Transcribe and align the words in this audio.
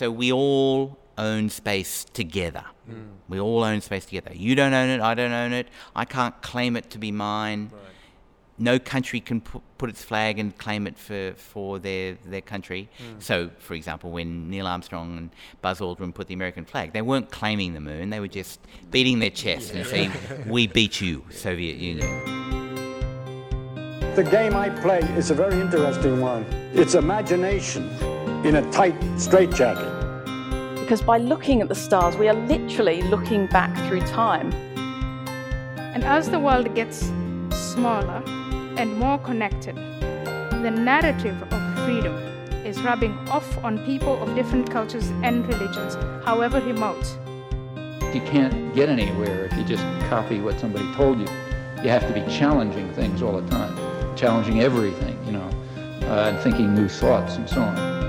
So 0.00 0.10
we 0.10 0.32
all 0.32 0.96
own 1.18 1.50
space 1.50 2.06
together. 2.14 2.64
Hmm. 2.86 3.10
We 3.28 3.38
all 3.38 3.62
own 3.62 3.82
space 3.82 4.06
together. 4.06 4.30
You 4.34 4.54
don't 4.54 4.72
own 4.72 4.88
it, 4.88 5.02
I 5.02 5.12
don't 5.12 5.30
own 5.30 5.52
it. 5.52 5.68
I 5.94 6.06
can't 6.06 6.40
claim 6.40 6.74
it 6.74 6.88
to 6.92 6.98
be 6.98 7.12
mine. 7.12 7.70
No 8.56 8.78
country 8.78 9.20
can 9.20 9.42
pu- 9.42 9.60
put 9.76 9.90
its 9.90 10.02
flag 10.02 10.38
and 10.38 10.56
claim 10.56 10.86
it 10.86 10.96
for, 10.96 11.34
for 11.36 11.78
their, 11.78 12.16
their 12.24 12.40
country. 12.40 12.88
Hmm. 12.96 13.20
So, 13.20 13.50
for 13.58 13.74
example, 13.74 14.10
when 14.10 14.48
Neil 14.48 14.66
Armstrong 14.66 15.18
and 15.18 15.30
Buzz 15.60 15.80
Aldrin 15.80 16.14
put 16.14 16.28
the 16.28 16.34
American 16.34 16.64
flag, 16.64 16.94
they 16.94 17.02
weren't 17.02 17.30
claiming 17.30 17.74
the 17.74 17.80
moon, 17.80 18.08
they 18.08 18.20
were 18.20 18.34
just 18.40 18.58
beating 18.90 19.18
their 19.18 19.28
chest 19.28 19.74
and 19.74 19.86
saying, 19.86 20.12
We 20.46 20.66
beat 20.66 21.02
you, 21.02 21.26
Soviet 21.28 21.76
Union. 21.76 22.08
The 24.14 24.24
game 24.24 24.56
I 24.56 24.70
play 24.70 25.00
is 25.18 25.30
a 25.30 25.34
very 25.34 25.60
interesting 25.60 26.22
one. 26.22 26.46
It's 26.72 26.94
imagination 26.94 27.90
in 28.44 28.56
a 28.56 28.70
tight 28.72 28.96
straitjacket. 29.18 30.00
Because 30.80 31.02
by 31.02 31.18
looking 31.18 31.60
at 31.60 31.68
the 31.68 31.74
stars, 31.74 32.16
we 32.16 32.28
are 32.28 32.34
literally 32.34 33.02
looking 33.02 33.46
back 33.46 33.76
through 33.86 34.00
time. 34.00 34.50
And 35.94 36.02
as 36.04 36.30
the 36.30 36.38
world 36.38 36.74
gets 36.74 37.12
smaller 37.52 38.22
and 38.76 38.96
more 38.98 39.18
connected, 39.18 39.76
the 39.76 40.70
narrative 40.70 41.40
of 41.52 41.84
freedom 41.84 42.14
is 42.64 42.80
rubbing 42.82 43.12
off 43.28 43.62
on 43.62 43.84
people 43.84 44.22
of 44.22 44.34
different 44.34 44.70
cultures 44.70 45.10
and 45.22 45.46
religions, 45.46 45.94
however 46.24 46.60
remote. 46.60 47.06
You 48.14 48.22
can't 48.22 48.74
get 48.74 48.88
anywhere 48.88 49.44
if 49.44 49.52
you 49.56 49.64
just 49.64 49.84
copy 50.08 50.40
what 50.40 50.58
somebody 50.58 50.90
told 50.94 51.20
you. 51.20 51.26
You 51.82 51.90
have 51.90 52.06
to 52.06 52.12
be 52.12 52.20
challenging 52.32 52.92
things 52.94 53.22
all 53.22 53.40
the 53.40 53.48
time, 53.50 54.16
challenging 54.16 54.60
everything, 54.60 55.18
you 55.26 55.32
know, 55.32 55.50
uh, 56.08 56.30
and 56.30 56.38
thinking 56.40 56.74
new 56.74 56.88
thoughts 56.88 57.36
and 57.36 57.48
so 57.48 57.60
on. 57.60 57.99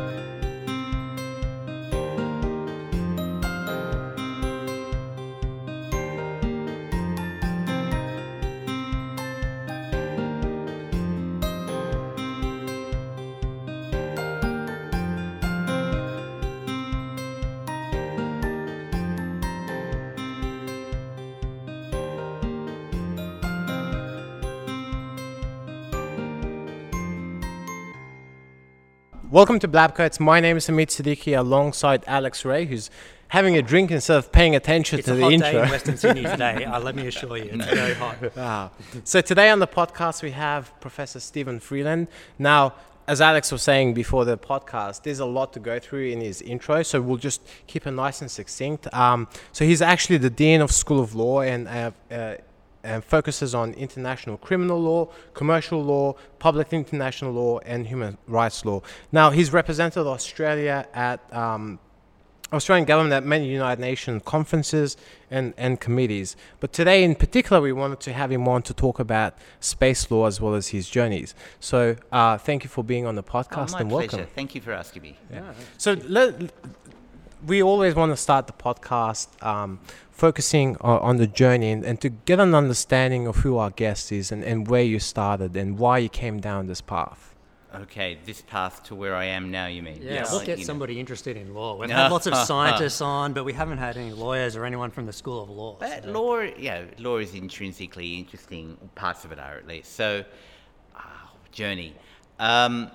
Welcome 29.31 29.59
to 29.59 29.67
Blabcoats. 29.69 30.19
My 30.19 30.41
name 30.41 30.57
is 30.57 30.67
Amit 30.67 30.87
Siddiqui 30.87 31.39
alongside 31.39 32.03
Alex 32.05 32.43
Ray, 32.43 32.65
who's 32.65 32.89
having 33.29 33.55
a 33.55 33.61
drink 33.61 33.89
instead 33.89 34.17
of 34.17 34.29
paying 34.33 34.57
attention 34.57 34.99
It's 34.99 35.05
to 35.05 35.13
a 35.13 35.15
the 35.15 35.23
hot 35.23 35.31
intro. 35.31 35.51
day 35.53 35.63
in 35.63 35.69
Western 35.69 35.95
Sydney 35.95 36.23
today. 36.35 36.65
Uh, 36.65 36.81
let 36.81 36.95
me 36.95 37.07
assure 37.07 37.37
you, 37.37 37.49
it's 37.53 37.65
very 37.65 37.93
hot. 37.93 38.35
Wow. 38.35 38.71
So 39.05 39.21
today 39.21 39.49
on 39.49 39.59
the 39.59 39.67
podcast 39.67 40.21
we 40.21 40.31
have 40.31 40.77
Professor 40.81 41.21
Steven 41.21 41.61
Freeland. 41.61 42.09
Now, 42.39 42.73
as 43.07 43.21
Alex 43.21 43.53
was 43.53 43.61
saying 43.63 43.93
before 43.93 44.25
the 44.25 44.37
podcast, 44.37 45.03
there's 45.03 45.19
a 45.21 45.25
lot 45.25 45.53
to 45.53 45.61
go 45.61 45.79
through 45.79 46.07
in 46.09 46.19
his 46.19 46.41
intro, 46.41 46.83
so 46.83 46.99
we'll 46.99 47.15
just 47.15 47.41
keep 47.67 47.87
it 47.87 47.91
nice 47.91 48.19
and 48.19 48.29
succinct. 48.29 48.93
Um, 48.93 49.29
so 49.53 49.63
he's 49.63 49.81
actually 49.81 50.17
the 50.17 50.29
dean 50.29 50.59
of 50.59 50.73
School 50.73 50.99
of 50.99 51.15
Law 51.15 51.39
and. 51.39 51.69
Uh, 51.69 51.91
uh, 52.11 52.35
and 52.83 53.03
focuses 53.03 53.53
on 53.53 53.73
international 53.73 54.37
criminal 54.37 54.79
law, 54.79 55.07
commercial 55.33 55.83
law, 55.83 56.15
public 56.39 56.73
international 56.73 57.31
law, 57.31 57.59
and 57.59 57.87
human 57.87 58.17
rights 58.27 58.65
law. 58.65 58.81
Now, 59.11 59.29
he's 59.29 59.53
represented 59.53 60.07
Australia 60.07 60.87
at 60.93 61.19
um, 61.33 61.79
Australian 62.53 62.85
government 62.85 63.13
at 63.13 63.23
many 63.23 63.47
United 63.47 63.79
Nations 63.79 64.21
conferences 64.25 64.97
and, 65.29 65.53
and 65.57 65.79
committees. 65.79 66.35
But 66.59 66.73
today, 66.73 67.03
in 67.03 67.15
particular, 67.15 67.61
we 67.61 67.71
wanted 67.71 68.01
to 68.01 68.13
have 68.13 68.29
him 68.31 68.45
on 68.47 68.61
to 68.63 68.73
talk 68.73 68.99
about 68.99 69.35
space 69.61 70.11
law 70.11 70.25
as 70.25 70.41
well 70.41 70.55
as 70.55 70.69
his 70.69 70.89
journeys. 70.89 71.33
So, 71.61 71.95
uh, 72.11 72.37
thank 72.37 72.63
you 72.65 72.69
for 72.69 72.83
being 72.83 73.05
on 73.05 73.15
the 73.15 73.21
Oh, 73.23 73.31
podcast 73.31 73.71
my 73.73 73.79
and 73.81 73.89
pleasure. 73.89 74.17
welcome. 74.17 74.33
Thank 74.35 74.55
you 74.55 74.61
for 74.61 74.73
asking 74.73 75.01
me. 75.03 75.17
So, 75.77 75.93
let, 76.09 76.51
we 77.45 77.63
always 77.63 77.95
want 77.95 78.11
to 78.11 78.17
start 78.17 78.47
the 78.47 78.53
podcast 78.53 79.27
um, 79.45 79.79
focusing 80.21 80.77
on, 80.81 80.99
on 80.99 81.17
the 81.17 81.25
journey 81.25 81.71
and, 81.71 81.83
and 81.83 81.99
to 81.99 82.07
get 82.09 82.39
an 82.39 82.53
understanding 82.53 83.25
of 83.25 83.37
who 83.37 83.57
our 83.57 83.71
guest 83.71 84.11
is 84.11 84.31
and, 84.31 84.43
and 84.43 84.67
where 84.67 84.83
you 84.83 84.99
started 84.99 85.57
and 85.57 85.79
why 85.79 85.97
you 85.97 86.07
came 86.09 86.39
down 86.39 86.67
this 86.67 86.79
path. 86.79 87.33
Okay, 87.73 88.19
this 88.23 88.41
path 88.41 88.83
to 88.83 88.93
where 88.93 89.15
I 89.15 89.25
am 89.25 89.49
now, 89.49 89.65
you 89.65 89.81
mean? 89.81 89.99
Yeah, 89.99 90.13
Yes, 90.13 90.31
we'll 90.31 90.41
you 90.41 90.45
get 90.45 90.59
know. 90.59 90.63
somebody 90.65 90.99
interested 90.99 91.37
in 91.37 91.55
law. 91.55 91.75
We've 91.75 91.89
had 92.01 92.11
lots 92.11 92.27
of 92.27 92.35
scientists 92.35 93.01
on, 93.01 93.33
but 93.33 93.45
we 93.45 93.53
haven't 93.53 93.79
had 93.79 93.97
any 93.97 94.11
lawyers 94.11 94.55
or 94.55 94.63
anyone 94.63 94.91
from 94.91 95.07
the 95.07 95.13
School 95.13 95.41
of 95.41 95.49
Law. 95.49 95.77
But 95.79 96.03
so- 96.03 96.11
law, 96.11 96.39
yeah, 96.41 96.83
law 96.99 97.17
is 97.17 97.33
intrinsically 97.33 98.19
interesting. 98.19 98.77
Parts 98.93 99.25
of 99.25 99.31
it 99.31 99.39
are 99.39 99.57
at 99.57 99.65
least. 99.65 99.95
So, 99.95 100.23
ah, 100.95 101.31
journey. 101.51 101.95
Um, 102.37 102.91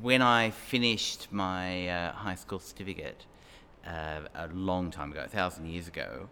when 0.00 0.22
I 0.22 0.50
finished 0.50 1.32
my 1.32 1.88
uh, 1.88 2.12
high 2.12 2.36
school 2.36 2.60
certificate 2.60 3.24
uh, 3.84 4.20
a 4.36 4.46
long 4.52 4.92
time 4.92 5.10
ago, 5.10 5.22
a 5.24 5.28
thousand 5.28 5.66
years 5.66 5.88
ago, 5.88 6.28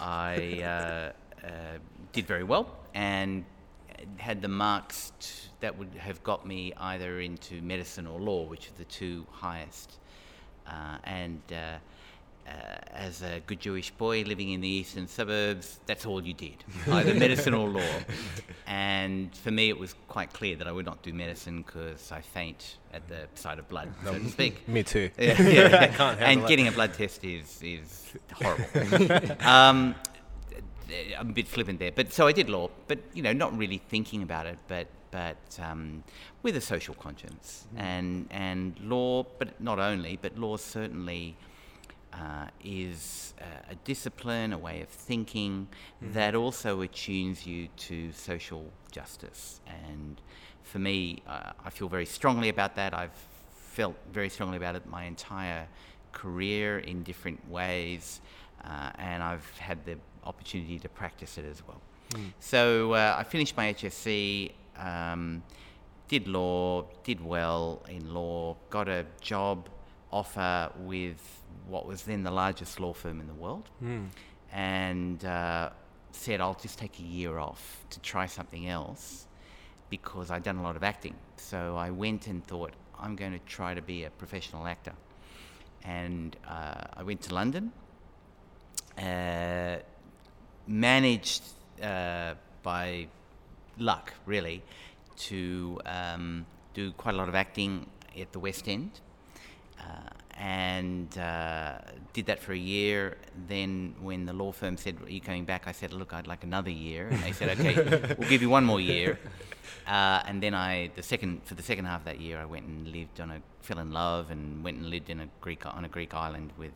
I 0.00 0.62
uh, 0.62 1.46
uh, 1.46 1.50
did 2.12 2.26
very 2.26 2.44
well 2.44 2.76
and 2.94 3.44
had 4.16 4.40
the 4.40 4.48
marks 4.48 5.12
t- 5.20 5.50
that 5.60 5.76
would 5.76 5.94
have 5.94 6.22
got 6.22 6.46
me 6.46 6.72
either 6.76 7.20
into 7.20 7.60
medicine 7.60 8.06
or 8.06 8.18
law, 8.18 8.44
which 8.44 8.68
are 8.68 8.78
the 8.78 8.84
two 8.84 9.26
highest. 9.30 9.98
Uh, 10.66 10.98
and 11.04 11.42
uh, 12.46 12.50
as 12.92 13.22
a 13.22 13.40
good 13.46 13.60
Jewish 13.60 13.90
boy 13.90 14.22
living 14.22 14.50
in 14.50 14.60
the 14.60 14.68
eastern 14.68 15.06
suburbs, 15.06 15.80
that's 15.86 16.06
all 16.06 16.24
you 16.24 16.34
did, 16.34 16.64
either 16.90 17.14
medicine 17.14 17.54
or 17.54 17.68
law. 17.68 17.92
And 18.66 19.34
for 19.36 19.50
me, 19.50 19.68
it 19.68 19.78
was 19.78 19.94
quite 20.08 20.32
clear 20.32 20.56
that 20.56 20.66
I 20.66 20.72
would 20.72 20.86
not 20.86 21.02
do 21.02 21.12
medicine 21.12 21.62
because 21.62 22.12
I 22.12 22.20
faint 22.20 22.76
at 22.92 23.08
the 23.08 23.28
sight 23.34 23.58
of 23.58 23.68
blood, 23.68 23.92
so 24.04 24.18
to 24.18 24.28
speak. 24.28 24.66
Me 24.68 24.82
too. 24.82 25.10
Yeah, 25.18 25.40
yeah. 25.48 26.16
and 26.18 26.46
getting 26.46 26.68
a 26.68 26.72
blood 26.72 26.94
test 26.94 27.24
is 27.24 27.60
is 27.62 28.12
horrible. 28.32 29.32
um, 29.46 29.94
I'm 31.18 31.30
a 31.30 31.32
bit 31.32 31.48
flippant 31.48 31.78
there, 31.78 31.92
but 31.92 32.12
so 32.12 32.26
I 32.26 32.32
did 32.32 32.50
law, 32.50 32.70
but 32.88 32.98
you 33.14 33.22
know, 33.22 33.32
not 33.32 33.56
really 33.56 33.78
thinking 33.88 34.22
about 34.22 34.46
it, 34.46 34.58
but 34.68 34.88
but 35.10 35.58
um, 35.60 36.04
with 36.42 36.56
a 36.56 36.60
social 36.60 36.94
conscience 36.94 37.66
and 37.76 38.26
and 38.30 38.78
law, 38.80 39.24
but 39.38 39.60
not 39.60 39.78
only, 39.78 40.18
but 40.20 40.38
law 40.38 40.56
certainly. 40.56 41.36
Uh, 42.12 42.48
is 42.64 43.34
uh, 43.40 43.44
a 43.70 43.74
discipline, 43.84 44.52
a 44.52 44.58
way 44.58 44.80
of 44.82 44.88
thinking 44.88 45.68
that 46.02 46.34
also 46.34 46.80
attunes 46.80 47.46
you 47.46 47.68
to 47.76 48.10
social 48.10 48.64
justice. 48.90 49.60
And 49.68 50.20
for 50.64 50.80
me, 50.80 51.22
uh, 51.28 51.52
I 51.64 51.70
feel 51.70 51.88
very 51.88 52.06
strongly 52.06 52.48
about 52.48 52.74
that. 52.74 52.94
I've 52.94 53.14
felt 53.52 53.94
very 54.12 54.28
strongly 54.28 54.56
about 54.56 54.74
it 54.74 54.86
my 54.86 55.04
entire 55.04 55.68
career 56.12 56.80
in 56.80 57.02
different 57.04 57.48
ways, 57.48 58.20
uh, 58.64 58.90
and 58.98 59.22
I've 59.22 59.48
had 59.58 59.84
the 59.84 59.96
opportunity 60.24 60.78
to 60.80 60.88
practice 60.88 61.38
it 61.38 61.44
as 61.44 61.62
well. 61.66 61.80
So 62.40 62.94
uh, 62.94 63.14
I 63.18 63.22
finished 63.22 63.56
my 63.56 63.72
HSC, 63.72 64.50
um, 64.76 65.42
did 66.08 66.26
law, 66.26 66.86
did 67.04 67.24
well 67.24 67.82
in 67.88 68.12
law, 68.12 68.56
got 68.68 68.88
a 68.88 69.06
job 69.20 69.68
offer 70.10 70.72
with 70.80 71.39
what 71.68 71.86
was 71.86 72.02
then 72.02 72.22
the 72.22 72.30
largest 72.30 72.80
law 72.80 72.92
firm 72.92 73.20
in 73.20 73.26
the 73.26 73.34
world, 73.34 73.68
and 74.52 75.24
uh, 75.24 75.70
said 76.12 76.40
I'll 76.40 76.54
just 76.60 76.78
take 76.78 76.98
a 76.98 77.02
year 77.02 77.38
off 77.38 77.84
to 77.90 78.00
try 78.00 78.26
something 78.26 78.68
else 78.68 79.26
because 79.88 80.30
I'd 80.30 80.42
done 80.42 80.56
a 80.58 80.62
lot 80.62 80.76
of 80.76 80.82
acting. 80.82 81.14
So 81.36 81.76
I 81.76 81.90
went 81.90 82.26
and 82.26 82.44
thought, 82.44 82.72
I'm 82.98 83.16
going 83.16 83.32
to 83.32 83.38
try 83.46 83.74
to 83.74 83.82
be 83.82 84.04
a 84.04 84.10
professional 84.10 84.66
actor. 84.66 84.92
And 85.84 86.36
uh, 86.46 86.84
I 86.96 87.02
went 87.02 87.22
to 87.22 87.34
London, 87.34 87.72
uh, 88.98 89.76
managed 90.66 91.42
uh, 91.82 92.34
by 92.62 93.08
luck, 93.78 94.12
really, 94.26 94.62
to 95.16 95.80
um, 95.86 96.46
do 96.74 96.92
quite 96.92 97.14
a 97.14 97.18
lot 97.18 97.28
of 97.28 97.34
acting 97.34 97.86
at 98.18 98.32
the 98.32 98.38
West 98.38 98.68
End. 98.68 98.90
Uh, 99.78 100.10
and 100.40 101.18
uh, 101.18 101.78
did 102.14 102.26
that 102.26 102.40
for 102.40 102.52
a 102.52 102.58
year. 102.58 103.18
Then, 103.46 103.94
when 104.00 104.24
the 104.24 104.32
law 104.32 104.52
firm 104.52 104.78
said, 104.78 104.96
"Are 105.04 105.10
you 105.10 105.20
coming 105.20 105.44
back?" 105.44 105.64
I 105.66 105.72
said, 105.72 105.92
"Look, 105.92 106.14
I'd 106.14 106.26
like 106.26 106.44
another 106.44 106.70
year." 106.70 107.08
And 107.08 107.22
they 107.22 107.32
said, 107.32 107.60
"Okay, 107.60 107.74
we'll 108.18 108.28
give 108.28 108.40
you 108.40 108.50
one 108.50 108.64
more 108.64 108.80
year." 108.80 109.18
Uh, 109.86 110.22
and 110.26 110.42
then 110.42 110.54
I, 110.54 110.90
the 110.94 111.02
second 111.02 111.40
for 111.44 111.54
the 111.54 111.62
second 111.62 111.86
half 111.86 112.00
of 112.00 112.04
that 112.04 112.20
year, 112.20 112.38
I 112.38 112.44
went 112.44 112.66
and 112.66 112.86
lived 112.92 113.20
on 113.20 113.30
a 113.30 113.40
fell 113.62 113.78
in 113.78 113.92
love 113.92 114.30
and 114.30 114.62
went 114.62 114.76
and 114.76 114.90
lived 114.90 115.10
in 115.10 115.20
a 115.20 115.28
Greek 115.40 115.64
on 115.66 115.84
a 115.84 115.88
Greek 115.88 116.12
island 116.14 116.52
with 116.58 116.72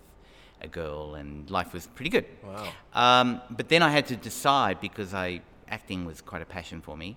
a 0.60 0.68
girl, 0.68 1.14
and 1.14 1.48
life 1.50 1.72
was 1.72 1.86
pretty 1.88 2.10
good. 2.10 2.24
Wow. 2.42 2.72
Um, 2.92 3.40
but 3.50 3.68
then 3.68 3.82
I 3.82 3.90
had 3.90 4.06
to 4.06 4.16
decide 4.16 4.80
because 4.80 5.12
I 5.14 5.42
acting 5.68 6.04
was 6.06 6.20
quite 6.22 6.42
a 6.42 6.46
passion 6.46 6.80
for 6.80 6.96
me. 6.96 7.16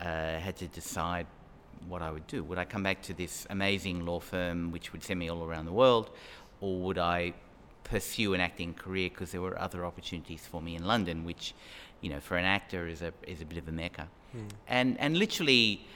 Uh, 0.00 0.04
I 0.38 0.40
had 0.40 0.56
to 0.56 0.68
decide 0.68 1.26
what 1.88 2.02
I 2.02 2.10
would 2.10 2.26
do. 2.26 2.42
Would 2.44 2.58
I 2.58 2.64
come 2.64 2.82
back 2.82 3.02
to 3.02 3.14
this 3.14 3.46
amazing 3.50 4.04
law 4.04 4.20
firm, 4.20 4.72
which 4.72 4.92
would 4.92 5.02
send 5.02 5.18
me 5.18 5.28
all 5.28 5.44
around 5.44 5.66
the 5.66 5.72
world, 5.72 6.10
or 6.60 6.80
would 6.80 6.98
I 6.98 7.34
pursue 7.84 8.34
an 8.34 8.40
acting 8.40 8.74
career 8.74 9.08
because 9.08 9.30
there 9.32 9.40
were 9.40 9.58
other 9.58 9.84
opportunities 9.84 10.46
for 10.46 10.60
me 10.60 10.74
in 10.74 10.84
London, 10.84 11.24
which, 11.24 11.54
you 12.00 12.10
know, 12.10 12.20
for 12.20 12.36
an 12.36 12.44
actor 12.44 12.86
is 12.86 13.02
a 13.02 13.12
is 13.26 13.40
a 13.40 13.44
bit 13.44 13.58
of 13.58 13.68
a 13.68 13.72
mecca, 13.72 14.08
mm. 14.36 14.48
and 14.68 14.98
and 15.00 15.16
literally 15.16 15.86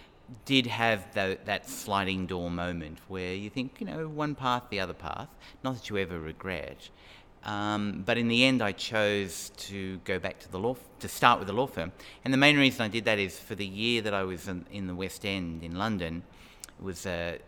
did 0.45 0.67
have 0.67 1.13
the, 1.15 1.39
that 1.45 1.69
sliding 1.69 2.27
door 2.27 2.51
moment 2.51 2.99
where 3.09 3.35
you 3.35 3.51
think, 3.51 3.77
you 3.81 3.87
know, 3.87 4.07
one 4.09 4.35
path, 4.35 4.63
the 4.71 4.81
other 4.81 4.95
path. 4.95 5.29
Not 5.65 5.75
that 5.75 5.91
you 5.91 5.97
ever 5.99 6.19
regret. 6.19 6.89
Um, 7.45 8.03
but 8.05 8.19
in 8.19 8.29
the 8.29 8.45
end, 8.45 8.63
I 8.63 8.73
chose 8.73 9.51
to 9.57 9.99
go 10.05 10.19
back 10.19 10.39
to 10.41 10.53
the 10.53 10.59
law, 10.59 10.77
to 10.99 11.09
start 11.09 11.39
with 11.39 11.49
the 11.49 11.55
law 11.55 11.67
firm. 11.67 11.93
And 12.25 12.35
the 12.35 12.39
main 12.39 12.59
reason 12.59 12.83
I 12.83 12.89
did 12.89 13.05
that 13.07 13.19
is 13.19 13.39
for 13.39 13.55
the 13.55 13.67
year 13.67 14.03
that 14.03 14.13
I 14.13 14.25
was 14.25 14.47
in, 14.47 14.67
in 14.71 14.87
the 14.87 14.95
West 14.95 15.25
End 15.25 15.63
in 15.63 15.77
London, 15.77 16.23
it 16.79 16.85
was 16.85 17.07
uh, 17.07 17.39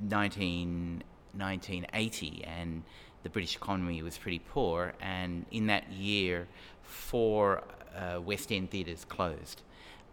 19, 0.00 1.02
1980, 1.32 2.44
and 2.44 2.82
the 3.22 3.28
British 3.28 3.56
economy 3.56 4.02
was 4.02 4.16
pretty 4.16 4.38
poor, 4.38 4.94
and 5.00 5.44
in 5.50 5.66
that 5.66 5.92
year, 5.92 6.48
four 6.82 7.62
uh, 7.94 8.20
West 8.20 8.52
End 8.52 8.70
theatres 8.70 9.04
closed. 9.04 9.62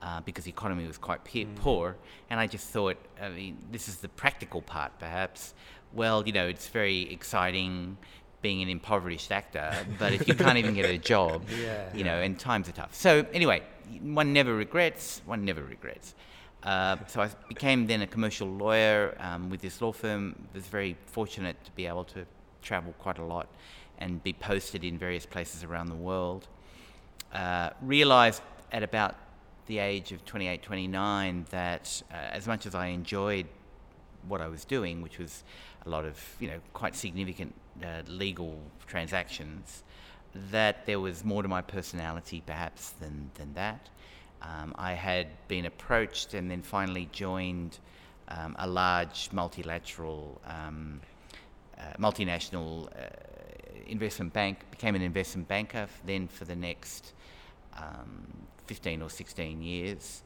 Uh, 0.02 0.20
because 0.20 0.44
the 0.44 0.50
economy 0.50 0.86
was 0.86 0.98
quite 0.98 1.24
pe- 1.24 1.46
mm. 1.46 1.56
poor, 1.56 1.96
and 2.30 2.38
I 2.38 2.46
just 2.46 2.68
thought, 2.72 2.98
I 3.22 3.30
mean, 3.30 3.58
this 3.72 3.88
is 3.88 3.98
the 3.98 4.10
practical 4.10 4.62
part, 4.62 4.92
perhaps. 5.00 5.54
Well, 5.94 6.28
you 6.28 6.34
know, 6.34 6.46
it's 6.46 6.68
very 6.68 7.04
exciting 7.10 7.96
being 8.44 8.62
an 8.62 8.70
impoverished 8.70 9.32
actor, 9.32 9.74
but 9.98 10.14
if 10.14 10.28
you 10.28 10.36
can't 10.36 10.60
even 10.60 10.76
get 10.76 10.86
a 10.86 11.00
job, 11.00 11.44
yeah, 11.60 11.88
you 11.96 12.04
know, 12.04 12.20
and 12.22 12.38
times 12.38 12.70
are 12.70 12.74
tough. 12.74 12.94
So 12.94 13.26
anyway, 13.34 13.64
one 14.02 14.34
never 14.34 14.54
regrets. 14.54 15.22
One 15.26 15.46
never 15.46 15.64
regrets. 15.64 16.14
Uh, 16.62 16.98
so 17.08 17.22
I 17.22 17.30
became 17.48 17.88
then 17.88 18.02
a 18.04 18.08
commercial 18.08 18.48
lawyer 18.48 19.18
um, 19.20 19.50
with 19.50 19.62
this 19.62 19.82
law 19.82 19.92
firm. 19.92 20.36
Was 20.54 20.68
very 20.68 20.96
fortunate 21.08 21.58
to 21.64 21.72
be 21.72 21.88
able 21.88 22.04
to 22.06 22.26
travel 22.62 22.94
quite 23.00 23.18
a 23.18 23.24
lot 23.24 23.48
and 23.98 24.22
be 24.22 24.34
posted 24.34 24.84
in 24.84 24.98
various 24.98 25.26
places 25.26 25.64
around 25.64 25.88
the 25.88 25.96
world. 25.96 26.48
Uh, 27.34 27.70
realized 27.82 28.42
at 28.72 28.84
about 28.84 29.16
the 29.68 29.80
age 29.80 30.12
of 30.12 30.24
28, 30.26 30.62
29 30.62 31.46
that 31.50 32.04
uh, 32.12 32.16
as 32.16 32.46
much 32.46 32.66
as 32.66 32.76
I 32.76 32.88
enjoyed 32.88 33.48
what 34.28 34.42
I 34.42 34.48
was 34.48 34.66
doing, 34.66 35.02
which 35.02 35.20
was 35.20 35.44
a 35.86 35.90
lot 35.90 36.06
of 36.06 36.18
you 36.40 36.48
know 36.48 36.60
quite 36.74 36.96
significant 36.96 37.54
uh, 37.84 38.02
legal 38.08 38.60
transactions, 38.88 39.84
that 40.52 40.86
there 40.86 41.00
was 41.00 41.24
more 41.24 41.42
to 41.42 41.48
my 41.48 41.62
personality 41.62 42.44
perhaps 42.46 42.92
than 42.92 43.32
than 43.36 43.54
that. 43.54 43.90
Um, 44.42 44.76
I 44.78 44.94
had 44.94 45.28
been 45.48 45.66
approached 45.66 46.34
and 46.34 46.52
then 46.52 46.62
finally 46.62 47.08
joined 47.12 47.80
um, 48.28 48.56
a 48.60 48.68
large 48.68 49.30
multilateral 49.32 50.42
um, 50.46 51.00
uh, 51.78 51.94
multinational 51.98 52.88
uh, 52.88 53.10
investment 53.88 54.34
bank, 54.34 54.60
became 54.72 54.96
an 54.96 55.02
investment 55.02 55.48
banker 55.48 55.88
then 56.06 56.28
for 56.28 56.46
the 56.46 56.56
next 56.56 57.14
um, 57.78 58.26
15 58.68 59.02
or 59.02 59.10
16 59.10 59.62
years, 59.62 60.24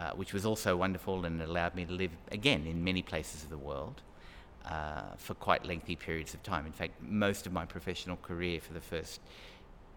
uh, 0.00 0.12
which 0.12 0.32
was 0.32 0.46
also 0.46 0.76
wonderful 0.76 1.26
and 1.26 1.42
allowed 1.42 1.74
me 1.74 1.84
to 1.84 1.92
live 1.92 2.12
again 2.32 2.66
in 2.66 2.82
many 2.82 3.02
places 3.02 3.44
of 3.44 3.50
the 3.50 3.58
world. 3.58 4.00
Uh, 4.64 5.16
for 5.16 5.32
quite 5.34 5.64
lengthy 5.64 5.96
periods 5.96 6.34
of 6.34 6.42
time. 6.42 6.66
In 6.66 6.72
fact, 6.72 6.92
most 7.02 7.46
of 7.46 7.52
my 7.52 7.64
professional 7.64 8.18
career 8.18 8.60
for 8.60 8.74
the 8.74 8.80
first 8.80 9.18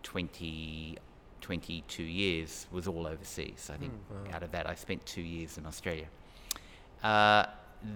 20, 0.04 0.98
22 1.42 2.02
years 2.02 2.66
was 2.72 2.88
all 2.88 3.06
overseas. 3.06 3.70
I 3.72 3.76
think 3.76 3.92
mm, 3.92 4.26
wow. 4.26 4.36
out 4.36 4.42
of 4.42 4.52
that, 4.54 4.68
I 4.68 4.76
spent 4.76 5.06
two 5.06 5.22
years 5.22 5.58
in 5.58 5.66
Australia. 5.66 6.08
Uh, 7.04 7.48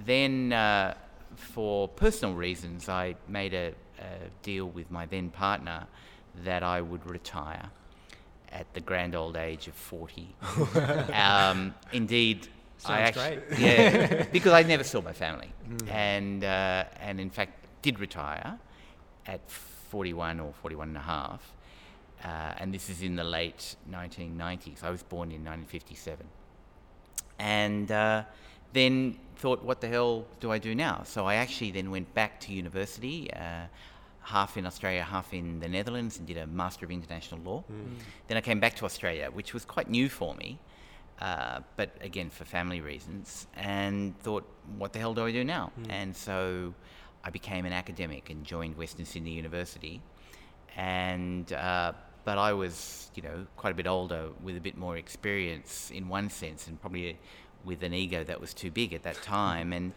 then 0.06 0.52
uh, 0.52 0.96
for 1.38 1.88
personal 1.88 2.36
reasons, 2.36 2.90
I 2.90 3.16
made 3.30 3.54
a, 3.54 3.74
a, 4.00 4.04
deal 4.44 4.66
with 4.66 4.92
my 4.92 5.06
then 5.06 5.30
partner 5.30 5.88
that 6.44 6.64
I 6.64 6.82
would 6.82 7.10
retire 7.10 7.72
at 8.52 8.74
the 8.74 8.82
grand 8.82 9.16
old 9.16 9.38
age 9.38 9.68
of 9.68 9.74
40. 9.74 10.36
um, 11.14 11.74
indeed, 11.92 12.48
Sounds 12.78 12.92
I 12.92 13.02
actually, 13.02 13.36
great. 13.48 13.60
yeah, 13.60 14.24
because 14.32 14.54
I 14.54 14.64
never 14.64 14.84
saw 14.84 15.02
my 15.02 15.14
family, 15.14 15.52
mm. 15.68 15.92
and 15.92 16.44
uh, 16.44 16.86
and 17.02 17.20
in 17.20 17.30
fact 17.30 17.66
did 17.82 18.00
retire 18.00 18.60
at 19.26 19.50
41 19.50 20.40
or 20.40 20.54
41 20.62 20.90
and 20.90 20.98
a 20.98 21.02
half, 21.02 21.54
uh, 22.24 22.54
and 22.58 22.74
this 22.74 22.90
is 22.90 23.02
in 23.02 23.16
the 23.16 23.24
late 23.24 23.76
1990s. 23.92 24.84
I 24.84 24.92
was 24.92 25.02
born 25.02 25.32
in 25.32 25.44
1957, 25.44 26.26
and 27.40 27.92
uh, 27.92 28.24
then 28.74 29.18
thought, 29.38 29.64
what 29.64 29.82
the 29.82 29.88
hell 29.88 30.26
do 30.40 30.52
I 30.52 30.58
do 30.58 30.76
now? 30.76 31.02
So 31.06 31.26
I 31.26 31.36
actually 31.36 31.72
then 31.72 31.92
went 31.92 32.14
back 32.14 32.40
to 32.42 32.54
university, 32.54 33.32
uh, 33.34 33.66
half 34.28 34.58
in 34.58 34.66
Australia, 34.66 35.04
half 35.04 35.34
in 35.34 35.60
the 35.60 35.70
Netherlands, 35.70 36.18
and 36.18 36.28
did 36.28 36.38
a 36.38 36.46
Master 36.48 36.86
of 36.86 36.92
International 36.92 37.40
Law. 37.42 37.64
Mm. 37.72 37.96
Then 38.28 38.38
I 38.38 38.42
came 38.42 38.60
back 38.60 38.76
to 38.76 38.86
Australia, 38.86 39.30
which 39.32 39.54
was 39.54 39.64
quite 39.64 39.90
new 39.90 40.10
for 40.10 40.36
me, 40.36 40.60
uh, 41.22 41.62
but 41.78 41.90
again 42.02 42.30
for 42.30 42.44
family 42.44 42.82
reasons, 42.82 43.48
and 43.56 44.20
thought, 44.20 44.46
what 44.78 44.92
the 44.92 45.00
hell 45.00 45.14
do 45.14 45.26
I 45.26 45.32
do 45.32 45.44
now? 45.44 45.72
Mm. 45.80 45.92
And 45.92 46.16
so 46.16 46.74
I 47.24 47.30
became 47.30 47.66
an 47.66 47.74
academic 47.74 48.30
and 48.30 48.44
joined 48.44 48.76
Western 48.78 49.06
Sydney 49.06 49.32
University, 49.32 50.02
and. 50.76 51.52
Uh, 51.54 51.94
but 52.26 52.38
I 52.38 52.52
was, 52.52 53.10
you 53.16 53.24
know, 53.24 53.48
quite 53.56 53.72
a 53.72 53.74
bit 53.74 53.88
older 53.88 54.32
with 54.44 54.58
a 54.58 54.60
bit 54.60 54.76
more 54.76 54.98
experience 54.98 55.92
in 55.92 56.10
one 56.10 56.30
sense, 56.30 56.68
and 56.68 56.78
probably 56.82 57.18
with 57.64 57.84
an 57.84 57.94
ego 57.94 58.26
that 58.26 58.42
was 58.42 58.54
too 58.54 58.70
big 58.70 58.92
at 58.92 59.04
that 59.04 59.16
time 59.24 59.72
and 59.72 59.94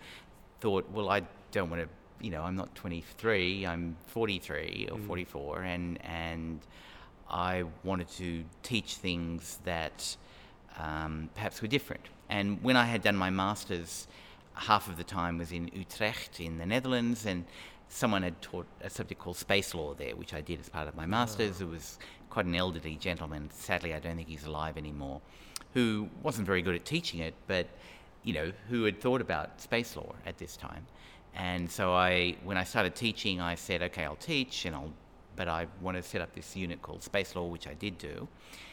thought, 0.60 0.88
well, 0.92 1.08
I 1.08 1.22
don't 1.50 1.70
want 1.70 1.82
to, 1.82 1.88
you 2.20 2.30
know, 2.30 2.42
I'm 2.42 2.56
not 2.56 2.74
23, 2.74 3.66
I'm 3.66 3.96
43 4.08 4.88
or 4.90 4.98
mm. 4.98 5.06
44, 5.06 5.62
and 5.62 6.04
and 6.04 6.60
I 7.30 7.64
wanted 7.84 8.08
to 8.10 8.44
teach 8.62 8.96
things 8.96 9.58
that 9.64 10.16
um, 10.78 11.30
perhaps 11.34 11.62
were 11.62 11.68
different. 11.68 12.02
And 12.28 12.62
when 12.62 12.76
I 12.76 12.84
had 12.84 13.02
done 13.02 13.16
my 13.16 13.30
masters, 13.30 14.08
half 14.54 14.88
of 14.88 14.96
the 14.96 15.04
time 15.04 15.38
was 15.38 15.52
in 15.52 15.70
Utrecht 15.72 16.40
in 16.40 16.58
the 16.58 16.66
Netherlands, 16.66 17.26
and 17.26 17.44
someone 17.88 18.22
had 18.22 18.40
taught 18.42 18.66
a 18.82 18.90
subject 18.90 19.20
called 19.20 19.36
space 19.36 19.74
law 19.74 19.94
there, 19.94 20.16
which 20.16 20.34
I 20.34 20.40
did 20.40 20.60
as 20.60 20.68
part 20.68 20.88
of 20.88 20.96
my 20.96 21.06
masters. 21.06 21.60
Oh. 21.60 21.64
It 21.64 21.70
was 21.70 21.98
quite 22.30 22.46
an 22.46 22.54
elderly 22.54 22.96
gentleman. 22.96 23.50
Sadly, 23.52 23.94
I 23.94 23.98
don't 23.98 24.16
think 24.16 24.28
he's 24.28 24.44
alive 24.44 24.76
anymore 24.76 25.20
who 25.74 26.08
wasn't 26.22 26.46
very 26.46 26.62
good 26.62 26.74
at 26.74 26.84
teaching 26.84 27.20
it, 27.20 27.34
but 27.46 27.66
you 28.22 28.34
know, 28.34 28.52
who 28.68 28.84
had 28.84 29.00
thought 29.00 29.20
about 29.20 29.60
space 29.60 29.96
law 29.96 30.14
at 30.26 30.36
this 30.38 30.56
time. 30.56 30.86
And 31.34 31.70
so 31.70 31.92
I, 31.92 32.36
when 32.44 32.56
I 32.56 32.64
started 32.64 32.94
teaching, 32.94 33.40
I 33.40 33.54
said, 33.54 33.82
okay, 33.82 34.04
I'll 34.04 34.16
teach, 34.16 34.64
and 34.64 34.74
I'll, 34.74 34.92
but 35.36 35.48
I 35.48 35.66
want 35.80 35.96
to 35.96 36.02
set 36.02 36.20
up 36.20 36.34
this 36.34 36.56
unit 36.56 36.82
called 36.82 37.02
Space 37.02 37.34
Law, 37.36 37.46
which 37.46 37.66
I 37.66 37.74
did 37.74 37.98
do, 37.98 38.28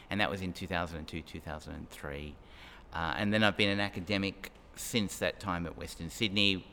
and 0.10 0.20
that 0.20 0.30
was 0.30 0.42
in 0.42 0.54
2002, 0.54 1.22
2003. 1.22 2.36
Uh, 2.94 3.14
and 3.18 3.34
then 3.34 3.44
I've 3.44 3.58
been 3.58 3.70
an 3.70 3.80
academic 3.80 4.52
since 4.76 5.18
that 5.20 5.40
time 5.40 5.66
at 5.66 5.78
Western 5.78 6.10
Sydney. 6.10 6.66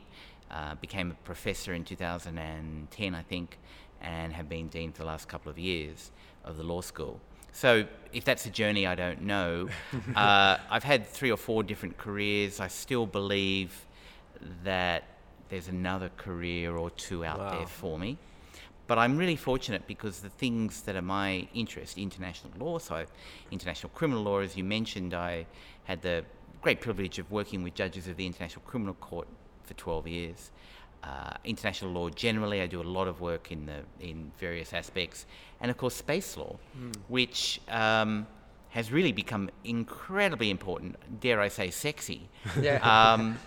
Uh, 0.51 0.75
became 0.75 1.11
a 1.11 1.15
professor 1.25 1.73
in 1.73 1.83
2010, 1.83 3.15
I 3.15 3.21
think, 3.23 3.57
and 4.01 4.31
have 4.31 4.47
been 4.47 4.67
dean 4.67 4.91
for 4.91 4.99
the 4.99 5.05
last 5.05 5.27
couple 5.27 5.49
of 5.49 5.57
years 5.57 6.11
of 6.43 6.55
the 6.55 6.63
law 6.63 6.81
school. 6.81 7.19
So 7.51 7.85
if 8.13 8.25
that's 8.25 8.45
a 8.45 8.49
journey, 8.49 8.85
I 8.85 8.95
don't 8.95 9.21
know. 9.21 9.69
uh, 10.15 10.57
I've 10.69 10.83
had 10.83 11.07
three 11.07 11.31
or 11.31 11.37
four 11.37 11.63
different 11.63 11.97
careers. 11.97 12.59
I 12.59 12.67
still 12.67 13.05
believe 13.05 13.85
that 14.63 15.03
there's 15.49 15.67
another 15.67 16.09
career 16.17 16.75
or 16.75 16.89
two 16.91 17.23
out 17.25 17.39
wow. 17.39 17.49
there 17.51 17.67
for 17.67 17.97
me. 17.97 18.17
But 18.87 18.99
I'm 18.99 19.17
really 19.17 19.35
fortunate 19.35 19.87
because 19.87 20.19
the 20.19 20.29
things 20.29 20.81
that 20.81 20.95
are 20.95 21.01
my 21.01 21.47
interest, 21.55 21.97
international 21.97 22.53
law, 22.59 22.77
so 22.77 23.05
international 23.49 23.89
criminal 23.95 24.23
law, 24.23 24.39
as 24.39 24.55
you 24.55 24.63
mentioned, 24.63 25.13
I 25.15 25.47
had 25.85 26.03
the 26.03 26.23
great 26.61 26.81
privilege 26.81 27.17
of 27.17 27.31
working 27.31 27.63
with 27.63 27.73
judges 27.73 28.07
of 28.07 28.15
the 28.15 28.25
International 28.27 28.61
Criminal 28.65 28.93
Court 28.95 29.27
for 29.63 29.73
12 29.73 30.07
years 30.07 30.51
uh, 31.05 31.31
international 31.43 31.91
law 31.91 32.09
generally. 32.09 32.61
I 32.61 32.67
do 32.67 32.81
a 32.81 32.83
lot 32.83 33.07
of 33.07 33.21
work 33.21 33.51
in 33.51 33.65
the 33.65 33.83
in 33.99 34.31
various 34.39 34.73
aspects, 34.73 35.25
and 35.61 35.69
of 35.69 35.77
course 35.77 35.95
space 35.95 36.35
law, 36.35 36.57
mm. 36.77 36.95
which 37.07 37.61
um, 37.69 38.25
has 38.69 38.91
really 38.91 39.11
become 39.11 39.49
incredibly 39.63 40.49
important. 40.49 40.95
Dare 41.21 41.39
I 41.39 41.49
say, 41.49 41.69
sexy? 41.69 42.27
Yeah. 42.61 42.77
Um, 42.83 43.37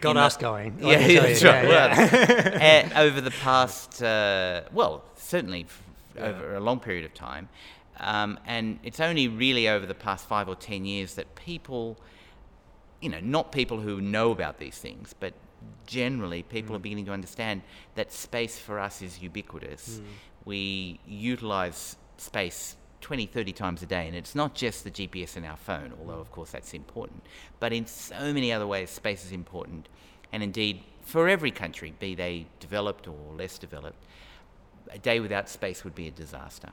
got 0.00 0.16
us 0.16 0.36
going. 0.36 0.78
Yeah, 0.80 0.98
that's 0.98 1.42
right. 1.42 1.68
Yeah, 1.68 2.58
yeah. 2.58 2.90
uh, 2.94 3.00
over 3.00 3.20
the 3.20 3.30
past, 3.30 4.02
uh, 4.02 4.62
well, 4.72 5.04
certainly 5.16 5.66
yeah. 6.16 6.26
over 6.26 6.56
a 6.56 6.60
long 6.60 6.80
period 6.80 7.04
of 7.04 7.14
time, 7.14 7.48
um, 8.00 8.38
and 8.46 8.78
it's 8.82 9.00
only 9.00 9.28
really 9.28 9.68
over 9.68 9.86
the 9.86 9.94
past 9.94 10.26
five 10.26 10.48
or 10.48 10.56
ten 10.56 10.84
years 10.84 11.14
that 11.14 11.34
people, 11.34 11.98
you 13.00 13.08
know, 13.08 13.20
not 13.20 13.52
people 13.52 13.80
who 13.80 14.00
know 14.00 14.30
about 14.30 14.58
these 14.58 14.78
things, 14.78 15.14
but 15.18 15.34
generally 15.86 16.42
people 16.42 16.72
mm. 16.72 16.76
are 16.76 16.80
beginning 16.80 17.06
to 17.06 17.12
understand 17.12 17.62
that 17.94 18.12
space 18.12 18.58
for 18.58 18.78
us 18.78 19.02
is 19.02 19.20
ubiquitous. 19.20 20.00
Mm. 20.00 20.04
We 20.44 21.00
utilize 21.06 21.96
space 22.16 22.76
20, 23.04 23.26
30 23.26 23.52
times 23.52 23.82
a 23.82 23.86
day, 23.86 24.06
and 24.06 24.16
it's 24.16 24.34
not 24.34 24.54
just 24.54 24.82
the 24.82 24.90
GPS 24.90 25.36
in 25.36 25.44
our 25.44 25.58
phone, 25.58 25.92
although 26.00 26.20
of 26.20 26.32
course 26.32 26.52
that's 26.52 26.72
important, 26.72 27.22
but 27.60 27.70
in 27.70 27.86
so 27.86 28.32
many 28.32 28.50
other 28.50 28.66
ways, 28.66 28.88
space 28.88 29.26
is 29.26 29.30
important. 29.30 29.90
And 30.32 30.42
indeed, 30.42 30.82
for 31.02 31.28
every 31.28 31.50
country, 31.50 31.92
be 31.98 32.14
they 32.14 32.46
developed 32.60 33.06
or 33.06 33.34
less 33.36 33.58
developed, 33.58 34.02
a 34.90 34.98
day 34.98 35.20
without 35.20 35.50
space 35.50 35.84
would 35.84 35.94
be 35.94 36.08
a 36.08 36.10
disaster. 36.10 36.70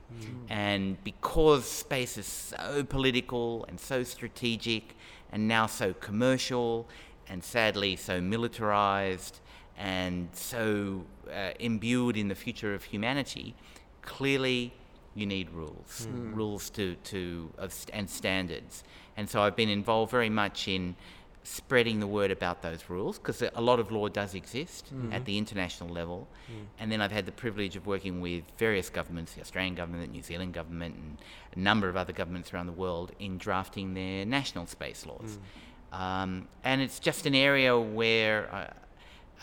And 0.47 1.03
because 1.03 1.65
space 1.65 2.17
is 2.17 2.27
so 2.27 2.85
political 2.85 3.65
and 3.67 3.77
so 3.77 4.03
strategic 4.03 4.95
and 5.33 5.49
now 5.49 5.65
so 5.65 5.93
commercial 5.93 6.87
and 7.27 7.43
sadly 7.43 7.97
so 7.97 8.21
militarized 8.21 9.41
and 9.77 10.29
so 10.31 11.03
uh, 11.29 11.51
imbued 11.59 12.15
in 12.15 12.29
the 12.29 12.35
future 12.35 12.73
of 12.73 12.85
humanity, 12.85 13.53
clearly 14.01 14.73
you 15.15 15.25
need 15.25 15.49
rules, 15.51 16.07
hmm. 16.09 16.33
rules 16.33 16.69
to, 16.71 16.95
to 16.95 17.51
of 17.57 17.73
st- 17.73 17.93
and 17.93 18.09
standards. 18.09 18.83
And 19.17 19.29
so 19.29 19.41
I've 19.41 19.55
been 19.55 19.69
involved 19.69 20.11
very 20.11 20.29
much 20.29 20.67
in 20.67 20.95
spreading 21.43 21.99
the 21.99 22.07
word 22.07 22.29
about 22.29 22.61
those 22.61 22.87
rules 22.87 23.17
because 23.17 23.41
a 23.41 23.61
lot 23.61 23.79
of 23.79 23.91
law 23.91 24.07
does 24.07 24.35
exist 24.35 24.89
hmm. 24.89 25.11
at 25.11 25.25
the 25.25 25.37
international 25.37 25.89
level. 25.89 26.27
Hmm. 26.47 26.53
And 26.79 26.91
then 26.91 27.01
I've 27.01 27.11
had 27.11 27.25
the 27.25 27.31
privilege 27.31 27.75
of 27.75 27.87
working 27.87 28.21
with 28.21 28.43
various 28.57 28.89
governments, 28.89 29.33
the 29.33 29.41
Australian 29.41 29.75
government, 29.75 30.05
the 30.05 30.11
New 30.11 30.23
Zealand 30.23 30.53
government, 30.53 30.95
and 30.95 31.17
a 31.55 31.59
number 31.59 31.89
of 31.89 31.97
other 31.97 32.13
governments 32.13 32.53
around 32.53 32.67
the 32.67 32.73
world 32.73 33.11
in 33.19 33.37
drafting 33.37 33.93
their 33.93 34.25
national 34.25 34.67
space 34.67 35.05
laws. 35.05 35.39
Um, 35.91 36.47
and 36.63 36.81
it's 36.81 36.99
just 36.99 37.25
an 37.25 37.35
area 37.35 37.77
where 37.77 38.73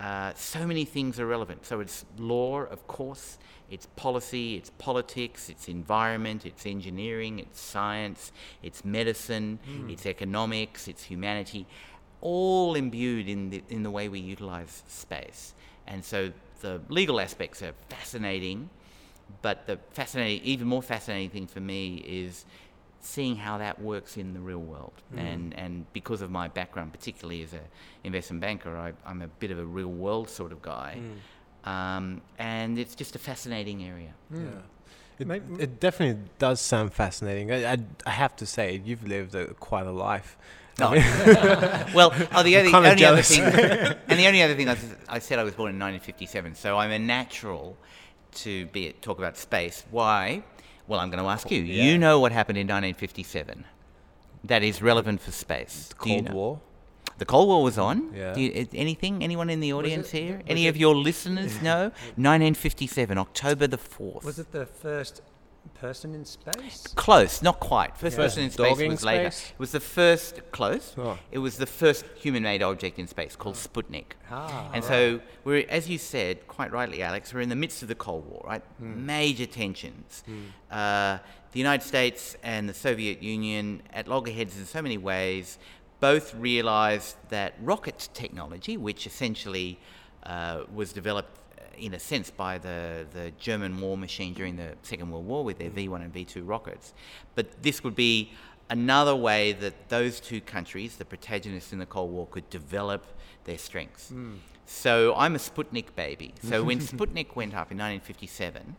uh, 0.01 0.33
so 0.35 0.67
many 0.67 0.85
things 0.85 1.19
are 1.19 1.27
relevant. 1.27 1.67
So 1.67 1.81
it's 1.81 2.05
law, 2.19 2.61
of 2.63 2.87
course, 2.87 3.39
it's 3.71 3.87
policy, 3.97 4.57
it's 4.57 4.71
politics, 4.79 5.49
it's 5.49 5.69
environment, 5.69 6.47
it's 6.47 6.65
engineering, 6.67 7.39
it's 7.41 7.61
science, 7.61 8.33
it's 8.63 8.85
medicine, 8.85 9.59
it's 9.91 10.07
economics, 10.07 10.89
it's 10.89 11.03
humanity, 11.03 11.67
all 12.21 12.77
imbued 12.77 13.29
in 13.29 13.51
the, 13.51 13.63
in 13.69 13.83
the 13.83 13.91
way 13.91 14.09
we 14.09 14.21
utilize 14.21 14.83
space. 14.89 15.55
And 15.87 16.05
so 16.05 16.33
the 16.61 16.81
legal 16.89 17.21
aspects 17.21 17.63
are 17.63 17.73
fascinating, 17.89 18.71
but 19.43 19.67
the 19.67 19.79
fascinating, 19.91 20.43
even 20.45 20.67
more 20.67 20.83
fascinating 20.83 21.31
thing 21.31 21.47
for 21.47 21.61
me 21.61 21.97
is 22.07 22.45
seeing 23.01 23.37
how 23.37 23.59
that 23.59 23.81
works 23.81 24.17
in 24.17 24.35
the 24.35 24.41
real 24.41 24.59
world. 24.59 24.93
Mm. 25.15 25.19
And 25.19 25.55
and 25.55 25.93
because 25.93 26.23
of 26.23 26.31
my 26.31 26.49
background, 26.49 26.93
particularly 26.93 27.43
as 27.43 27.53
a 27.53 27.61
investment 28.05 28.41
banker, 28.41 28.77
I, 28.77 28.93
I'm 29.07 29.23
a 29.23 29.29
bit 29.29 29.51
of 29.51 29.59
a 29.59 29.65
real 29.65 29.89
world 29.89 30.29
sort 30.29 30.53
of 30.53 30.63
guy. 30.63 30.99
Mm. 30.99 31.69
Um, 31.69 32.23
and 32.39 32.79
it's 32.79 32.95
just 32.95 33.15
a 33.17 33.19
fascinating 33.19 33.85
area. 33.85 34.15
Yeah. 34.33 34.39
Hmm. 34.39 35.31
It, 35.33 35.43
it 35.59 35.81
definitely 35.81 36.23
does 36.39 36.61
sound 36.61 36.93
fascinating. 36.93 37.51
I, 37.51 37.73
I, 37.73 37.79
I 38.07 38.11
have 38.11 38.37
to 38.37 38.47
say, 38.47 38.81
you've 38.85 39.07
lived 39.07 39.35
a, 39.35 39.53
quite 39.55 39.87
a 39.87 39.91
life. 39.91 40.39
Oh. 40.81 40.95
No. 40.95 41.85
well, 41.95 42.13
oh, 42.33 42.43
the 42.45 42.57
only, 42.57 42.73
only 42.73 43.05
other 43.05 43.23
thing, 43.23 43.43
and 44.09 44.19
the 44.19 44.27
only 44.29 44.43
other 44.43 44.55
thing 44.55 44.69
I, 44.69 44.77
I 45.09 45.19
said 45.19 45.41
I 45.41 45.43
was 45.43 45.55
born 45.55 45.71
in 45.71 45.81
1957, 45.81 46.55
so 46.55 46.79
I'm 46.79 46.93
a 46.93 46.99
natural 47.01 47.77
to 48.37 48.67
be 48.67 48.93
talk 48.93 49.19
about 49.19 49.37
space. 49.37 49.85
Why? 49.91 50.45
Well, 50.89 50.99
I'm 51.01 51.11
going 51.11 51.23
to 51.23 51.29
ask 51.29 51.51
you. 51.51 51.61
Yeah. 51.63 51.85
You 51.85 51.99
know 51.99 52.19
what 52.19 52.33
happened 52.33 52.59
in 52.59 52.67
1957 52.67 53.65
that 54.45 54.63
is 54.63 54.81
relevant 54.83 55.21
for 55.21 55.31
space? 55.31 55.91
You 55.91 55.97
Cold 56.15 56.25
know? 56.25 56.35
War. 56.35 56.61
The 57.19 57.25
Cold 57.27 57.49
War 57.49 57.63
was 57.63 57.79
on. 57.79 58.13
Yeah. 58.15 58.37
You, 58.37 58.67
anything? 58.73 59.23
Anyone 59.23 59.51
in 59.51 59.61
the 59.61 59.73
audience 59.73 60.15
it- 60.15 60.19
here? 60.23 60.43
Any 60.47 60.67
it- 60.67 60.71
of 60.71 60.77
your 60.77 60.95
listeners 60.97 61.61
know? 61.63 61.83
1957, 62.17 63.19
October 63.19 63.67
the 63.67 63.77
4th. 63.79 64.25
Was 64.25 64.39
it 64.39 64.53
the 64.53 64.67
first 64.67 65.21
person 65.69 66.15
in 66.15 66.25
space? 66.25 66.87
Close, 66.97 67.43
not 67.43 67.61
quite. 67.61 67.97
First 67.97 68.17
Yeah. 68.17 68.25
person 68.25 68.43
in 68.45 68.51
space 68.51 68.69
Dog 68.69 68.81
in 68.81 68.91
was 68.91 69.05
later. 69.05 69.31
space? 69.31 69.51
It 69.53 69.59
was 69.59 69.73
the 69.73 69.81
first, 69.81 70.41
close. 70.53 70.95
Oh. 70.99 71.19
It 71.31 71.39
was 71.39 71.57
the 71.59 71.67
first 71.67 72.05
human-made 72.17 72.63
object 72.63 72.99
in 72.99 73.07
space 73.07 73.37
called 73.37 73.57
Sputnik. 73.57 74.13
Ah, 74.31 74.71
and 74.73 74.83
so 74.85 75.21
we're, 75.45 75.65
as 75.69 75.89
you 75.89 75.99
said 75.99 76.47
quite 76.49 76.73
rightly, 76.73 77.03
Alex, 77.03 77.33
we're 77.33 77.41
in 77.41 77.49
the 77.49 77.57
midst 77.57 77.83
of 77.83 77.89
the 77.89 77.95
Cold 77.95 78.27
War, 78.27 78.43
right? 78.47 78.63
Hmm. 78.79 79.07
Major 79.07 79.47
tensions. 79.47 80.23
Uh, 80.71 81.19
the 81.53 81.59
United 81.59 81.85
States 81.87 82.37
and 82.43 82.69
the 82.69 82.75
Soviet 82.75 83.23
Union, 83.23 83.83
at 83.93 84.07
loggerheads 84.09 84.57
in 84.59 84.67
so 84.67 84.83
many 84.83 84.99
ways, 84.99 85.59
both 86.01 86.35
realized 86.35 87.17
that 87.31 87.55
rocket 87.61 88.09
technology, 88.15 88.77
which 88.77 89.07
essentially 89.07 89.79
uh, 90.25 90.65
was 90.73 90.93
developed 90.93 91.39
in 91.79 91.95
a 91.95 91.99
sense 91.99 92.31
by 92.31 92.59
the, 92.59 93.07
the 93.13 93.33
German 93.39 93.81
war 93.81 93.97
machine 93.97 94.35
during 94.35 94.57
the 94.57 94.75
Second 94.83 95.11
World 95.11 95.27
War 95.27 95.45
with 95.45 95.59
their 95.59 95.71
V1 95.71 96.03
and 96.03 96.13
V2 96.13 96.43
rockets. 96.45 96.93
But 97.35 97.63
this 97.63 97.85
would 97.85 97.95
be 97.95 98.33
another 98.71 99.17
way 99.17 99.53
that 99.53 99.89
those 99.89 100.21
two 100.21 100.41
countries, 100.41 100.97
the 100.97 101.05
protagonists 101.05 101.73
in 101.73 101.79
the 101.79 101.87
Cold 101.87 102.11
War, 102.11 102.27
could 102.27 102.49
develop 102.51 103.07
their 103.45 103.59
strengths. 103.59 104.13
So 104.67 105.15
I'm 105.17 105.35
a 105.35 105.39
Sputnik 105.39 105.95
baby. 105.97 106.35
So 106.43 106.63
when 106.63 106.79
Sputnik 106.93 107.35
went 107.35 107.55
up 107.55 107.73
in 107.73 107.79
1957, 107.79 108.77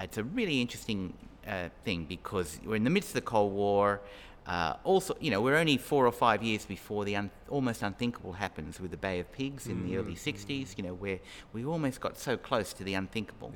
it's 0.00 0.18
a 0.18 0.24
really 0.24 0.60
interesting 0.60 1.14
uh, 1.46 1.68
thing 1.84 2.04
because 2.04 2.60
we're 2.64 2.76
in 2.76 2.84
the 2.84 2.90
midst 2.90 3.10
of 3.10 3.14
the 3.14 3.20
Cold 3.22 3.52
War. 3.52 4.00
Uh, 4.48 4.74
also, 4.82 5.14
you 5.20 5.30
know, 5.30 5.42
we're 5.42 5.56
only 5.56 5.76
four 5.76 6.06
or 6.06 6.12
five 6.12 6.42
years 6.42 6.64
before 6.64 7.04
the 7.04 7.14
un- 7.14 7.30
almost 7.50 7.82
unthinkable 7.82 8.32
happens 8.32 8.80
with 8.80 8.90
the 8.90 8.96
Bay 8.96 9.20
of 9.20 9.30
Pigs 9.30 9.66
in 9.66 9.84
the 9.86 9.98
early 9.98 10.14
60s, 10.14 10.74
you 10.78 10.82
know, 10.82 10.94
where 10.94 11.20
we 11.52 11.66
almost 11.66 12.00
got 12.00 12.16
so 12.16 12.34
close 12.38 12.72
to 12.72 12.82
the 12.82 12.94
unthinkable. 12.94 13.52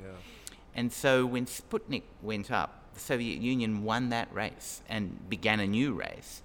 And 0.74 0.92
so 0.92 1.24
when 1.24 1.46
Sputnik 1.46 2.02
went 2.20 2.50
up, 2.50 2.92
the 2.92 3.00
Soviet 3.00 3.40
Union 3.40 3.84
won 3.84 4.10
that 4.10 4.32
race 4.34 4.82
and 4.86 5.30
began 5.30 5.60
a 5.60 5.66
new 5.66 5.94
race. 5.94 6.42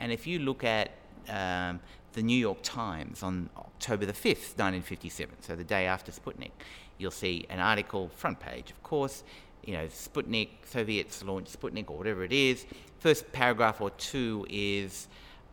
And 0.00 0.10
if 0.10 0.26
you 0.26 0.40
look 0.40 0.64
at 0.64 0.90
um, 1.28 1.78
the 2.14 2.22
New 2.22 2.36
York 2.36 2.58
Times 2.64 3.22
on 3.22 3.48
October 3.56 4.06
the 4.06 4.12
5th, 4.12 4.58
1957, 4.58 5.36
so 5.40 5.54
the 5.54 5.62
day 5.62 5.86
after 5.86 6.10
Sputnik, 6.10 6.50
you'll 6.98 7.12
see 7.12 7.46
an 7.48 7.60
article, 7.60 8.08
front 8.08 8.40
page, 8.40 8.72
of 8.72 8.82
course, 8.82 9.22
you 9.66 9.72
know, 9.72 9.86
Sputnik, 9.86 10.48
Soviets 10.66 11.22
launched 11.24 11.58
Sputnik 11.58 11.90
or 11.90 11.96
whatever 11.96 12.24
it 12.24 12.32
is. 12.32 12.66
First 13.04 13.30
paragraph 13.32 13.82
or 13.82 13.90
two 13.90 14.46
is 14.48 15.08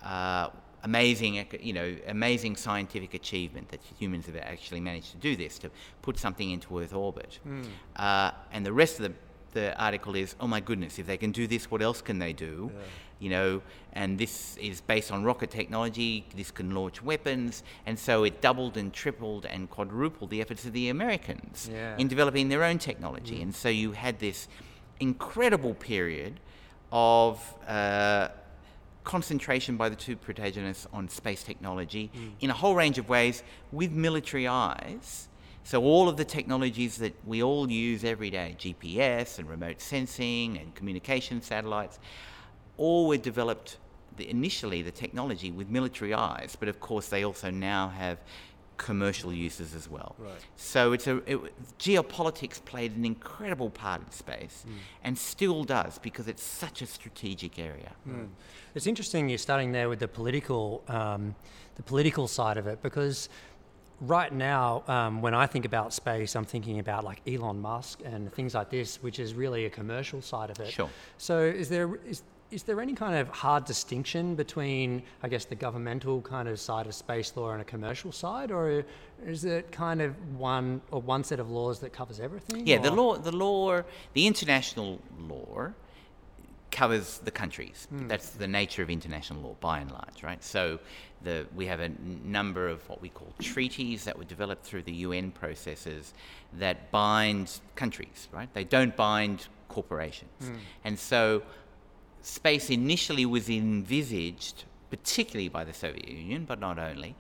uh, 0.06 0.48
amazing, 0.84 1.46
you 1.60 1.74
know, 1.74 1.98
amazing 2.08 2.56
scientific 2.56 3.14
achievement 3.14 3.68
that 3.72 3.82
humans 4.00 4.26
have 4.28 4.38
actually 4.38 4.80
managed 4.80 5.12
to 5.12 5.18
do 5.18 5.36
this, 5.36 5.60
to 5.60 5.70
put 6.02 6.18
something 6.18 6.50
into 6.50 6.80
Earth 6.80 6.94
orbit. 6.94 7.40
Uh, 7.98 8.32
and 8.54 8.66
the 8.66 8.72
rest 8.72 9.02
of 9.02 9.04
the, 9.08 9.14
the 9.60 9.78
article 9.78 10.16
is, 10.16 10.34
oh 10.40 10.48
my 10.48 10.62
goodness, 10.62 10.98
if 10.98 11.06
they 11.06 11.18
can 11.18 11.34
do 11.34 11.46
this, 11.46 11.70
what 11.70 11.82
else 11.82 12.02
can 12.02 12.20
they 12.20 12.32
do? 12.32 12.72
You 13.20 13.32
know, 13.32 13.62
and 13.92 14.18
this 14.18 14.56
is 14.56 14.80
based 14.80 15.12
on 15.12 15.26
rocket 15.26 15.52
technology. 15.52 16.26
This 16.34 16.52
can 16.52 16.74
launch 16.74 17.04
weapons, 17.04 17.64
and 17.86 18.00
so 18.00 18.24
it 18.24 18.40
doubled 18.40 18.78
and 18.78 18.94
tripled 18.94 19.46
and 19.46 19.70
quadrupled 19.70 20.30
the 20.30 20.40
efforts 20.40 20.64
of 20.64 20.72
the 20.72 20.88
Americans 20.88 21.70
Yeah. 21.70 21.98
in 21.98 22.08
developing 22.08 22.48
their 22.48 22.64
own 22.64 22.78
technology. 22.78 23.42
And 23.42 23.54
so 23.54 23.68
you 23.68 23.92
had 23.92 24.20
this 24.20 24.48
incredible 25.02 25.74
period 25.74 26.40
of 26.92 27.54
uh, 27.68 28.30
concentration 29.04 29.78
by 29.78 29.90
the 29.90 29.96
two 29.96 30.16
protagonists 30.16 30.88
on 30.94 31.10
space 31.10 31.44
technology 31.44 32.12
in 32.40 32.50
a 32.50 32.54
whole 32.54 32.76
range 32.76 32.98
of 32.98 33.10
ways 33.10 33.44
with 33.72 33.92
military 33.92 34.48
eyes. 34.48 35.28
So 35.64 35.84
all 35.84 36.10
of 36.10 36.18
the 36.18 36.26
technologies 36.26 36.98
that 36.98 37.14
we 37.26 37.44
all 37.44 37.70
use 37.70 38.04
every 38.04 38.30
day, 38.30 38.56
GPS 38.58 39.40
and 39.40 39.48
remote 39.50 39.80
sensing 39.80 40.58
and 40.58 40.74
communication 40.76 41.42
satellites, 41.42 42.00
all 42.78 43.08
were 43.08 43.18
developed 43.18 43.78
the, 44.18 44.30
initially 44.30 44.82
the 44.82 44.92
technology 44.92 45.52
with 45.52 45.70
military 45.70 46.14
eyes, 46.14 46.56
but 46.60 46.68
of 46.68 46.80
course 46.80 47.08
they 47.08 47.24
also 47.24 47.50
now 47.52 47.90
have 47.90 48.18
commercial 48.82 49.32
uses 49.32 49.76
as 49.76 49.88
well. 49.88 50.16
Right. 50.18 50.34
So 50.56 50.92
it's 50.94 51.08
a 51.08 51.18
it, 51.32 51.40
geopolitics 51.78 52.64
played 52.66 52.98
an 52.98 53.06
incredible 53.06 53.70
part 53.70 54.02
in 54.02 54.12
space, 54.12 54.66
and 55.04 55.18
still 55.18 55.64
does 55.64 56.00
because 56.00 56.28
it's 56.28 56.44
such 56.44 56.82
a 56.82 56.88
strategic 56.88 57.60
area. 57.60 57.92
It's 58.76 58.88
interesting 58.88 59.30
you're 59.30 59.38
starting 59.38 59.72
there 59.72 59.90
with 59.90 60.00
the 60.00 60.08
political, 60.08 60.84
um, 60.88 61.36
the 61.76 61.84
political 61.84 62.28
side 62.28 62.58
of 62.58 62.68
it 62.68 62.82
because 62.82 63.30
right 64.02 64.34
now, 64.34 64.84
um, 64.88 65.22
when 65.22 65.34
I 65.34 65.46
think 65.46 65.66
about 65.66 65.94
space, 65.94 66.36
I'm 66.36 66.46
thinking 66.46 66.80
about 66.80 67.04
like 67.04 67.22
Elon 67.28 67.62
Musk 67.62 68.02
and 68.04 68.34
things 68.34 68.54
like 68.54 68.70
this, 68.70 69.02
which 69.04 69.20
is 69.20 69.34
really 69.34 69.66
a 69.66 69.70
commercial 69.70 70.22
side 70.22 70.50
of 70.50 70.60
it. 70.60 70.72
Sure. 70.72 70.90
So 71.18 71.40
is 71.40 71.70
there 71.70 71.96
is 72.08 72.24
is 72.52 72.64
there 72.64 72.82
any 72.82 72.94
kind 72.94 73.16
of 73.16 73.30
hard 73.30 73.66
distinction 73.66 74.36
between, 74.36 75.04
I 75.24 75.30
guess, 75.30 75.46
the 75.46 75.56
governmental 75.56 76.22
kind 76.22 76.48
of 76.48 76.60
side 76.60 76.86
of 76.86 76.94
space 76.94 77.36
law 77.36 77.52
and 77.52 77.62
a 77.62 77.66
commercial 77.66 78.12
side, 78.12 78.52
or 78.52 78.84
is 79.26 79.46
it 79.46 79.72
kind 79.72 80.02
of 80.02 80.16
one 80.38 80.82
or 80.92 81.02
one 81.02 81.24
set 81.24 81.40
of 81.40 81.50
laws 81.50 81.80
that 81.80 81.94
covers 81.94 82.20
everything? 82.20 82.68
Yeah, 82.68 82.80
the 82.80 82.92
law, 82.92 83.18
the 83.18 83.32
law, 83.32 83.82
the 84.14 84.28
international 84.28 85.00
law 85.18 85.72
covers 86.72 87.20
the 87.20 87.32
countries. 87.32 87.88
Hmm. 87.90 88.08
That's 88.08 88.32
the 88.32 88.48
nature 88.48 88.84
of 88.84 88.90
international 88.90 89.42
law, 89.42 89.56
by 89.60 89.80
and 89.80 89.92
large, 89.92 90.24
right? 90.24 90.44
So, 90.44 90.80
the 91.24 91.48
we 91.56 91.66
have 91.68 91.80
a 91.80 91.90
number 92.24 92.68
of 92.68 92.88
what 92.90 93.02
we 93.02 93.10
call 93.10 93.34
treaties 93.40 94.04
that 94.06 94.18
were 94.18 94.26
developed 94.26 94.66
through 94.66 94.84
the 94.84 94.94
UN 95.08 95.32
processes 95.32 96.14
that 96.54 96.92
bind 96.92 97.60
countries, 97.76 98.28
right? 98.34 98.54
They 98.54 98.66
don't 98.66 98.96
bind 98.96 99.48
corporations, 99.70 100.48
hmm. 100.48 100.56
and 100.84 101.00
so 101.00 101.44
space 102.22 102.70
initially 102.70 103.26
was 103.26 103.50
envisaged, 103.50 104.66
particularly 104.90 105.50
by 105.50 105.64
the 105.64 105.74
Soviet 105.74 106.08
Union, 106.08 106.46
but 106.46 106.60
not 106.60 106.78
only, 106.80 107.16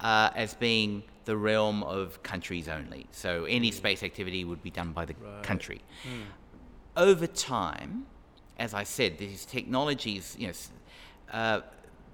uh, 0.00 0.30
as 0.34 0.54
being 0.54 1.02
the 1.24 1.36
realm 1.36 1.82
of 1.84 2.22
countries 2.22 2.68
only. 2.68 3.06
So 3.12 3.44
any 3.44 3.70
space 3.70 4.02
activity 4.02 4.44
would 4.44 4.62
be 4.62 4.70
done 4.70 4.92
by 4.92 5.04
the 5.04 5.14
country. 5.42 5.80
Over 6.96 7.26
time, 7.26 8.06
as 8.58 8.74
I 8.74 8.82
said, 8.82 9.18
these 9.18 9.44
technologies, 9.44 10.36
you 10.38 10.48
know, 10.48 10.52
uh, 11.32 11.60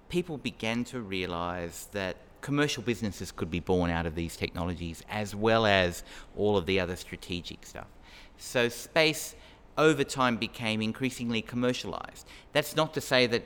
people 0.09 0.38
began 0.38 0.85
to 0.85 1.00
realize 1.00 1.88
that 1.92 2.16
commercial 2.40 2.83
businesses 2.83 3.33
could 3.33 3.50
be 3.50 3.61
born 3.61 3.90
out 3.90 4.07
of 4.07 4.14
these 4.14 4.37
technologies 4.37 5.02
as 5.11 5.35
well 5.35 5.66
as 5.66 6.04
all 6.37 6.57
of 6.57 6.66
the 6.66 6.78
other 6.78 6.97
strategic 6.97 7.66
stuff. 7.66 7.88
So 8.37 8.68
space 8.68 9.35
over 9.78 10.04
time 10.04 10.37
became 10.37 10.82
increasingly 10.82 11.40
commercialized. 11.40 12.26
That's 12.52 12.75
not 12.76 12.92
to 12.94 13.00
say 13.00 13.26
that 13.28 13.44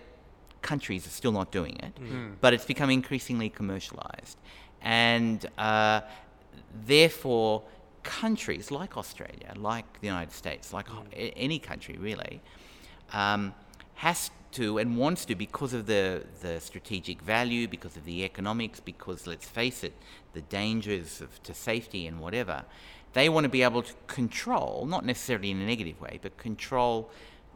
countries 0.63 1.07
are 1.07 1.11
still 1.11 1.33
not 1.33 1.53
doing 1.53 1.77
it, 1.81 1.93
but 2.41 2.53
it's 2.55 2.65
become 2.65 2.91
increasingly 2.91 3.51
commercialized. 3.51 4.39
And 4.81 5.45
uh, 5.59 6.01
therefore, 6.87 7.63
countries 8.03 8.71
like 8.71 8.97
Australia, 8.97 9.53
like 9.57 10.01
the 10.01 10.07
United 10.07 10.33
States, 10.33 10.73
like 10.73 10.89
a- 11.13 11.35
any 11.37 11.59
country 11.59 11.97
really, 11.99 12.41
um, 13.13 13.55
has 13.95 14.31
to 14.53 14.79
and 14.79 14.97
wants 14.97 15.25
to 15.27 15.35
because 15.35 15.73
of 15.73 15.87
the, 15.87 16.25
the 16.43 16.61
strategic 16.61 17.23
value, 17.23 17.67
because 17.69 17.97
of 17.97 18.05
the 18.05 18.25
economics, 18.25 18.81
because 18.81 19.27
let's 19.27 19.47
face 19.47 19.85
it, 19.85 19.95
the 20.35 20.43
dangers 20.43 21.21
of, 21.21 21.43
to 21.43 21.55
safety 21.55 22.07
and 22.07 22.21
whatever, 22.21 22.65
they 23.13 23.29
want 23.29 23.45
to 23.45 23.51
be 23.51 23.63
able 23.63 23.83
to 23.83 23.93
control, 24.07 24.87
not 24.87 25.05
necessarily 25.05 25.51
in 25.51 25.61
a 25.61 25.67
negative 25.67 26.01
way, 26.01 26.19
but 26.23 26.37
control 26.39 27.11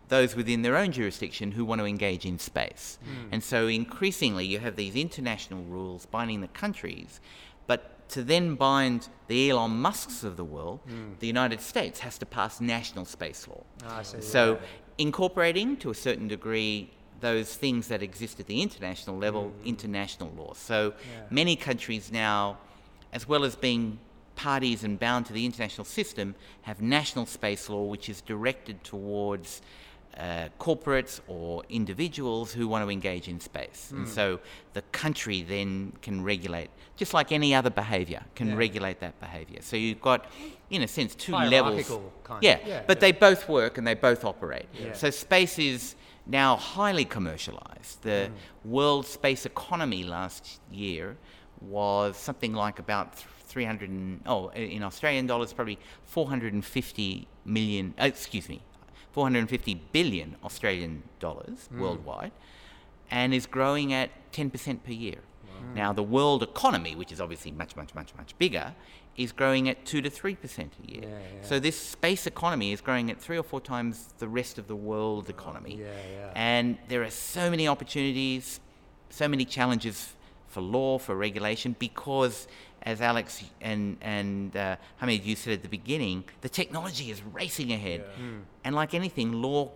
those 0.09 0.37
within 0.37 0.63
their 0.63 0.77
own 0.77 0.93
jurisdiction 0.93 1.53
who 1.53 1.65
want 1.65 1.81
to 1.81 1.87
engage 1.87 2.25
in 2.25 2.39
space. 2.39 2.99
Hmm. 3.05 3.29
And 3.33 3.43
so 3.43 3.67
increasingly 3.67 4.47
you 4.47 4.59
have 4.61 4.77
these 4.77 4.95
international 4.95 5.65
rules 5.65 6.07
binding 6.07 6.41
the 6.41 6.49
countries, 6.49 7.21
but 7.67 8.09
to 8.11 8.23
then 8.23 8.55
bind 8.55 9.09
the 9.27 9.51
Elon 9.51 9.73
Musks 9.73 10.23
of 10.23 10.37
the 10.37 10.45
world, 10.45 10.81
hmm. 10.87 11.15
the 11.19 11.27
United 11.27 11.61
States 11.61 12.01
has 12.01 12.19
to 12.19 12.27
pass 12.27 12.61
national 12.61 13.05
space 13.05 13.49
law. 13.49 13.65
Ah, 13.85 13.99
I 13.99 14.03
see, 14.03 14.21
So 14.21 14.59
incorporating 14.99 15.77
to 15.79 15.91
a 15.91 15.95
certain 15.95 16.29
degree 16.29 16.93
those 17.21 17.55
things 17.55 17.89
that 17.89 18.03
exist 18.03 18.39
at 18.41 18.47
the 18.47 18.61
international 18.61 19.17
level, 19.17 19.49
hmm. 19.49 19.67
international 19.67 20.31
law. 20.37 20.53
So 20.53 20.93
many 21.31 21.57
countries 21.57 22.13
now, 22.13 22.59
as 23.13 23.27
well 23.27 23.43
as 23.43 23.57
being 23.57 23.99
parties 24.37 24.85
and 24.85 24.99
bound 25.01 25.27
to 25.27 25.33
the 25.33 25.45
international 25.45 25.85
system, 25.85 26.35
have 26.63 26.81
national 26.81 27.27
space 27.27 27.69
law 27.69 27.85
which 27.85 28.09
is 28.09 28.21
directed 28.21 28.85
towards 28.85 29.63
uh, 30.17 30.49
corporates 30.59 31.21
or 31.29 31.63
individuals 31.69 32.51
who 32.53 32.67
want 32.67 32.83
to 32.83 32.91
engage 32.91 33.29
in 33.29 33.39
space. 33.39 33.91
And 33.95 34.09
so 34.09 34.41
the 34.73 34.81
country 34.93 35.43
then 35.43 35.93
can 36.01 36.23
regulate, 36.25 36.71
just 36.97 37.13
like 37.13 37.33
any 37.33 37.55
other 37.55 37.69
behavior, 37.69 38.23
can 38.35 38.49
Yeah. 38.49 38.57
regulate 38.57 39.01
that 39.01 39.21
behavior. 39.21 39.59
So 39.61 39.77
you've 39.77 40.01
got, 40.01 40.25
in 40.71 40.81
a 40.83 40.89
sense, 40.89 41.15
two 41.15 41.33
levels. 41.33 41.53
Hierarchical 41.87 42.13
kind 42.25 42.39
of- 42.39 42.43
Yeah, 42.45 42.59
yeah. 42.67 42.83
but 42.87 43.01
they 43.01 43.13
both 43.13 43.47
work 43.47 43.77
and 43.77 43.87
they 43.87 43.93
both 43.95 44.25
operate. 44.25 44.67
Yeah. 44.73 44.95
So 44.95 45.11
space 45.11 45.59
is 45.59 45.97
now 46.25 46.57
highly 46.57 47.05
commercialized. 47.05 48.03
The 48.03 48.31
Mm. 48.31 48.71
world 48.71 49.07
space 49.07 49.45
economy 49.45 50.03
last 50.03 50.61
year 50.71 51.19
was 51.61 52.17
something 52.17 52.55
like 52.55 52.79
about 52.79 53.09
300 53.57 53.89
and, 53.89 54.21
oh, 54.27 54.49
in 54.51 54.83
Australian 54.83 55.27
dollars, 55.27 55.55
probably 55.55 55.79
450 56.05 57.27
million, 57.47 57.95
uh, 57.99 58.05
excuse 58.05 58.49
me, 58.51 58.61
450 59.13 59.81
billion 59.93 60.37
Australian 60.45 61.03
dollars 61.21 61.69
Mm. 61.73 61.79
worldwide, 61.81 62.33
and 63.11 63.33
is 63.33 63.47
growing 63.47 63.93
at 63.95 64.11
10% 64.33 64.85
per 64.85 64.93
year. 64.93 65.21
Now, 65.75 65.93
the 65.93 66.03
world 66.03 66.43
economy, 66.43 66.95
which 66.95 67.11
is 67.11 67.21
obviously 67.21 67.51
much, 67.51 67.77
much, 67.77 67.95
much, 67.95 68.15
much 68.15 68.37
bigger, 68.39 68.75
is 69.17 69.33
growing 69.33 69.69
at 69.71 69.77
2 69.87 70.03
to 70.03 70.11
3% 70.11 70.71
a 70.85 70.93
year. 70.93 71.03
Yeah, 71.03 71.09
yeah. 71.09 71.43
So, 71.49 71.59
this 71.59 71.79
space 71.81 72.27
economy 72.27 72.73
is 72.73 72.81
growing 72.83 73.11
at 73.11 73.19
three 73.27 73.39
or 73.39 73.43
four 73.43 73.61
times 73.61 73.95
the 74.19 74.29
rest 74.29 74.59
of 74.59 74.67
the 74.69 74.77
world 74.77 75.29
economy. 75.31 75.77
Yeah. 75.81 76.31
And 76.35 76.77
there 76.89 77.03
are 77.03 77.11
so 77.11 77.51
many 77.51 77.67
opportunities, 77.67 78.61
so 79.09 79.27
many 79.29 79.45
challenges 79.47 80.15
for 80.49 80.61
law, 80.61 80.99
for 80.99 81.15
regulation, 81.15 81.77
because 81.79 82.49
as 82.83 83.01
Alex 83.01 83.43
and, 83.61 83.97
and 84.01 84.57
uh, 84.57 84.77
Hamid, 84.99 85.25
you 85.25 85.35
said 85.35 85.55
at 85.55 85.63
the 85.63 85.69
beginning, 85.69 86.25
the 86.41 86.49
technology 86.49 87.11
is 87.11 87.21
racing 87.23 87.73
ahead. 87.73 88.05
Hmm. 88.17 88.39
And 88.65 88.75
like 88.75 88.95
anything, 88.95 89.33
law 89.33 89.73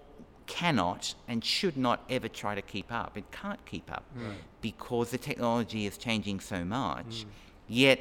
cannot 0.46 1.14
and 1.28 1.44
should 1.44 1.76
not 1.76 2.04
ever 2.08 2.28
try 2.28 2.54
to 2.54 2.62
keep 2.62 2.92
up. 2.92 3.16
It 3.16 3.30
can't 3.32 3.64
keep 3.66 3.90
up 3.90 4.04
hmm. 4.14 4.30
because 4.60 5.10
the 5.10 5.18
technology 5.18 5.86
is 5.86 5.98
changing 5.98 6.40
so 6.40 6.64
much. 6.64 7.22
Hmm. 7.22 7.28
Yet, 7.66 8.00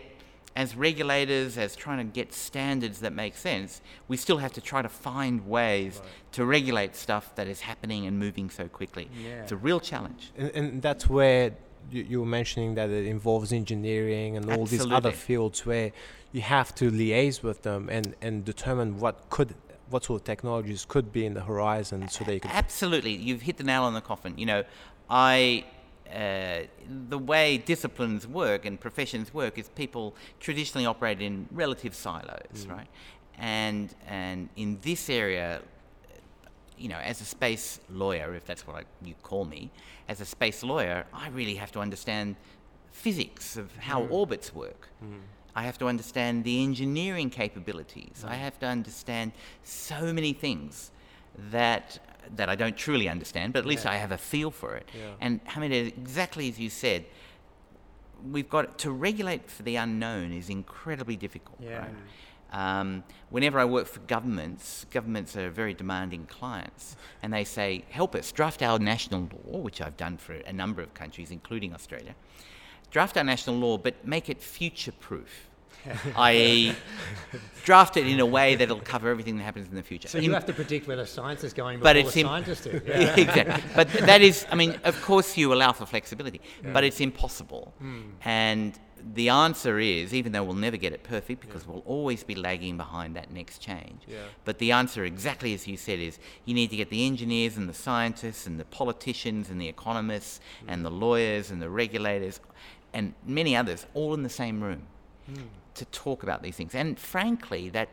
as 0.56 0.76
regulators, 0.76 1.58
as 1.58 1.76
trying 1.76 2.00
to 2.00 2.04
get 2.04 2.34
standards 2.34 3.00
that 3.00 3.14
make 3.14 3.36
sense, 3.36 3.82
we 4.08 4.18
still 4.18 4.38
have 4.38 4.52
to 4.54 4.62
try 4.62 4.82
to 4.82 4.90
find 4.90 5.48
ways 5.48 6.02
to 6.34 6.46
regulate 6.46 6.96
stuff 6.96 7.34
that 7.36 7.48
is 7.48 7.62
happening 7.62 8.06
and 8.06 8.20
moving 8.20 8.50
so 8.50 8.68
quickly. 8.68 9.10
Yeah. 9.24 9.44
It's 9.44 9.52
a 9.52 9.58
real 9.58 9.80
challenge. 9.80 10.32
And, 10.38 10.52
and 10.52 10.82
that's 10.82 11.08
where 11.08 11.52
you, 11.92 12.04
you 12.04 12.20
were 12.20 12.26
mentioning 12.26 12.76
that 12.76 12.90
it 12.90 13.06
involves 13.06 13.52
engineering 13.52 14.38
and 14.38 14.52
all 14.52 14.66
these 14.66 14.90
other 14.92 15.12
fields 15.12 15.66
where 15.66 15.92
you 16.32 16.42
have 16.42 16.74
to 16.76 16.92
liaise 16.92 17.42
with 17.44 17.64
them 17.64 17.90
and, 17.90 18.16
and 18.22 18.46
determine 18.46 19.00
what 19.00 19.30
could 19.30 19.56
what 19.90 20.04
sort 20.04 20.22
of 20.22 20.26
technologies 20.26 20.86
could 20.88 21.12
be 21.12 21.26
in 21.26 21.34
the 21.34 21.42
horizon 21.42 22.08
so 22.08 22.24
that 22.24 22.34
you 22.36 22.40
can 22.40 22.52
Absolutely, 22.52 23.12
you've 23.12 23.42
hit 23.42 23.58
the 23.58 23.64
nail 23.64 23.84
on 23.84 23.94
the 23.94 24.02
coffin. 24.02 24.38
You 24.38 24.46
know, 24.46 24.64
I. 25.10 25.66
Uh, 26.12 26.62
the 27.10 27.20
way 27.20 27.60
disciplines 27.60 28.26
work 28.26 28.66
and 28.66 28.80
professions 28.80 29.32
work 29.32 29.60
is 29.60 29.70
people 29.70 30.16
traditionally 30.40 30.88
operate 30.88 31.22
in 31.22 31.48
relative 31.52 31.94
silos, 31.94 32.66
right? 32.68 32.88
And 33.38 33.94
and 34.08 34.50
in 34.56 34.80
this 34.82 35.08
area, 35.08 35.62
you 36.80 36.90
know, 36.90 36.98
as 36.98 37.22
a 37.22 37.26
space 37.26 37.80
lawyer, 37.90 38.34
if 38.36 38.46
that's 38.46 38.66
what 38.66 38.76
I, 38.78 38.84
you 39.04 39.14
call 39.22 39.46
me, 39.46 39.70
as 40.08 40.22
a 40.22 40.26
space 40.26 40.64
lawyer, 40.64 41.06
I 41.14 41.30
really 41.30 41.56
have 41.56 41.72
to 41.74 41.80
understand 41.80 42.36
physics 42.92 43.58
of 43.58 43.76
how 43.78 44.02
mm. 44.02 44.12
orbits 44.12 44.54
work. 44.56 44.90
Mm. 45.04 45.20
I 45.56 45.64
have 45.64 45.78
to 45.80 45.88
understand 45.88 46.44
the 46.44 46.64
engineering 46.64 47.30
capabilities. 47.30 48.24
I 48.26 48.36
mm. 48.36 48.40
have 48.40 48.60
to 48.60 48.66
understand 48.66 49.34
so 49.64 50.14
many 50.14 50.34
things 50.34 50.92
that 51.52 52.00
that 52.36 52.48
I 52.48 52.56
don't 52.56 52.78
truly 52.78 53.10
understand, 53.10 53.54
but 53.54 53.60
at 53.60 53.66
least 53.66 53.86
I 53.88 53.96
have 53.96 54.12
a 54.12 54.18
feel 54.18 54.52
for 54.52 54.76
it. 54.76 54.88
And 55.20 55.40
Hamid, 55.46 55.72
exactly 55.72 56.48
as 56.48 56.60
you 56.60 56.70
said, 56.70 57.06
we've 58.32 58.50
got 58.50 58.78
to 58.80 58.92
regulate 58.92 59.50
for 59.50 59.64
the 59.64 59.78
unknown 59.78 60.34
is 60.34 60.50
incredibly 60.50 61.16
difficult. 61.16 61.58
Yeah. 61.60 61.80
Right? 61.80 61.96
Um, 62.52 63.04
whenever 63.30 63.60
I 63.60 63.66
work 63.66 63.88
for 63.88 64.00
governments, 64.02 64.86
governments 64.92 65.36
are 65.36 65.50
very 65.50 65.74
demanding 65.74 66.26
clients, 66.26 66.96
and 67.22 67.32
they 67.34 67.44
say, 67.44 67.84
"Help 67.90 68.16
us 68.16 68.32
draft 68.32 68.62
our 68.64 68.80
national 68.80 69.30
law," 69.46 69.60
which 69.60 69.82
I've 69.82 69.98
done 69.98 70.18
for 70.18 70.34
a 70.34 70.54
number 70.54 70.82
of 70.82 70.94
countries, 70.94 71.30
including 71.32 71.74
Australia. 71.74 72.16
Draft 72.92 73.18
our 73.18 73.24
national 73.24 73.58
law, 73.58 73.78
but 73.78 73.94
make 74.04 74.30
it 74.30 74.42
future-proof, 74.42 75.48
i.e., 76.16 76.74
draft 77.64 77.98
it 77.98 78.08
in 78.08 78.20
a 78.20 78.26
way 78.26 78.56
that'll 78.56 78.80
cover 78.80 79.10
everything 79.10 79.38
that 79.38 79.44
happens 79.44 79.68
in 79.70 79.76
the 79.76 79.84
future. 79.84 80.08
So 80.08 80.18
In- 80.18 80.24
you 80.24 80.34
have 80.34 80.46
to 80.48 80.54
predict 80.54 80.88
where 80.88 80.98
the 80.98 81.06
science 81.06 81.44
is 81.44 81.54
going 81.54 81.80
But 81.80 81.96
it's 81.98 82.14
the 82.14 82.22
im- 82.22 82.28
scientists 82.28 82.62
do. 82.64 82.82
Yeah, 82.88 83.16
exactly. 83.16 83.64
But 83.76 83.90
that 84.08 84.22
is, 84.24 84.48
I 84.52 84.56
mean, 84.56 84.80
of 84.84 85.00
course 85.04 85.38
you 85.38 85.54
allow 85.54 85.72
for 85.72 85.86
flexibility, 85.86 86.42
but 86.64 86.84
it's 86.84 87.00
impossible. 87.00 87.74
And 88.26 88.78
the 89.14 89.30
answer 89.30 89.80
is, 89.80 90.14
even 90.14 90.32
though 90.32 90.44
we'll 90.44 90.56
never 90.56 90.78
get 90.78 90.94
it 90.94 91.04
perfect 91.04 91.42
because 91.42 91.66
we'll 91.68 91.84
always 91.86 92.24
be 92.24 92.36
lagging 92.36 92.78
behind 92.78 93.16
that 93.16 93.32
next 93.32 93.60
change, 93.60 94.02
but 94.46 94.58
the 94.60 94.72
answer, 94.72 95.06
exactly 95.06 95.54
as 95.54 95.68
you 95.68 95.78
said, 95.78 96.00
is 96.00 96.20
you 96.46 96.54
need 96.54 96.70
to 96.70 96.76
get 96.76 96.90
the 96.90 97.06
engineers 97.06 97.58
and 97.58 97.70
the 97.70 97.74
scientists 97.74 98.48
and 98.48 98.60
the 98.60 98.66
politicians 98.66 99.50
and 99.50 99.60
the 99.60 99.68
economists 99.68 100.40
hmm. 100.64 100.70
and 100.70 100.86
the 100.86 100.92
lawyers 100.92 101.52
and 101.52 101.62
the 101.62 101.70
regulators 101.70 102.40
and 102.94 103.14
many 103.26 103.56
others 103.56 103.86
all 103.94 104.14
in 104.14 104.24
the 104.24 104.30
same 104.30 104.62
room 104.62 104.84
hmm. 105.28 105.44
to 105.76 105.86
talk 105.86 106.24
about 106.24 106.42
these 106.44 106.56
things. 106.56 106.74
And 106.74 107.00
frankly, 107.00 107.70
that 107.70 107.90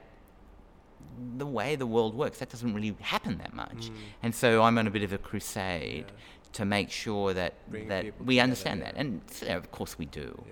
the 1.37 1.47
way 1.47 1.77
the 1.77 1.87
world 1.87 2.15
works, 2.15 2.39
that 2.39 2.51
doesn't 2.51 2.75
really 2.75 2.95
happen 3.01 3.39
that 3.39 3.55
much. 3.55 3.89
Hmm. 3.89 3.95
And 4.23 4.35
so 4.35 4.63
I'm 4.63 4.79
on 4.79 4.87
a 4.87 4.91
bit 4.91 5.03
of 5.03 5.13
a 5.13 5.19
crusade 5.19 6.07
to 6.57 6.65
make 6.65 6.91
sure 6.91 7.35
that 7.35 7.55
Bringing 7.71 7.89
that 7.89 8.05
we 8.05 8.37
together, 8.37 8.43
understand 8.43 8.81
yeah. 8.81 8.93
that, 8.93 8.97
and 8.97 9.21
you 9.43 9.49
know, 9.49 9.57
of 9.59 9.71
course 9.73 9.99
we 9.99 10.07
do. 10.07 10.43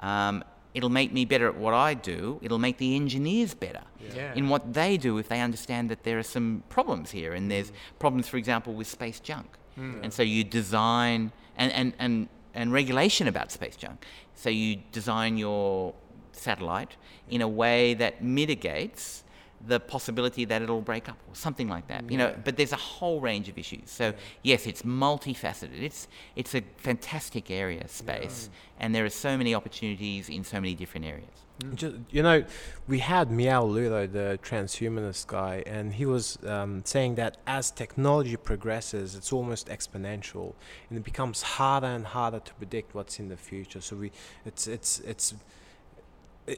Um, 0.00 0.44
it'll 0.74 0.90
make 0.90 1.12
me 1.12 1.24
better 1.24 1.46
at 1.48 1.56
what 1.56 1.72
I 1.74 1.94
do. 1.94 2.38
It'll 2.42 2.58
make 2.58 2.78
the 2.78 2.96
engineers 2.96 3.54
better 3.54 3.82
Yeah. 4.14 4.34
in 4.34 4.48
what 4.48 4.74
they 4.74 4.96
do 4.96 5.18
if 5.18 5.28
they 5.28 5.40
understand 5.40 5.88
that 5.90 6.02
there 6.02 6.18
are 6.18 6.24
some 6.24 6.62
problems 6.68 7.12
here, 7.12 7.32
and 7.32 7.50
there's 7.50 7.70
Mm. 7.70 7.74
problems, 7.98 8.28
for 8.28 8.36
example, 8.36 8.74
with 8.74 8.86
space 8.88 9.20
junk. 9.20 9.46
And 9.76 10.12
so 10.12 10.22
you 10.22 10.44
design 10.44 11.32
and, 11.56 11.72
and, 11.72 11.92
and, 11.98 12.28
and 12.54 12.72
regulation 12.72 13.26
about 13.26 13.50
space 13.50 13.74
junk. 13.76 14.04
So 14.36 14.48
you 14.48 14.76
design 14.92 15.36
your 15.36 15.94
satellite 16.30 16.96
in 17.28 17.40
a 17.42 17.48
way 17.48 17.94
that 17.94 18.22
mitigates 18.22 19.23
the 19.66 19.80
possibility 19.80 20.44
that 20.44 20.62
it'll 20.62 20.80
break 20.80 21.08
up 21.08 21.18
or 21.28 21.34
something 21.34 21.68
like 21.68 21.86
that. 21.88 22.10
You 22.10 22.18
know, 22.18 22.34
but 22.44 22.56
there's 22.56 22.72
a 22.72 22.76
whole 22.76 23.20
range 23.20 23.48
of 23.48 23.56
issues. 23.58 23.90
So 23.90 24.12
yes, 24.42 24.66
it's 24.66 24.82
multifaceted. 24.82 25.82
It's 25.82 26.08
it's 26.36 26.54
a 26.54 26.62
fantastic 26.76 27.50
area 27.50 27.88
space, 27.88 28.50
and 28.78 28.94
there 28.94 29.04
are 29.04 29.10
so 29.10 29.36
many 29.36 29.54
opportunities 29.54 30.28
in 30.28 30.44
so 30.44 30.60
many 30.60 30.74
different 30.74 31.06
areas. 31.06 31.30
Just, 31.74 31.96
you 32.10 32.20
know, 32.20 32.44
we 32.88 32.98
had 32.98 33.30
Meow-Ludo, 33.30 34.08
the 34.08 34.40
transhumanist 34.42 35.28
guy, 35.28 35.62
and 35.66 35.94
he 35.94 36.04
was 36.04 36.36
um, 36.44 36.82
saying 36.84 37.14
that 37.14 37.36
as 37.46 37.70
technology 37.70 38.36
progresses, 38.36 39.14
it's 39.14 39.32
almost 39.32 39.68
exponential, 39.68 40.54
and 40.88 40.98
it 40.98 41.04
becomes 41.04 41.42
harder 41.42 41.86
and 41.86 42.06
harder 42.06 42.40
to 42.40 42.54
predict 42.54 42.94
what's 42.94 43.20
in 43.20 43.28
the 43.28 43.36
future. 43.36 43.80
So 43.80 43.96
we, 43.96 44.10
it's 44.44 44.66
it's 44.66 45.00
it's. 45.00 45.34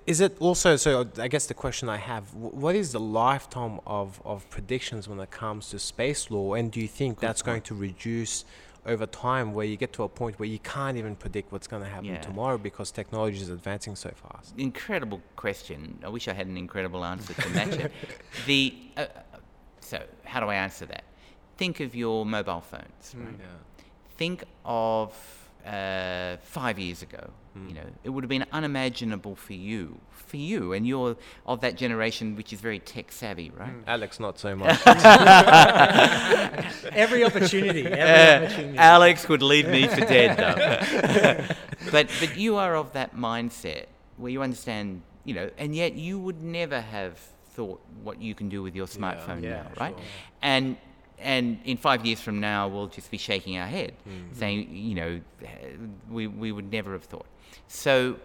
Is 0.07 0.21
it 0.21 0.37
also 0.41 0.75
so? 0.77 1.07
I 1.19 1.29
guess 1.29 1.47
the 1.47 1.55
question 1.55 1.89
I 1.89 1.99
have: 1.99 2.35
What 2.35 2.75
is 2.75 2.91
the 2.93 2.99
lifetime 3.01 3.79
of, 3.87 4.21
of 4.25 4.49
predictions 4.51 5.09
when 5.09 5.21
it 5.21 5.31
comes 5.31 5.71
to 5.71 5.79
space 5.79 6.29
law, 6.31 6.55
and 6.55 6.73
do 6.73 6.81
you 6.81 6.89
think 6.89 7.21
that's 7.21 7.41
going 7.43 7.63
to 7.63 7.75
reduce 7.75 8.45
over 8.85 9.07
time, 9.07 9.53
where 9.53 9.67
you 9.67 9.77
get 9.77 9.93
to 9.93 10.03
a 10.05 10.09
point 10.09 10.39
where 10.39 10.49
you 10.49 10.59
can't 10.61 10.97
even 10.97 11.15
predict 11.17 11.51
what's 11.53 11.67
going 11.67 11.83
to 11.83 11.89
happen 11.89 12.07
Yeah. 12.07 12.21
tomorrow 12.21 12.57
because 12.57 12.91
technology 12.93 13.39
is 13.41 13.49
advancing 13.49 13.97
so 13.97 14.11
fast? 14.11 14.55
incredible 14.59 15.21
question. 15.37 15.99
I 16.05 16.09
wish 16.09 16.27
I 16.29 16.33
had 16.33 16.47
an 16.47 16.57
incredible 16.57 17.05
answer 17.05 17.35
to 17.35 17.49
match 17.51 17.75
it. 17.75 17.93
The 18.47 18.75
uh, 18.97 19.07
so 19.81 20.03
how 20.25 20.41
do 20.41 20.47
I 20.47 20.57
answer 20.57 20.87
that? 20.87 21.05
Think 21.57 21.81
of 21.81 21.95
your 21.95 22.27
mobile 22.27 22.61
phones. 22.61 23.15
Right? 23.17 23.35
Think 24.17 24.45
of 24.65 25.13
uh, 25.65 26.37
five 26.43 26.79
years 26.79 27.03
ago. 27.03 27.31
Mm. 27.57 27.69
You 27.69 27.75
know, 27.75 27.87
it 28.05 28.11
would 28.11 28.25
have 28.25 28.29
been 28.29 28.45
unimaginable 28.53 29.35
for 29.35 29.55
you, 29.55 30.01
for 30.11 30.37
you, 30.37 30.73
and 30.73 30.87
you're 30.87 31.17
of 31.47 31.61
that 31.61 31.77
generation 31.77 32.37
which 32.37 32.53
is 32.53 32.61
very 32.61 32.79
tech 32.79 33.11
savvy, 33.13 33.51
right? 33.51 33.73
Mm. 33.73 33.85
Alex, 33.87 34.21
not 34.21 34.39
so 34.39 34.55
much. 34.55 34.79
Every 36.93 37.25
opportunity, 37.25 37.87
every 37.87 38.47
opportunity. 38.47 38.79
Alex 38.79 39.29
would 39.29 39.43
leave 39.43 39.69
me 39.69 39.87
for 39.87 40.01
dead, 40.01 40.37
though. 40.39 41.55
but 41.91 42.09
but 42.21 42.37
you 42.37 42.57
are 42.57 42.77
of 42.77 42.93
that 42.93 43.17
mindset 43.17 43.87
where 44.17 44.31
you 44.31 44.43
understand, 44.43 45.03
you 45.25 45.35
know, 45.35 45.51
and 45.59 45.75
yet 45.75 45.95
you 45.95 46.19
would 46.19 46.43
never 46.43 46.81
have 46.81 47.19
thought 47.51 47.81
what 48.03 48.21
you 48.21 48.35
can 48.35 48.49
do 48.49 48.63
with 48.63 48.75
your 48.75 48.87
smartphone 48.87 49.43
yeah, 49.43 49.63
now, 49.63 49.71
right? 49.79 49.99
And 50.43 50.77
and 51.19 51.59
in 51.65 51.77
five 51.77 52.05
years 52.05 52.21
from 52.21 52.41
now, 52.41 52.69
we'll 52.69 52.89
just 52.89 53.11
be 53.11 53.19
shaking 53.19 53.57
our 53.59 53.67
head, 53.67 53.95
mm. 54.09 54.35
saying, 54.37 54.69
you 54.75 54.95
know, 54.95 55.21
we 56.11 56.27
we 56.27 56.53
would 56.53 56.71
never 56.71 56.93
have 56.93 57.05
thought. 57.05 57.27
So 57.69 58.17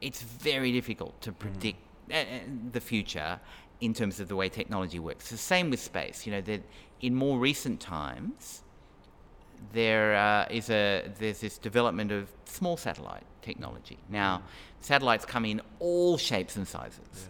it's 0.00 0.22
very 0.22 0.72
difficult 0.72 1.20
to 1.22 1.32
predict 1.32 1.78
uh, 2.10 2.16
uh, 2.16 2.24
the 2.72 2.80
future 2.80 3.40
in 3.80 3.94
terms 3.94 4.20
of 4.20 4.28
the 4.28 4.36
way 4.36 4.48
technology 4.48 4.98
works. 4.98 5.30
The 5.30 5.36
same 5.36 5.70
with 5.70 5.80
space. 5.80 6.26
You 6.26 6.32
know, 6.32 6.40
that 6.42 6.62
in 7.00 7.14
more 7.14 7.38
recent 7.38 7.80
times, 7.80 8.62
there 9.72 10.14
uh, 10.14 10.46
is 10.50 10.70
a 10.70 11.10
there's 11.18 11.40
this 11.40 11.58
development 11.58 12.12
of 12.12 12.28
small 12.44 12.76
satellite 12.76 13.24
technology. 13.42 13.98
Now, 14.08 14.42
satellites 14.80 15.24
come 15.24 15.44
in 15.44 15.60
all 15.78 16.18
shapes 16.18 16.56
and 16.56 16.66
sizes. 16.66 17.28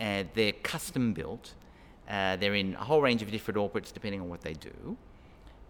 Uh, 0.00 0.24
they're 0.34 0.52
custom 0.52 1.12
built. 1.12 1.54
Uh, 2.08 2.36
they're 2.36 2.54
in 2.54 2.74
a 2.74 2.84
whole 2.84 3.02
range 3.02 3.20
of 3.22 3.30
different 3.30 3.58
orbits 3.58 3.92
depending 3.92 4.20
on 4.20 4.28
what 4.28 4.40
they 4.40 4.54
do. 4.54 4.96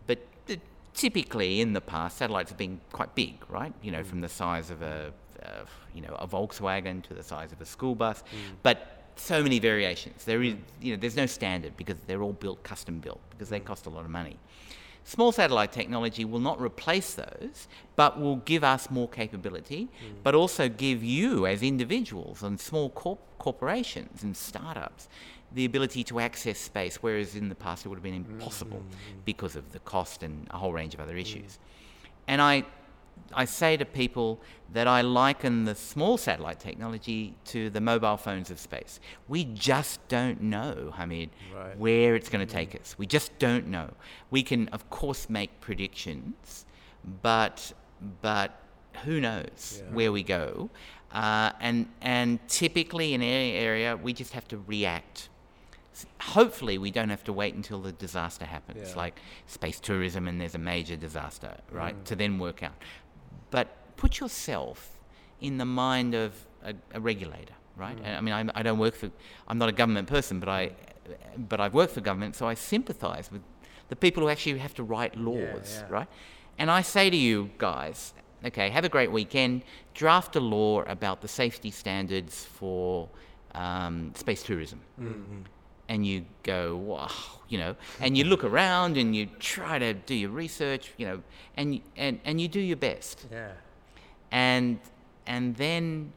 But 0.06 0.18
uh, 0.48 0.54
typically, 0.98 1.60
in 1.60 1.72
the 1.72 1.80
past, 1.80 2.18
satellites 2.18 2.50
have 2.50 2.58
been 2.58 2.80
quite 2.92 3.14
big, 3.14 3.36
right? 3.48 3.72
You 3.82 3.92
know, 3.92 4.04
from 4.04 4.20
the 4.20 4.28
size 4.28 4.70
of 4.70 4.82
a 4.82 5.12
uh, 5.42 5.64
you 5.94 6.02
know 6.02 6.14
a 6.18 6.26
Volkswagen 6.26 7.02
to 7.04 7.14
the 7.14 7.22
size 7.22 7.52
of 7.52 7.60
a 7.60 7.64
school 7.64 7.94
bus. 7.94 8.22
Mm. 8.22 8.56
But 8.62 8.78
so 9.16 9.42
many 9.42 9.58
variations. 9.58 10.24
There 10.24 10.42
is 10.42 10.54
mm. 10.54 10.60
you 10.80 10.92
know 10.92 11.00
there's 11.00 11.16
no 11.16 11.26
standard 11.26 11.76
because 11.76 11.96
they're 12.06 12.22
all 12.22 12.32
built 12.32 12.62
custom 12.62 12.98
built 12.98 13.20
because 13.30 13.48
they 13.48 13.60
mm. 13.60 13.64
cost 13.64 13.86
a 13.86 13.90
lot 13.90 14.04
of 14.04 14.10
money. 14.10 14.36
Small 15.04 15.32
satellite 15.32 15.72
technology 15.72 16.26
will 16.26 16.40
not 16.40 16.60
replace 16.60 17.14
those, 17.14 17.66
but 17.96 18.20
will 18.20 18.36
give 18.36 18.62
us 18.62 18.90
more 18.90 19.08
capability, 19.08 19.88
but 20.22 20.34
also 20.34 20.68
give 20.68 21.02
you, 21.02 21.46
as 21.46 21.62
individuals 21.62 22.42
and 22.42 22.60
small 22.60 22.90
corp- 22.90 23.38
corporations 23.38 24.22
and 24.22 24.36
startups, 24.36 25.08
the 25.52 25.64
ability 25.64 26.04
to 26.04 26.20
access 26.20 26.58
space, 26.58 26.96
whereas 26.96 27.34
in 27.34 27.48
the 27.48 27.54
past 27.54 27.84
it 27.84 27.88
would 27.88 27.96
have 27.96 28.02
been 28.02 28.14
impossible 28.14 28.78
mm. 28.78 29.24
because 29.24 29.56
of 29.56 29.72
the 29.72 29.78
cost 29.80 30.22
and 30.22 30.46
a 30.50 30.58
whole 30.58 30.72
range 30.72 30.94
of 30.94 31.00
other 31.00 31.16
issues. 31.16 31.52
Mm. 31.52 32.08
And 32.28 32.42
I, 32.42 32.64
I 33.32 33.46
say 33.46 33.76
to 33.76 33.84
people 33.84 34.40
that 34.72 34.86
I 34.86 35.00
liken 35.00 35.64
the 35.64 35.74
small 35.74 36.18
satellite 36.18 36.60
technology 36.60 37.34
to 37.46 37.70
the 37.70 37.80
mobile 37.80 38.18
phones 38.18 38.50
of 38.50 38.58
space. 38.58 39.00
We 39.26 39.44
just 39.44 40.06
don't 40.08 40.42
know, 40.42 40.92
Hamid, 40.94 41.30
where 41.78 42.14
it's 42.14 42.28
going 42.28 42.46
to 42.46 42.52
mm. 42.52 42.56
take 42.56 42.78
us. 42.78 42.96
We 42.98 43.06
just 43.06 43.38
don't 43.38 43.68
know. 43.68 43.90
We 44.30 44.42
can, 44.42 44.68
of 44.68 44.90
course, 44.90 45.30
make 45.30 45.60
predictions, 45.60 46.66
but 47.22 47.72
but 48.22 48.60
who 49.04 49.20
knows 49.20 49.82
where 49.92 50.12
we 50.12 50.22
go? 50.22 50.70
Uh, 51.12 51.52
and 51.60 51.88
and 52.02 52.38
typically 52.48 53.14
in 53.14 53.22
any 53.22 53.52
area, 53.52 53.96
we 53.96 54.12
just 54.12 54.32
have 54.34 54.46
to 54.48 54.58
react. 54.66 55.30
Hopefully, 56.20 56.78
we 56.78 56.90
don't 56.90 57.08
have 57.08 57.24
to 57.24 57.32
wait 57.32 57.54
until 57.54 57.80
the 57.80 57.92
disaster 57.92 58.44
happens, 58.44 58.90
Yeah. 58.90 58.96
like 58.96 59.20
space 59.46 59.80
tourism, 59.80 60.28
and 60.28 60.40
there's 60.40 60.54
a 60.54 60.58
major 60.58 60.96
disaster, 60.96 61.56
right? 61.70 61.96
Mm. 61.96 62.04
To 62.04 62.16
then 62.16 62.38
work 62.38 62.62
out. 62.62 62.74
But 63.50 63.68
put 63.96 64.20
yourself 64.20 64.98
in 65.40 65.58
the 65.58 65.64
mind 65.64 66.14
of 66.14 66.34
a, 66.62 66.74
a 66.94 67.00
regulator, 67.00 67.54
right? 67.76 67.98
And 68.04 68.16
I 68.16 68.20
mean, 68.20 68.34
I, 68.34 68.60
I 68.60 68.62
don't 68.62 68.78
work 68.78 68.94
for, 68.94 69.10
I'm 69.48 69.58
not 69.58 69.68
a 69.68 69.72
government 69.72 70.08
person, 70.08 70.38
but 70.38 70.48
I, 70.48 70.72
but 71.36 71.60
I've 71.60 71.74
worked 71.74 71.94
for 71.94 72.00
government, 72.00 72.36
so 72.36 72.46
I 72.46 72.54
sympathise 72.54 73.30
with 73.32 73.42
the 73.88 73.96
people 73.96 74.22
who 74.22 74.28
actually 74.28 74.58
have 74.58 74.74
to 74.74 74.82
write 74.82 75.16
laws, 75.16 75.78
yeah. 75.80 75.86
right? 75.88 76.08
And 76.58 76.70
I 76.70 76.82
say 76.82 77.10
to 77.10 77.16
you 77.16 77.50
guys, 77.58 78.14
okay, 78.44 78.68
have 78.70 78.84
a 78.84 78.88
great 78.88 79.10
weekend. 79.10 79.62
Draft 79.94 80.36
a 80.36 80.40
law 80.40 80.82
about 80.82 81.22
the 81.22 81.28
safety 81.28 81.70
standards 81.70 82.44
for 82.44 83.08
um, 83.54 84.12
space 84.14 84.42
tourism. 84.42 84.80
Mm-hmm. 85.00 85.42
And 85.88 86.06
you 86.06 86.26
go, 86.42 86.76
wow, 86.76 87.10
you 87.48 87.58
know, 87.58 87.76
and 88.00 88.16
you 88.16 88.24
mm-hmm. 88.24 88.30
look 88.30 88.44
around 88.44 88.96
and 88.96 89.16
you 89.16 89.26
try 89.38 89.78
to 89.78 89.94
do 89.94 90.14
your 90.14 90.30
research, 90.30 90.92
you 90.98 91.06
know, 91.06 91.22
and 91.56 91.80
and 91.96 92.20
and 92.24 92.40
you 92.40 92.48
do 92.48 92.60
your 92.60 92.76
best 92.76 93.26
Yeah. 93.30 93.52
and 94.30 94.78
and 95.26 95.56
then 95.56 96.12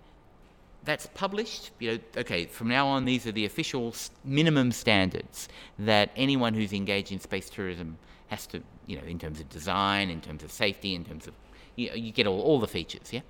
that's 0.83 1.07
published. 1.13 1.71
You 1.79 1.91
know, 1.91 1.99
okay, 2.17 2.45
from 2.45 2.67
now 2.67 2.87
on, 2.87 3.05
these 3.05 3.27
are 3.27 3.31
the 3.31 3.45
official 3.45 3.95
minimum 4.23 4.71
standards 4.71 5.47
that 5.79 6.09
anyone 6.15 6.53
who's 6.53 6.73
engaged 6.73 7.11
in 7.11 7.19
space 7.19 7.49
tourism 7.49 7.97
has 8.27 8.47
to, 8.47 8.61
you 8.87 8.97
know, 8.97 9.03
in 9.03 9.19
terms 9.19 9.39
of 9.39 9.49
design, 9.49 10.09
in 10.09 10.21
terms 10.21 10.43
of 10.43 10.51
safety, 10.51 10.95
in 10.95 11.03
terms 11.03 11.27
of, 11.27 11.33
you, 11.75 11.89
know, 11.89 11.95
you 11.95 12.11
get 12.11 12.25
all, 12.27 12.41
all 12.41 12.59
the 12.59 12.67
features, 12.67 13.11
yeah. 13.11 13.21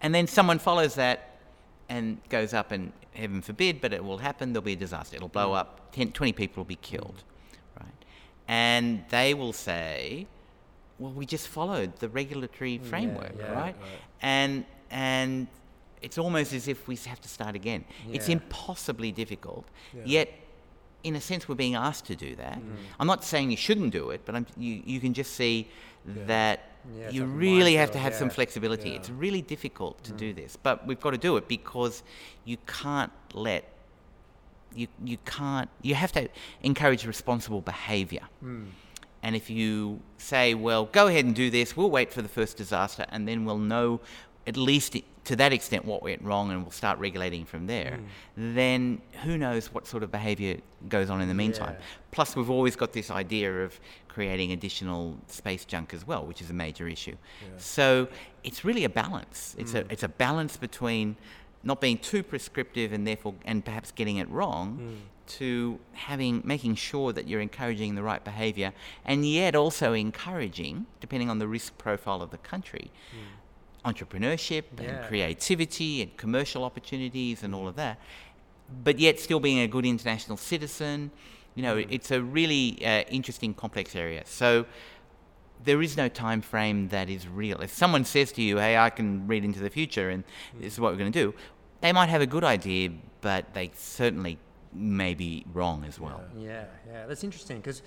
And 0.00 0.14
then 0.14 0.26
someone 0.26 0.58
follows 0.58 0.94
that 0.96 1.27
and 1.88 2.18
goes 2.28 2.52
up, 2.54 2.72
and 2.72 2.92
heaven 3.14 3.42
forbid, 3.42 3.80
but 3.80 3.92
it 3.92 4.04
will 4.04 4.18
happen. 4.18 4.52
There'll 4.52 4.64
be 4.64 4.74
a 4.74 4.76
disaster. 4.76 5.16
It'll 5.16 5.28
blow 5.28 5.50
mm. 5.50 5.58
up. 5.58 5.92
10, 5.92 6.12
20 6.12 6.32
people 6.32 6.62
will 6.62 6.68
be 6.68 6.76
killed, 6.76 7.22
mm. 7.22 7.82
right? 7.82 8.04
And 8.46 9.04
they 9.10 9.34
will 9.34 9.52
say, 9.52 10.26
well, 10.98 11.12
we 11.12 11.26
just 11.26 11.48
followed 11.48 11.96
the 11.96 12.08
regulatory 12.08 12.78
framework, 12.78 13.34
yeah, 13.38 13.52
right? 13.52 13.76
And 14.20 14.64
and 14.90 15.46
it's 16.00 16.18
almost 16.18 16.52
as 16.52 16.68
if 16.68 16.88
we 16.88 16.96
have 16.96 17.20
to 17.20 17.28
start 17.28 17.54
again. 17.54 17.84
It's 18.12 18.28
impossibly 18.28 19.12
difficult. 19.12 19.66
Yet, 20.04 20.32
in 21.04 21.16
a 21.16 21.20
sense, 21.20 21.48
we're 21.48 21.54
being 21.54 21.74
asked 21.74 22.06
to 22.06 22.16
do 22.16 22.34
that. 22.36 22.58
Mm. 22.58 22.76
I'm 22.98 23.06
not 23.06 23.24
saying 23.24 23.50
you 23.50 23.56
shouldn't 23.56 23.92
do 23.92 24.10
it, 24.10 24.22
but 24.24 24.34
I'm, 24.34 24.46
you 24.56 24.82
you 24.84 25.00
can 25.00 25.14
just 25.14 25.34
see 25.34 25.68
that 26.26 26.67
Yeah, 26.96 27.10
you 27.10 27.24
really 27.24 27.74
have 27.74 27.90
to 27.92 27.98
have 27.98 28.14
some 28.14 28.28
yeah. 28.28 28.34
flexibility. 28.34 28.94
It's 28.94 29.10
really 29.10 29.42
difficult 29.42 30.02
to 30.04 30.12
do 30.12 30.32
this, 30.32 30.56
but 30.56 30.86
we've 30.86 31.00
got 31.00 31.10
to 31.10 31.18
do 31.18 31.36
it 31.36 31.48
because 31.48 32.02
you 32.44 32.56
can't 32.66 33.12
let 33.34 33.64
you 34.74 34.86
you 35.04 35.18
can't 35.24 35.68
you 35.82 35.94
have 35.94 36.12
to 36.12 36.28
encourage 36.62 37.06
responsible 37.06 37.60
behavior. 37.60 38.22
And 39.22 39.34
if 39.34 39.50
you 39.50 40.00
say, 40.18 40.54
well, 40.54 40.86
go 40.86 41.08
ahead 41.08 41.24
and 41.24 41.34
do 41.34 41.50
this, 41.50 41.76
we'll 41.76 41.90
wait 41.90 42.12
for 42.12 42.22
the 42.22 42.28
first 42.28 42.56
disaster, 42.56 43.04
and 43.08 43.26
then 43.26 43.44
we'll 43.44 43.58
know 43.58 44.00
at 44.46 44.56
least 44.56 44.96
to 45.24 45.36
that 45.36 45.52
extent 45.52 45.84
what 45.84 46.02
went 46.02 46.22
wrong, 46.22 46.50
and 46.50 46.62
we'll 46.62 46.70
start 46.70 46.98
regulating 46.98 47.44
from 47.44 47.66
there, 47.66 47.98
mm. 48.00 48.54
then 48.54 49.00
who 49.24 49.36
knows 49.36 49.72
what 49.74 49.86
sort 49.86 50.02
of 50.02 50.10
behavior 50.10 50.56
goes 50.88 51.10
on 51.10 51.20
in 51.20 51.28
the 51.28 51.34
meantime. 51.34 51.76
Yeah. 51.78 51.84
Plus, 52.12 52.34
we've 52.34 52.48
always 52.48 52.76
got 52.76 52.94
this 52.94 53.10
idea 53.10 53.64
of 53.64 53.78
creating 54.08 54.52
additional 54.52 55.18
space 55.26 55.66
junk 55.66 55.92
as 55.92 56.06
well, 56.06 56.24
which 56.24 56.40
is 56.40 56.48
a 56.48 56.54
major 56.54 56.88
issue. 56.88 57.14
So 57.58 58.08
it's 58.42 58.64
really 58.64 58.84
a 58.84 58.88
balance. 58.88 59.54
It's, 59.58 59.74
a, 59.74 59.84
mm. 59.84 59.92
it's 59.92 60.02
a 60.02 60.08
balance 60.08 60.56
between 60.56 61.16
not 61.62 61.80
being 61.80 61.98
too 61.98 62.22
prescriptive 62.22 62.92
and 62.94 63.06
therefore, 63.06 63.34
and 63.44 63.62
perhaps 63.64 63.92
getting 63.92 64.16
it 64.16 64.30
wrong, 64.30 64.78
mm. 64.80 65.28
to 65.36 65.78
having 65.92 66.40
making 66.44 66.74
sure 66.76 67.12
that 67.12 67.28
you're 67.28 67.42
encouraging 67.42 67.96
the 67.96 68.02
right 68.02 68.24
behaviour, 68.24 68.72
and 69.04 69.26
yet 69.26 69.54
also 69.54 69.92
encouraging, 69.92 70.86
depending 71.00 71.28
on 71.28 71.38
the 71.38 71.46
risk 71.46 71.76
profile 71.76 72.22
of 72.22 72.30
the 72.30 72.38
country, 72.38 72.90
entrepreneurship 73.92 74.64
and 74.78 75.06
creativity 75.08 75.92
and 76.02 76.10
commercial 76.16 76.62
opportunities 76.64 77.42
and 77.44 77.50
all 77.54 77.66
of 77.72 77.76
that. 77.76 77.96
but 78.84 78.98
yet 78.98 79.18
still 79.18 79.40
being 79.40 79.60
a 79.60 79.68
good 79.76 79.86
international 79.86 80.36
citizen. 80.36 81.10
You 81.54 81.62
know, 81.66 81.76
it's 81.96 82.10
a 82.18 82.20
really 82.38 82.62
uh, 82.84 83.02
interesting, 83.18 83.50
complex 83.54 83.96
area. 83.96 84.22
So 84.26 84.66
there 85.64 85.80
is 85.86 85.96
no 85.96 86.08
time 86.08 86.40
frame 86.42 86.88
that 86.88 87.08
is 87.16 87.26
real. 87.26 87.58
If 87.62 87.72
someone 87.72 88.04
says 88.04 88.30
to 88.32 88.42
you, 88.42 88.58
"Hey, 88.58 88.76
I 88.76 88.90
can 88.90 89.08
read 89.26 89.42
into 89.48 89.60
the 89.66 89.70
future, 89.70 90.10
and 90.14 90.22
this 90.60 90.74
is 90.74 90.80
what 90.80 90.92
we're 90.92 90.98
going 91.04 91.12
to 91.12 91.20
do," 91.24 91.34
they 91.80 91.92
might 91.92 92.10
have 92.10 92.22
a 92.28 92.30
good 92.34 92.44
idea, 92.44 92.90
but 93.22 93.42
they 93.54 93.70
certainly 93.74 94.34
may 94.72 95.14
be 95.14 95.32
wrong 95.54 95.84
as 95.90 95.98
well. 95.98 96.20
Yeah, 96.36 96.64
yeah, 96.86 97.06
that's 97.08 97.24
interesting 97.24 97.56
because 97.56 97.80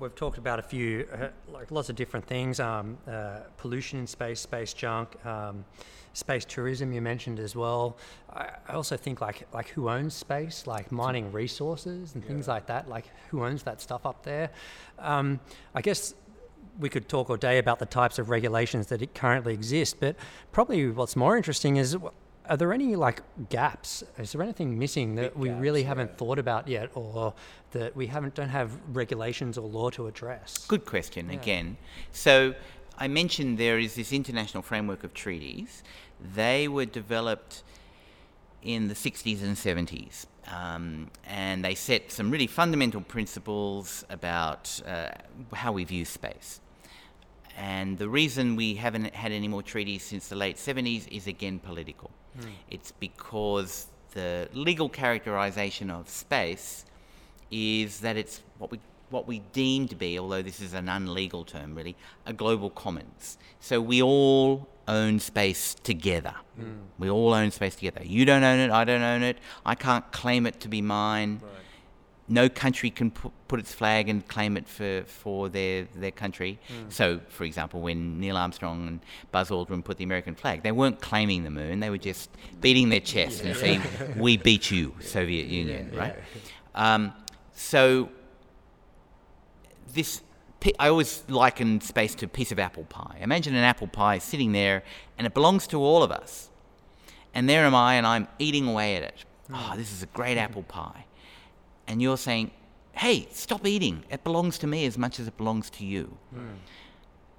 we've 0.00 0.14
talked 0.14 0.38
about 0.38 0.58
a 0.58 0.62
few, 0.62 1.06
uh, 1.12 1.28
like 1.52 1.70
lots 1.70 1.88
of 1.88 1.96
different 1.96 2.26
things. 2.26 2.60
Um, 2.60 2.98
uh, 3.08 3.40
pollution 3.56 3.98
in 3.98 4.06
space, 4.06 4.40
space 4.40 4.72
junk, 4.72 5.24
um, 5.24 5.64
space 6.12 6.44
tourism. 6.44 6.92
You 6.92 7.00
mentioned 7.00 7.38
as 7.38 7.56
well. 7.56 7.96
I, 8.32 8.50
I, 8.68 8.74
also 8.74 8.96
think 8.96 9.20
like 9.20 9.46
like 9.52 9.68
who 9.68 9.88
owns 9.88 10.14
space, 10.14 10.66
like 10.66 10.92
mining 10.92 11.32
resources 11.32 12.14
and 12.14 12.22
yeah. 12.22 12.28
things 12.28 12.48
like 12.48 12.66
that. 12.66 12.88
Like 12.88 13.06
who 13.30 13.44
owns 13.44 13.62
that 13.64 13.80
stuff 13.80 14.04
up 14.06 14.22
there? 14.22 14.50
Um, 14.98 15.40
I 15.74 15.80
guess 15.80 16.14
we 16.78 16.88
could 16.88 17.08
talk 17.08 17.30
all 17.30 17.36
day 17.36 17.58
about 17.58 17.78
the 17.78 17.86
types 17.86 18.18
of 18.18 18.30
regulations 18.30 18.88
that 18.88 19.14
currently 19.14 19.54
exist, 19.54 20.00
but 20.00 20.16
probably 20.52 20.88
what's 20.90 21.14
more 21.14 21.36
interesting 21.36 21.76
is 21.76 21.96
are 22.48 22.56
there 22.56 22.72
any 22.72 22.96
like 22.96 23.22
gaps? 23.48 24.04
Is 24.18 24.32
there 24.32 24.42
anything 24.42 24.78
missing 24.78 25.14
that 25.16 25.34
Big 25.34 25.42
we 25.42 25.48
gaps, 25.48 25.60
really 25.60 25.82
haven't 25.84 26.10
yeah. 26.10 26.16
thought 26.16 26.38
about 26.38 26.68
yet, 26.68 26.90
or 26.94 27.34
that 27.72 27.96
we 27.96 28.06
haven't 28.06 28.34
don't 28.34 28.48
have 28.48 28.78
regulations 28.92 29.58
or 29.58 29.68
law 29.68 29.90
to 29.90 30.06
address? 30.06 30.66
Good 30.66 30.84
question 30.84 31.28
yeah. 31.28 31.40
again. 31.40 31.76
So 32.12 32.54
I 32.98 33.08
mentioned 33.08 33.58
there 33.58 33.78
is 33.78 33.94
this 33.94 34.12
international 34.12 34.62
framework 34.62 35.04
of 35.04 35.14
treaties. 35.14 35.82
They 36.34 36.68
were 36.68 36.86
developed 36.86 37.62
in 38.62 38.88
the 38.88 38.94
60s 38.94 39.42
and 39.42 39.56
70s. 39.56 40.26
Um, 40.46 41.10
and 41.26 41.64
they 41.64 41.74
set 41.74 42.10
some 42.10 42.30
really 42.30 42.46
fundamental 42.46 43.00
principles 43.00 44.04
about 44.10 44.80
uh, 44.86 45.10
how 45.54 45.72
we 45.72 45.84
view 45.84 46.04
space. 46.04 46.60
And 47.56 47.98
the 47.98 48.08
reason 48.08 48.56
we 48.56 48.74
haven't 48.74 49.14
had 49.14 49.32
any 49.32 49.48
more 49.48 49.62
treaties 49.62 50.02
since 50.02 50.28
the 50.28 50.36
late 50.36 50.56
70s 50.56 51.06
is 51.08 51.26
again 51.26 51.58
political. 51.58 52.10
Mm. 52.38 52.46
It's 52.70 52.92
because 52.92 53.86
the 54.12 54.48
legal 54.52 54.88
characterization 54.88 55.90
of 55.90 56.08
space 56.08 56.84
is 57.50 58.00
that 58.00 58.16
it's 58.16 58.42
what 58.58 58.70
we 58.70 58.80
what 59.10 59.28
we 59.28 59.38
deem 59.52 59.86
to 59.86 59.94
be, 59.94 60.18
although 60.18 60.42
this 60.42 60.60
is 60.60 60.74
an 60.74 60.86
unlegal 60.86 61.46
term 61.46 61.74
really, 61.76 61.94
a 62.26 62.32
global 62.32 62.68
commons. 62.68 63.38
So 63.60 63.80
we 63.80 64.02
all 64.02 64.66
own 64.88 65.20
space 65.20 65.74
together. 65.74 66.34
Mm. 66.60 66.78
We 66.98 67.08
all 67.10 67.32
own 67.32 67.52
space 67.52 67.76
together. 67.76 68.00
You 68.02 68.24
don't 68.24 68.42
own 68.42 68.58
it, 68.58 68.70
I 68.72 68.84
don't 68.84 69.02
own 69.02 69.22
it, 69.22 69.38
I 69.64 69.76
can't 69.76 70.10
claim 70.10 70.46
it 70.46 70.58
to 70.60 70.68
be 70.68 70.82
mine. 70.82 71.40
Right 71.42 71.63
no 72.28 72.48
country 72.48 72.90
can 72.90 73.10
put, 73.10 73.32
put 73.48 73.60
its 73.60 73.72
flag 73.74 74.08
and 74.08 74.26
claim 74.26 74.56
it 74.56 74.66
for, 74.66 75.04
for 75.06 75.48
their, 75.48 75.86
their 75.94 76.10
country. 76.10 76.58
Mm. 76.68 76.92
So, 76.92 77.20
for 77.28 77.44
example, 77.44 77.80
when 77.80 78.18
Neil 78.18 78.36
Armstrong 78.36 78.88
and 78.88 79.00
Buzz 79.30 79.50
Aldrin 79.50 79.84
put 79.84 79.98
the 79.98 80.04
American 80.04 80.34
flag, 80.34 80.62
they 80.62 80.72
weren't 80.72 81.00
claiming 81.00 81.44
the 81.44 81.50
moon, 81.50 81.80
they 81.80 81.90
were 81.90 81.98
just 81.98 82.30
beating 82.60 82.88
their 82.88 83.00
chest 83.00 83.42
yeah. 83.42 83.50
and 83.50 83.58
saying, 83.58 83.82
We 84.16 84.36
beat 84.36 84.70
you, 84.70 84.94
Soviet 85.00 85.46
Union, 85.46 85.90
yeah, 85.92 85.98
right? 85.98 86.14
Yeah. 86.74 86.94
Um, 86.94 87.12
so, 87.52 88.08
this. 89.92 90.22
I 90.78 90.88
always 90.88 91.24
liken 91.28 91.82
space 91.82 92.14
to 92.14 92.24
a 92.24 92.28
piece 92.28 92.50
of 92.50 92.58
apple 92.58 92.84
pie. 92.84 93.18
Imagine 93.20 93.54
an 93.54 93.64
apple 93.64 93.86
pie 93.86 94.16
sitting 94.16 94.52
there 94.52 94.82
and 95.18 95.26
it 95.26 95.34
belongs 95.34 95.66
to 95.66 95.78
all 95.78 96.02
of 96.02 96.10
us. 96.10 96.48
And 97.34 97.50
there 97.50 97.66
am 97.66 97.74
I 97.74 97.96
and 97.96 98.06
I'm 98.06 98.28
eating 98.38 98.66
away 98.66 98.96
at 98.96 99.02
it. 99.02 99.24
Mm. 99.50 99.56
Oh, 99.58 99.76
this 99.76 99.92
is 99.92 100.02
a 100.02 100.06
great 100.06 100.38
apple 100.38 100.62
pie 100.62 101.04
and 101.86 102.00
you're 102.00 102.16
saying, 102.16 102.50
hey, 102.92 103.26
stop 103.30 103.66
eating. 103.66 104.04
It 104.10 104.24
belongs 104.24 104.58
to 104.58 104.66
me 104.66 104.86
as 104.86 104.96
much 104.96 105.18
as 105.20 105.28
it 105.28 105.36
belongs 105.36 105.70
to 105.70 105.84
you. 105.84 106.16
Mm. 106.34 106.56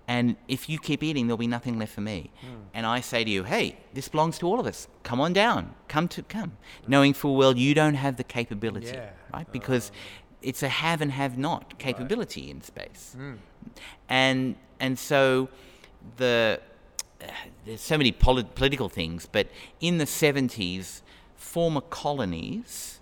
And 0.08 0.36
if 0.48 0.70
you 0.70 0.78
keep 0.78 1.02
eating, 1.02 1.26
there'll 1.28 1.38
be 1.38 1.48
nothing 1.48 1.80
left 1.80 1.94
for 1.94 2.02
me. 2.02 2.30
Mm. 2.42 2.48
And 2.74 2.86
I 2.86 3.00
say 3.00 3.24
to 3.24 3.30
you, 3.30 3.44
hey, 3.44 3.78
this 3.94 4.08
belongs 4.08 4.38
to 4.40 4.48
all 4.48 4.60
of 4.60 4.68
us. 4.68 4.88
Come 5.04 5.20
on 5.20 5.34
down. 5.34 5.74
Come 5.88 6.08
to 6.10 6.22
come. 6.24 6.52
Mm. 6.84 6.90
Knowing 6.90 7.14
full 7.14 7.36
well 7.36 7.58
you 7.58 7.74
don't 7.74 7.96
have 7.96 8.18
the 8.18 8.24
capability, 8.24 8.88
yeah. 8.88 9.10
right? 9.34 9.52
Because 9.52 9.90
uh. 9.90 9.94
it's 10.44 10.62
a 10.62 10.70
have 10.70 11.02
and 11.02 11.12
have 11.12 11.38
not 11.38 11.80
capability 11.80 12.42
right. 12.42 12.52
in 12.52 12.62
space. 12.62 13.16
Hmm. 13.16 13.34
And 14.08 14.56
and 14.80 15.00
so 15.00 15.50
the 16.18 16.60
uh, 17.22 17.28
there's 17.66 17.82
so 17.82 17.98
many 17.98 18.12
polit- 18.12 18.54
political 18.54 18.90
things, 18.90 19.28
but 19.32 19.48
in 19.80 19.98
the 19.98 20.06
70s, 20.06 21.02
former 21.36 21.82
colonies 21.82 22.95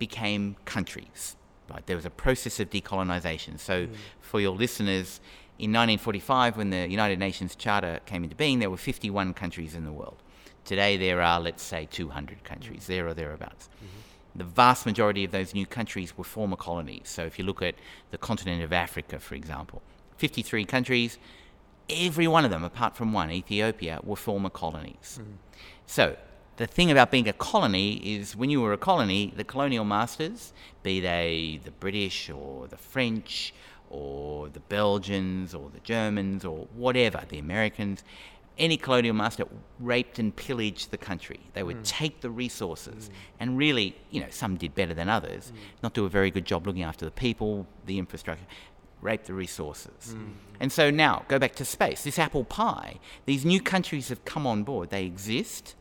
became 0.00 0.56
countries. 0.64 1.36
Right? 1.70 1.86
There 1.86 1.94
was 1.94 2.04
a 2.04 2.10
process 2.10 2.58
of 2.58 2.70
decolonization. 2.70 3.60
So, 3.60 3.86
mm. 3.86 3.94
for 4.20 4.40
your 4.40 4.56
listeners, 4.56 5.20
in 5.56 5.70
1945, 5.70 6.56
when 6.56 6.70
the 6.70 6.88
United 6.88 7.20
Nations 7.20 7.54
Charter 7.54 8.00
came 8.06 8.24
into 8.24 8.34
being, 8.34 8.58
there 8.58 8.70
were 8.70 8.76
51 8.76 9.34
countries 9.34 9.76
in 9.76 9.84
the 9.84 9.92
world. 9.92 10.16
Today, 10.64 10.96
there 10.96 11.22
are, 11.22 11.38
let's 11.38 11.62
say, 11.62 11.86
200 11.88 12.42
countries, 12.42 12.82
mm. 12.82 12.86
there 12.86 13.06
or 13.06 13.14
thereabouts. 13.14 13.68
Mm-hmm. 13.76 14.38
The 14.38 14.44
vast 14.44 14.84
majority 14.84 15.24
of 15.24 15.30
those 15.30 15.54
new 15.54 15.66
countries 15.66 16.18
were 16.18 16.24
former 16.24 16.56
colonies. 16.56 17.02
So, 17.04 17.22
if 17.22 17.38
you 17.38 17.44
look 17.44 17.62
at 17.62 17.76
the 18.10 18.18
continent 18.18 18.64
of 18.64 18.72
Africa, 18.72 19.20
for 19.20 19.36
example, 19.36 19.80
53 20.16 20.64
countries, 20.64 21.18
every 21.88 22.26
one 22.26 22.44
of 22.44 22.50
them, 22.50 22.64
apart 22.64 22.96
from 22.96 23.12
one, 23.12 23.30
Ethiopia, 23.30 24.00
were 24.02 24.16
former 24.16 24.50
colonies. 24.50 25.20
Mm. 25.22 25.36
So, 25.86 26.16
the 26.56 26.66
thing 26.66 26.90
about 26.90 27.10
being 27.10 27.28
a 27.28 27.32
colony 27.32 27.94
is 28.04 28.36
when 28.36 28.50
you 28.50 28.60
were 28.60 28.72
a 28.72 28.78
colony, 28.78 29.32
the 29.36 29.44
colonial 29.44 29.84
masters, 29.84 30.52
be 30.82 31.00
they 31.00 31.60
the 31.64 31.70
British 31.70 32.30
or 32.30 32.66
the 32.68 32.76
French 32.76 33.54
or 33.88 34.48
the 34.48 34.60
Belgians 34.60 35.54
or 35.54 35.70
the 35.70 35.80
Germans 35.80 36.44
or 36.44 36.66
whatever, 36.74 37.22
the 37.28 37.38
Americans, 37.38 38.04
any 38.58 38.76
colonial 38.76 39.14
master 39.14 39.44
raped 39.80 40.18
and 40.18 40.36
pillaged 40.36 40.90
the 40.90 40.98
country. 40.98 41.40
They 41.54 41.62
would 41.62 41.78
mm. 41.78 41.86
take 41.86 42.20
the 42.20 42.30
resources 42.30 43.08
mm. 43.08 43.12
and 43.40 43.56
really, 43.56 43.96
you 44.10 44.20
know, 44.20 44.28
some 44.30 44.56
did 44.56 44.74
better 44.74 44.94
than 44.94 45.08
others, 45.08 45.50
mm. 45.52 45.82
not 45.82 45.94
do 45.94 46.04
a 46.04 46.08
very 46.08 46.30
good 46.30 46.44
job 46.44 46.66
looking 46.66 46.82
after 46.82 47.04
the 47.04 47.10
people, 47.10 47.66
the 47.86 47.98
infrastructure, 47.98 48.44
rape 49.00 49.24
the 49.24 49.34
resources. 49.34 50.14
Mm. 50.14 50.32
And 50.60 50.70
so 50.70 50.90
now, 50.90 51.24
go 51.26 51.38
back 51.38 51.54
to 51.56 51.64
space. 51.64 52.04
This 52.04 52.18
apple 52.18 52.44
pie, 52.44 53.00
these 53.24 53.44
new 53.46 53.62
countries 53.62 54.10
have 54.10 54.24
come 54.26 54.46
on 54.46 54.62
board. 54.62 54.90
They 54.90 55.06
exist 55.06 55.74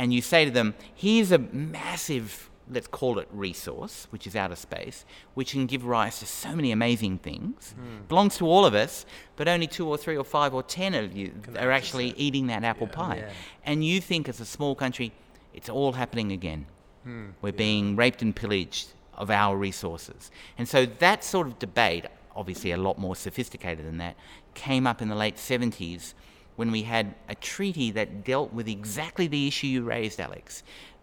and 0.00 0.14
you 0.14 0.22
say 0.22 0.46
to 0.46 0.50
them, 0.50 0.74
here's 0.94 1.30
a 1.30 1.36
massive, 1.38 2.48
let's 2.70 2.86
call 2.86 3.18
it 3.18 3.28
resource, 3.30 4.06
which 4.08 4.26
is 4.26 4.34
outer 4.34 4.56
space, 4.56 5.04
which 5.34 5.52
can 5.52 5.66
give 5.66 5.84
rise 5.84 6.20
to 6.20 6.26
so 6.26 6.56
many 6.56 6.72
amazing 6.72 7.18
things, 7.18 7.74
mm. 7.78 8.08
belongs 8.08 8.38
to 8.38 8.46
all 8.46 8.64
of 8.64 8.74
us, 8.74 9.04
but 9.36 9.46
only 9.46 9.66
two 9.66 9.86
or 9.86 9.98
three 9.98 10.16
or 10.16 10.24
five 10.24 10.54
or 10.54 10.62
ten 10.62 10.94
of 10.94 11.14
you 11.14 11.34
can 11.42 11.54
are 11.58 11.70
actually 11.70 12.14
eating 12.16 12.46
that 12.46 12.64
apple 12.64 12.86
yeah, 12.86 12.96
pie. 12.96 13.16
Yeah. 13.18 13.30
And 13.66 13.84
you 13.84 14.00
think, 14.00 14.26
as 14.26 14.40
a 14.40 14.46
small 14.46 14.74
country, 14.74 15.12
it's 15.52 15.68
all 15.68 15.92
happening 15.92 16.32
again. 16.32 16.64
Mm, 17.06 17.32
We're 17.42 17.50
yeah. 17.50 17.56
being 17.56 17.94
raped 17.94 18.22
and 18.22 18.34
pillaged 18.34 18.94
of 19.18 19.30
our 19.30 19.54
resources. 19.54 20.30
And 20.56 20.66
so 20.66 20.86
that 20.86 21.24
sort 21.24 21.46
of 21.46 21.58
debate, 21.58 22.06
obviously 22.34 22.72
a 22.72 22.78
lot 22.78 22.98
more 22.98 23.16
sophisticated 23.16 23.84
than 23.84 23.98
that, 23.98 24.16
came 24.54 24.86
up 24.86 25.02
in 25.02 25.10
the 25.10 25.14
late 25.14 25.36
70s 25.36 26.14
when 26.60 26.70
we 26.70 26.82
had 26.82 27.14
a 27.28 27.34
treaty 27.34 27.90
that 27.90 28.22
dealt 28.22 28.52
with 28.52 28.68
exactly 28.68 29.26
the 29.26 29.48
issue 29.48 29.66
you 29.66 29.82
raised, 29.82 30.20
Alex 30.20 30.62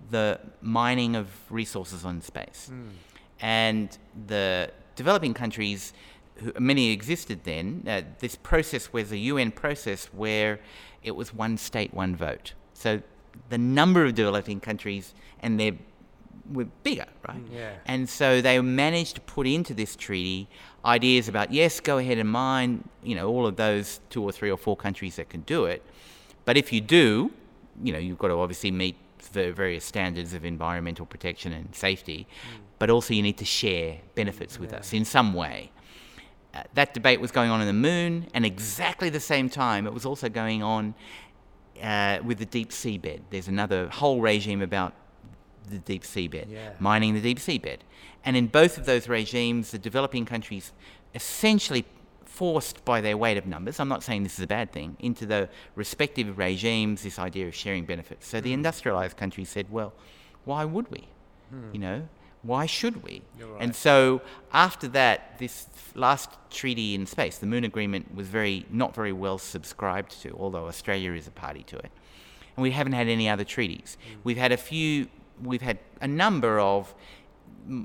the 0.09 0.39
mining 0.61 1.15
of 1.15 1.27
resources 1.49 2.05
on 2.05 2.21
space. 2.21 2.69
Mm. 2.71 2.89
And 3.39 3.97
the 4.27 4.71
developing 4.95 5.33
countries, 5.33 5.93
who, 6.35 6.53
many 6.59 6.91
existed 6.91 7.41
then, 7.43 7.83
uh, 7.87 8.01
this 8.19 8.35
process 8.35 8.93
was 8.93 9.11
a 9.11 9.17
UN 9.17 9.51
process 9.51 10.05
where 10.07 10.59
it 11.03 11.15
was 11.15 11.33
one 11.33 11.57
state, 11.57 11.93
one 11.93 12.15
vote. 12.15 12.53
So 12.73 13.01
the 13.49 13.57
number 13.57 14.05
of 14.05 14.15
developing 14.15 14.59
countries 14.59 15.13
and 15.41 15.59
they're 15.59 15.77
were 16.51 16.65
bigger, 16.83 17.05
right? 17.27 17.37
Hmm. 17.37 17.55
Yeah. 17.55 17.71
And 17.85 18.09
so 18.09 18.41
they 18.41 18.59
managed 18.59 19.15
to 19.15 19.21
put 19.21 19.47
into 19.47 19.73
this 19.73 19.95
treaty 19.95 20.47
ideas 20.85 21.27
about 21.27 21.51
yes, 21.51 21.79
go 21.79 21.97
ahead 21.97 22.17
and 22.17 22.29
mine, 22.29 22.87
you 23.03 23.15
know, 23.15 23.27
all 23.27 23.45
of 23.45 23.55
those 23.55 23.99
two 24.09 24.23
or 24.23 24.31
three 24.31 24.49
or 24.49 24.57
four 24.57 24.75
countries 24.75 25.17
that 25.17 25.29
can 25.29 25.41
do 25.41 25.65
it. 25.65 25.83
But 26.45 26.57
if 26.57 26.71
you 26.71 26.81
do, 26.81 27.31
you 27.83 27.91
know, 27.93 27.99
you've 27.99 28.17
got 28.17 28.29
to 28.29 28.39
obviously 28.39 28.71
meet 28.71 28.95
the 29.33 29.51
various 29.51 29.83
standards 29.83 30.33
of 30.33 30.45
environmental 30.45 31.05
protection 31.05 31.51
and 31.51 31.73
safety, 31.75 32.27
mm. 32.27 32.59
but 32.79 32.89
also 32.89 33.13
you 33.13 33.21
need 33.21 33.37
to 33.37 33.45
share 33.45 33.97
benefits 34.15 34.59
with 34.59 34.71
yeah. 34.71 34.79
us 34.79 34.93
in 34.93 35.03
some 35.05 35.33
way. 35.33 35.71
Uh, 36.53 36.63
that 36.73 36.93
debate 36.93 37.19
was 37.19 37.31
going 37.31 37.49
on 37.49 37.59
in 37.59 37.67
the 37.67 37.73
moon, 37.73 38.27
and 38.33 38.45
exactly 38.45 39.09
the 39.09 39.19
same 39.19 39.49
time, 39.49 39.85
it 39.85 39.93
was 39.93 40.05
also 40.05 40.29
going 40.29 40.63
on 40.63 40.95
uh, 41.83 42.19
with 42.23 42.39
the 42.39 42.45
deep 42.45 42.69
seabed. 42.69 43.21
There's 43.29 43.47
another 43.47 43.89
whole 43.89 44.21
regime 44.21 44.61
about 44.61 44.93
the 45.69 45.79
deep 45.79 46.03
seabed, 46.03 46.49
yeah. 46.49 46.71
mining 46.79 47.13
the 47.13 47.21
deep 47.21 47.39
seabed. 47.39 47.79
And 48.23 48.35
in 48.35 48.47
both 48.47 48.77
of 48.77 48.85
those 48.85 49.07
regimes, 49.07 49.71
the 49.71 49.79
developing 49.79 50.25
countries 50.25 50.71
essentially 51.15 51.85
forced 52.25 52.85
by 52.85 53.01
their 53.01 53.17
weight 53.17 53.37
of 53.37 53.45
numbers, 53.45 53.79
I'm 53.79 53.87
not 53.87 54.03
saying 54.03 54.23
this 54.23 54.37
is 54.37 54.43
a 54.43 54.47
bad 54.47 54.71
thing, 54.71 54.97
into 54.99 55.25
the 55.25 55.49
respective 55.75 56.37
regimes 56.37 57.03
this 57.03 57.17
idea 57.17 57.47
of 57.47 57.55
sharing 57.55 57.85
benefits. 57.85 58.27
So 58.27 58.41
the 58.41 58.51
mm. 58.51 58.55
industrialized 58.55 59.17
countries 59.17 59.49
said, 59.49 59.71
well, 59.71 59.93
why 60.45 60.65
would 60.65 60.89
we? 60.91 61.07
Hmm. 61.49 61.69
You 61.73 61.79
know, 61.79 62.07
why 62.43 62.65
should 62.65 63.03
we? 63.03 63.21
And 63.59 63.75
so 63.75 64.21
after 64.53 64.87
that, 64.89 65.37
this 65.39 65.67
last 65.95 66.31
treaty 66.49 66.95
in 66.95 67.05
space, 67.05 67.37
the 67.37 67.45
Moon 67.45 67.63
Agreement, 67.63 68.13
was 68.15 68.27
very 68.27 68.65
not 68.69 68.95
very 68.95 69.11
well 69.11 69.37
subscribed 69.37 70.21
to, 70.21 70.31
although 70.39 70.67
Australia 70.67 71.11
is 71.13 71.27
a 71.27 71.31
party 71.31 71.63
to 71.63 71.77
it. 71.77 71.91
And 72.55 72.63
we 72.63 72.71
haven't 72.71 72.93
had 72.93 73.07
any 73.07 73.29
other 73.29 73.43
treaties. 73.43 73.97
We've 74.23 74.37
had 74.37 74.51
a 74.51 74.57
few. 74.57 75.07
We've 75.43 75.61
had 75.61 75.79
a 76.01 76.07
number 76.07 76.59
of 76.59 76.93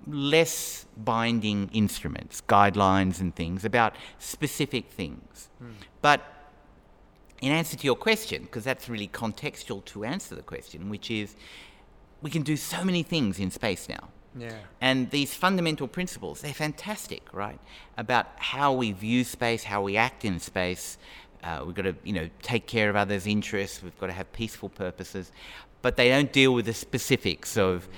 less 0.06 0.86
binding 0.96 1.68
instruments, 1.72 2.42
guidelines, 2.48 3.20
and 3.20 3.34
things 3.34 3.64
about 3.64 3.94
specific 4.18 4.90
things. 4.90 5.48
But 6.00 6.22
in 7.40 7.50
answer 7.50 7.76
to 7.76 7.84
your 7.84 7.96
question, 7.96 8.42
because 8.42 8.64
that's 8.64 8.88
really 8.88 9.08
contextual 9.08 9.84
to 9.86 10.04
answer 10.04 10.34
the 10.34 10.42
question, 10.42 10.88
which 10.88 11.10
is 11.10 11.34
we 12.22 12.30
can 12.30 12.42
do 12.42 12.56
so 12.56 12.84
many 12.84 13.02
things 13.02 13.40
in 13.40 13.50
space 13.50 13.88
now. 13.88 14.08
Yeah. 14.38 14.54
And 14.80 15.10
these 15.10 15.34
fundamental 15.34 15.88
principles, 15.88 16.40
they're 16.40 16.54
fantastic, 16.54 17.22
right? 17.34 17.58
About 17.98 18.26
how 18.36 18.72
we 18.72 18.92
view 18.92 19.24
space, 19.24 19.64
how 19.64 19.82
we 19.82 19.96
act 19.96 20.24
in 20.24 20.38
space. 20.40 20.96
Uh, 21.42 21.64
we've 21.66 21.74
got 21.74 21.82
to, 21.82 21.96
you 22.04 22.12
know, 22.12 22.30
take 22.40 22.66
care 22.66 22.88
of 22.88 22.96
others' 22.96 23.26
interests. 23.26 23.82
We've 23.82 23.98
got 23.98 24.06
to 24.06 24.12
have 24.12 24.32
peaceful 24.32 24.68
purposes. 24.68 25.32
But 25.82 25.96
they 25.96 26.08
don't 26.08 26.32
deal 26.32 26.54
with 26.54 26.66
the 26.66 26.74
specifics 26.74 27.56
of 27.56 27.88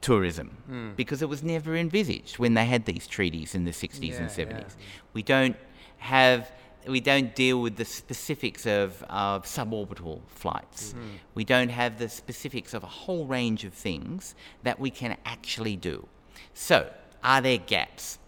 tourism 0.00 0.56
hmm. 0.66 0.90
because 0.96 1.22
it 1.22 1.28
was 1.28 1.42
never 1.42 1.76
envisaged 1.76 2.38
when 2.38 2.54
they 2.54 2.64
had 2.64 2.84
these 2.84 3.06
treaties 3.06 3.54
in 3.54 3.64
the 3.64 3.70
60s 3.70 4.18
and 4.18 4.28
70s. 4.28 4.50
yeah. 4.50 4.84
We 5.12 5.22
don't 5.22 5.56
have 5.98 6.50
we 6.86 7.00
don't 7.00 7.34
deal 7.34 7.60
with 7.60 7.76
the 7.76 7.84
specifics 7.84 8.66
of, 8.66 9.02
of 9.10 9.44
suborbital 9.44 10.20
flights. 10.28 10.92
Hmm. 10.92 11.00
We 11.34 11.44
don't 11.44 11.68
have 11.68 11.98
the 11.98 12.08
specifics 12.08 12.72
of 12.72 12.82
a 12.82 12.86
whole 12.86 13.26
range 13.26 13.64
of 13.64 13.74
things 13.74 14.34
that 14.62 14.80
we 14.80 14.90
can 14.90 15.16
actually 15.26 15.76
do. 15.76 16.08
So, 16.54 16.90
are 17.22 17.40
there 17.40 17.58
gaps? 17.58 18.18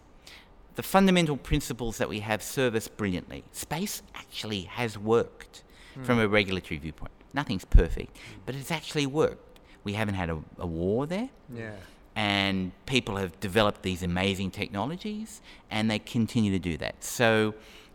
The 0.75 0.83
fundamental 0.83 1.37
principles 1.37 1.99
that 1.99 2.09
we 2.09 2.21
have 2.21 2.43
serve 2.43 2.75
us 2.75 2.89
brilliantly. 2.89 3.45
Space 3.53 4.03
actually 4.15 4.63
has 4.63 4.99
worked 4.99 5.63
hmm. 5.95 6.05
from 6.05 6.19
a 6.19 6.29
regulatory 6.29 6.79
viewpoint. 6.79 7.13
Nothing's 7.33 7.65
perfect, 7.65 8.17
but 8.47 8.55
it's 8.55 8.71
actually 8.71 9.07
worked. 9.07 9.59
We 9.85 9.93
haven't 9.95 10.15
had 10.15 10.31
a, 10.31 10.39
a 10.59 10.67
war 10.67 11.07
there 11.07 11.31
Yeah. 11.55 11.73
and 12.15 12.73
people 12.87 13.17
have 13.17 13.39
developed 13.41 13.83
these 13.83 14.03
amazing 14.03 14.51
technologies 14.51 15.41
and 15.71 15.91
they 15.91 15.99
continue 15.99 16.51
to 16.53 16.59
do 16.59 16.77
that. 16.79 17.03
So, 17.03 17.55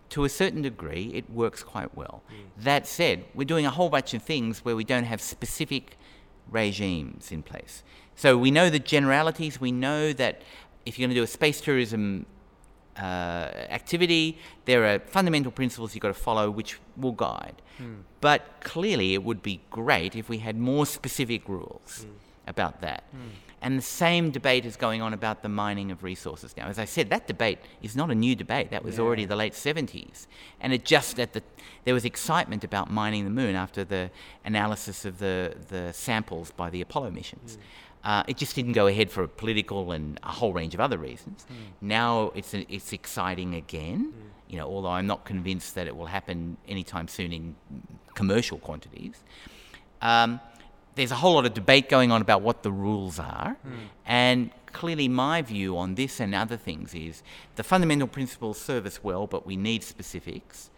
to 0.10 0.24
a 0.24 0.30
certain 0.30 0.62
degree, 0.62 1.12
it 1.14 1.30
works 1.32 1.64
quite 1.64 1.96
well. 1.98 2.22
Mm. 2.32 2.64
That 2.64 2.88
said, 2.88 3.26
we're 3.34 3.44
doing 3.46 3.66
a 3.66 3.72
whole 3.72 3.90
bunch 3.90 4.14
of 4.14 4.22
things 4.22 4.64
where 4.64 4.76
we 4.76 4.84
don't 4.84 5.04
have 5.06 5.20
specific 5.20 5.98
regimes 6.50 7.32
in 7.32 7.42
place. 7.44 7.84
So, 8.16 8.38
we 8.38 8.52
know 8.52 8.70
the 8.70 8.80
generalities, 8.80 9.60
we 9.60 9.72
know 9.72 10.14
that 10.14 10.42
if 10.86 10.98
you're 10.98 11.08
going 11.08 11.16
to 11.16 11.20
do 11.20 11.24
a 11.24 11.28
space 11.28 11.60
tourism 11.60 12.26
uh, 12.98 13.52
activity, 13.70 14.38
there 14.66 14.86
are 14.86 15.00
fundamental 15.00 15.52
principles 15.52 15.94
you've 15.94 16.02
got 16.02 16.10
to 16.10 16.14
follow 16.14 16.50
which 16.50 16.80
will 16.98 17.12
guide. 17.12 17.62
Hmm. 17.78 18.02
But 18.22 18.42
clearly, 18.62 19.14
it 19.14 19.24
would 19.24 19.42
be 19.42 19.62
great 19.70 20.16
if 20.16 20.30
we 20.30 20.40
had 20.40 20.58
more 20.58 20.86
specific 20.86 21.48
rules 21.48 22.06
hmm. 22.06 22.12
about 22.48 22.82
that. 22.82 23.04
Hmm. 23.12 23.30
And 23.62 23.80
the 23.80 23.84
same 23.84 24.30
debate 24.30 24.64
is 24.64 24.76
going 24.76 25.02
on 25.02 25.12
about 25.12 25.42
the 25.42 25.50
mining 25.50 25.90
of 25.90 26.04
resources 26.04 26.56
now. 26.56 26.68
As 26.68 26.78
I 26.78 26.86
said, 26.86 27.10
that 27.10 27.26
debate 27.26 27.58
is 27.82 27.96
not 27.96 28.12
a 28.12 28.16
new 28.16 28.36
debate. 28.36 28.70
That 28.70 28.84
was 28.84 29.00
already 29.00 29.26
the 29.26 29.36
late 29.36 29.54
70s. 29.54 30.28
And 30.62 30.72
it 30.72 30.86
just 30.86 31.20
at 31.20 31.34
the 31.34 31.42
there 31.84 31.94
was 31.94 32.06
excitement 32.06 32.64
about 32.64 32.92
mining 32.92 33.24
the 33.24 33.30
moon 33.30 33.56
after 33.56 33.84
the 33.84 34.12
analysis 34.44 35.06
of 35.06 35.20
the, 35.20 35.56
the 35.70 35.94
samples 35.94 36.52
by 36.52 36.70
the 36.70 36.82
Apollo 36.82 37.12
missions. 37.12 37.58
Uh, 38.06 38.24
it 38.28 38.38
just 38.38 38.56
didn't 38.56 38.74
go 38.74 38.86
ahead 38.86 39.10
for 39.10 39.24
a 39.24 39.28
political 39.28 39.92
and 39.92 40.20
a 40.22 40.32
whole 40.40 40.54
range 40.54 40.74
of 40.76 40.80
other 40.80 41.00
reasons. 41.10 41.46
Now 41.82 42.32
it's 42.36 42.54
it's 42.54 42.94
exciting 42.94 43.56
again. 43.56 44.14
You 44.48 44.58
know, 44.60 44.68
although 44.68 44.96
I'm 45.00 45.08
not 45.08 45.26
convinced 45.26 45.74
that 45.76 45.88
it 45.88 45.96
will 45.98 46.06
happen 46.18 46.58
anytime 46.68 47.08
soon 47.08 47.34
in 47.34 47.56
commercial 48.14 48.60
quantities. 48.60 49.16
Um, 50.02 50.40
there's 50.94 51.12
a 51.12 51.16
whole 51.16 51.34
lot 51.34 51.46
of 51.46 51.54
debate 51.56 51.90
going 51.90 52.12
on 52.12 52.22
about 52.22 52.42
what 52.44 52.62
the 52.62 52.72
rules 52.72 53.20
are, 53.20 53.58
and 54.06 54.52
clearly 54.72 55.08
my 55.08 55.42
view 55.42 55.78
on 55.78 55.96
this 55.96 56.20
and 56.20 56.36
other 56.36 56.58
things 56.58 56.94
is 56.94 57.24
the 57.56 57.64
fundamental 57.64 58.08
principles 58.08 58.60
serve 58.60 58.86
us 58.86 59.04
well, 59.04 59.26
but 59.26 59.46
we 59.48 59.58
need 59.58 59.84
specifics. 59.84 60.70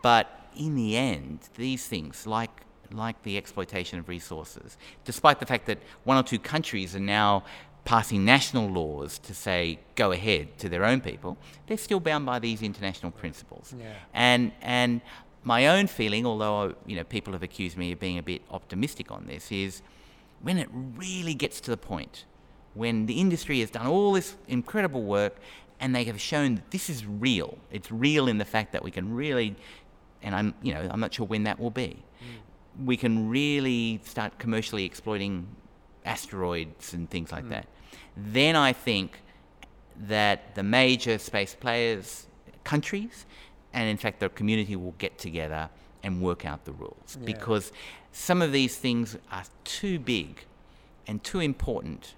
But 0.00 0.26
in 0.56 0.74
the 0.74 0.96
end, 0.96 1.40
these 1.56 1.86
things, 1.86 2.26
like 2.26 2.62
like 2.92 3.22
the 3.22 3.36
exploitation 3.36 3.98
of 3.98 4.08
resources, 4.08 4.76
despite 5.04 5.40
the 5.40 5.46
fact 5.46 5.66
that 5.66 5.78
one 6.04 6.16
or 6.16 6.22
two 6.22 6.38
countries 6.38 6.94
are 6.94 7.00
now 7.00 7.44
passing 7.84 8.24
national 8.24 8.68
laws 8.68 9.18
to 9.18 9.34
say 9.34 9.78
go 9.96 10.12
ahead 10.12 10.56
to 10.58 10.68
their 10.68 10.84
own 10.84 11.00
people, 11.00 11.36
they're 11.66 11.76
still 11.76 12.00
bound 12.00 12.24
by 12.24 12.38
these 12.38 12.62
international 12.62 13.10
principles. 13.10 13.74
Yeah. 13.78 13.92
And 14.14 14.52
and 14.60 15.00
my 15.44 15.66
own 15.66 15.88
feeling, 15.88 16.24
although 16.24 16.74
you 16.86 16.96
know 16.96 17.04
people 17.04 17.32
have 17.32 17.42
accused 17.42 17.76
me 17.76 17.92
of 17.92 18.00
being 18.00 18.18
a 18.18 18.22
bit 18.22 18.42
optimistic 18.50 19.10
on 19.10 19.26
this, 19.26 19.50
is 19.50 19.82
when 20.40 20.58
it 20.58 20.68
really 20.72 21.34
gets 21.34 21.60
to 21.62 21.70
the 21.70 21.76
point 21.76 22.24
when 22.74 23.06
the 23.06 23.20
industry 23.20 23.60
has 23.60 23.70
done 23.70 23.86
all 23.86 24.12
this 24.12 24.36
incredible 24.48 25.02
work 25.02 25.36
and 25.80 25.94
they 25.94 26.04
have 26.04 26.20
shown 26.20 26.54
that 26.54 26.70
this 26.70 26.88
is 26.88 27.04
real. 27.04 27.58
It's 27.70 27.90
real 27.90 28.28
in 28.28 28.38
the 28.38 28.44
fact 28.44 28.72
that 28.72 28.84
we 28.84 28.90
can 28.90 29.14
really, 29.14 29.56
and 30.22 30.34
I'm 30.34 30.54
you 30.62 30.72
know 30.72 30.88
I'm 30.90 31.00
not 31.00 31.12
sure 31.12 31.26
when 31.26 31.44
that 31.44 31.58
will 31.58 31.70
be. 31.70 32.02
Mm. 32.22 32.38
We 32.84 32.96
can 32.96 33.28
really 33.28 34.00
start 34.04 34.38
commercially 34.38 34.84
exploiting 34.84 35.46
asteroids 36.04 36.94
and 36.94 37.08
things 37.08 37.30
like 37.32 37.48
that. 37.48 37.66
Then 38.16 38.56
I 38.56 38.72
think 38.72 39.20
that 40.08 40.54
the 40.54 40.62
major 40.62 41.18
space 41.18 41.54
players, 41.54 42.26
countries, 42.64 43.26
and 43.72 43.88
in 43.88 43.96
fact 43.96 44.20
the 44.20 44.28
community 44.28 44.76
will 44.76 44.94
get 44.98 45.18
together 45.18 45.68
and 46.02 46.20
work 46.20 46.44
out 46.44 46.64
the 46.64 46.72
rules. 46.72 47.18
Because 47.24 47.72
some 48.12 48.42
of 48.42 48.52
these 48.52 48.76
things 48.76 49.16
are 49.30 49.44
too 49.64 49.98
big 49.98 50.44
and 51.06 51.22
too 51.22 51.40
important 51.40 52.14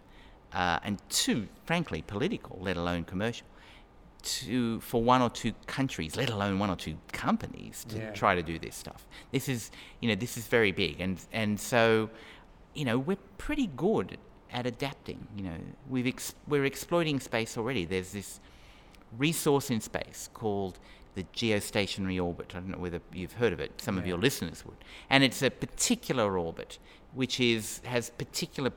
uh, 0.52 0.78
and 0.84 0.98
too, 1.10 1.48
frankly, 1.64 2.02
political, 2.02 2.58
let 2.60 2.76
alone 2.76 3.04
commercial, 3.04 3.46
to 4.24 4.80
for 4.80 5.02
one 5.02 5.22
or 5.22 5.30
two 5.30 5.52
countries, 5.66 6.16
let 6.16 6.30
alone 6.30 6.58
one 6.58 6.70
or 6.70 6.76
two 6.76 6.96
companies, 7.12 7.84
to 7.90 7.98
Yeah. 7.98 8.10
try 8.12 8.34
to 8.34 8.42
do 8.42 8.58
this 8.58 8.74
stuff. 8.74 9.06
This 9.30 9.48
is, 9.48 9.70
you 10.00 10.08
know, 10.08 10.14
this 10.14 10.36
is 10.36 10.46
very 10.48 10.72
big, 10.72 11.00
and 11.00 11.18
and 11.32 11.58
so, 11.60 12.10
you 12.74 12.84
know, 12.84 12.98
we're 12.98 13.24
pretty 13.38 13.66
good 13.68 14.18
at 14.52 14.66
adapting. 14.66 15.26
You 15.36 15.44
know, 15.44 15.58
we've 15.88 16.06
ex- 16.06 16.34
we're 16.48 16.64
exploiting 16.64 17.20
space 17.20 17.56
already. 17.58 17.84
There's 17.84 18.12
this 18.12 18.40
resource 19.16 19.70
in 19.70 19.80
space 19.80 20.28
called 20.34 20.78
the 21.14 21.24
geostationary 21.34 22.22
orbit. 22.22 22.52
I 22.56 22.58
don't 22.60 22.70
know 22.70 22.78
whether 22.78 23.00
you've 23.12 23.34
heard 23.34 23.52
of 23.52 23.60
it. 23.60 23.80
Some 23.80 23.96
of 23.98 24.06
your 24.06 24.18
listeners 24.18 24.64
would. 24.66 24.76
And 25.10 25.22
it's 25.22 25.42
a 25.42 25.50
particular 25.50 26.36
orbit 26.38 26.78
which 27.12 27.38
is 27.38 27.80
has 27.84 28.10
particular 28.10 28.70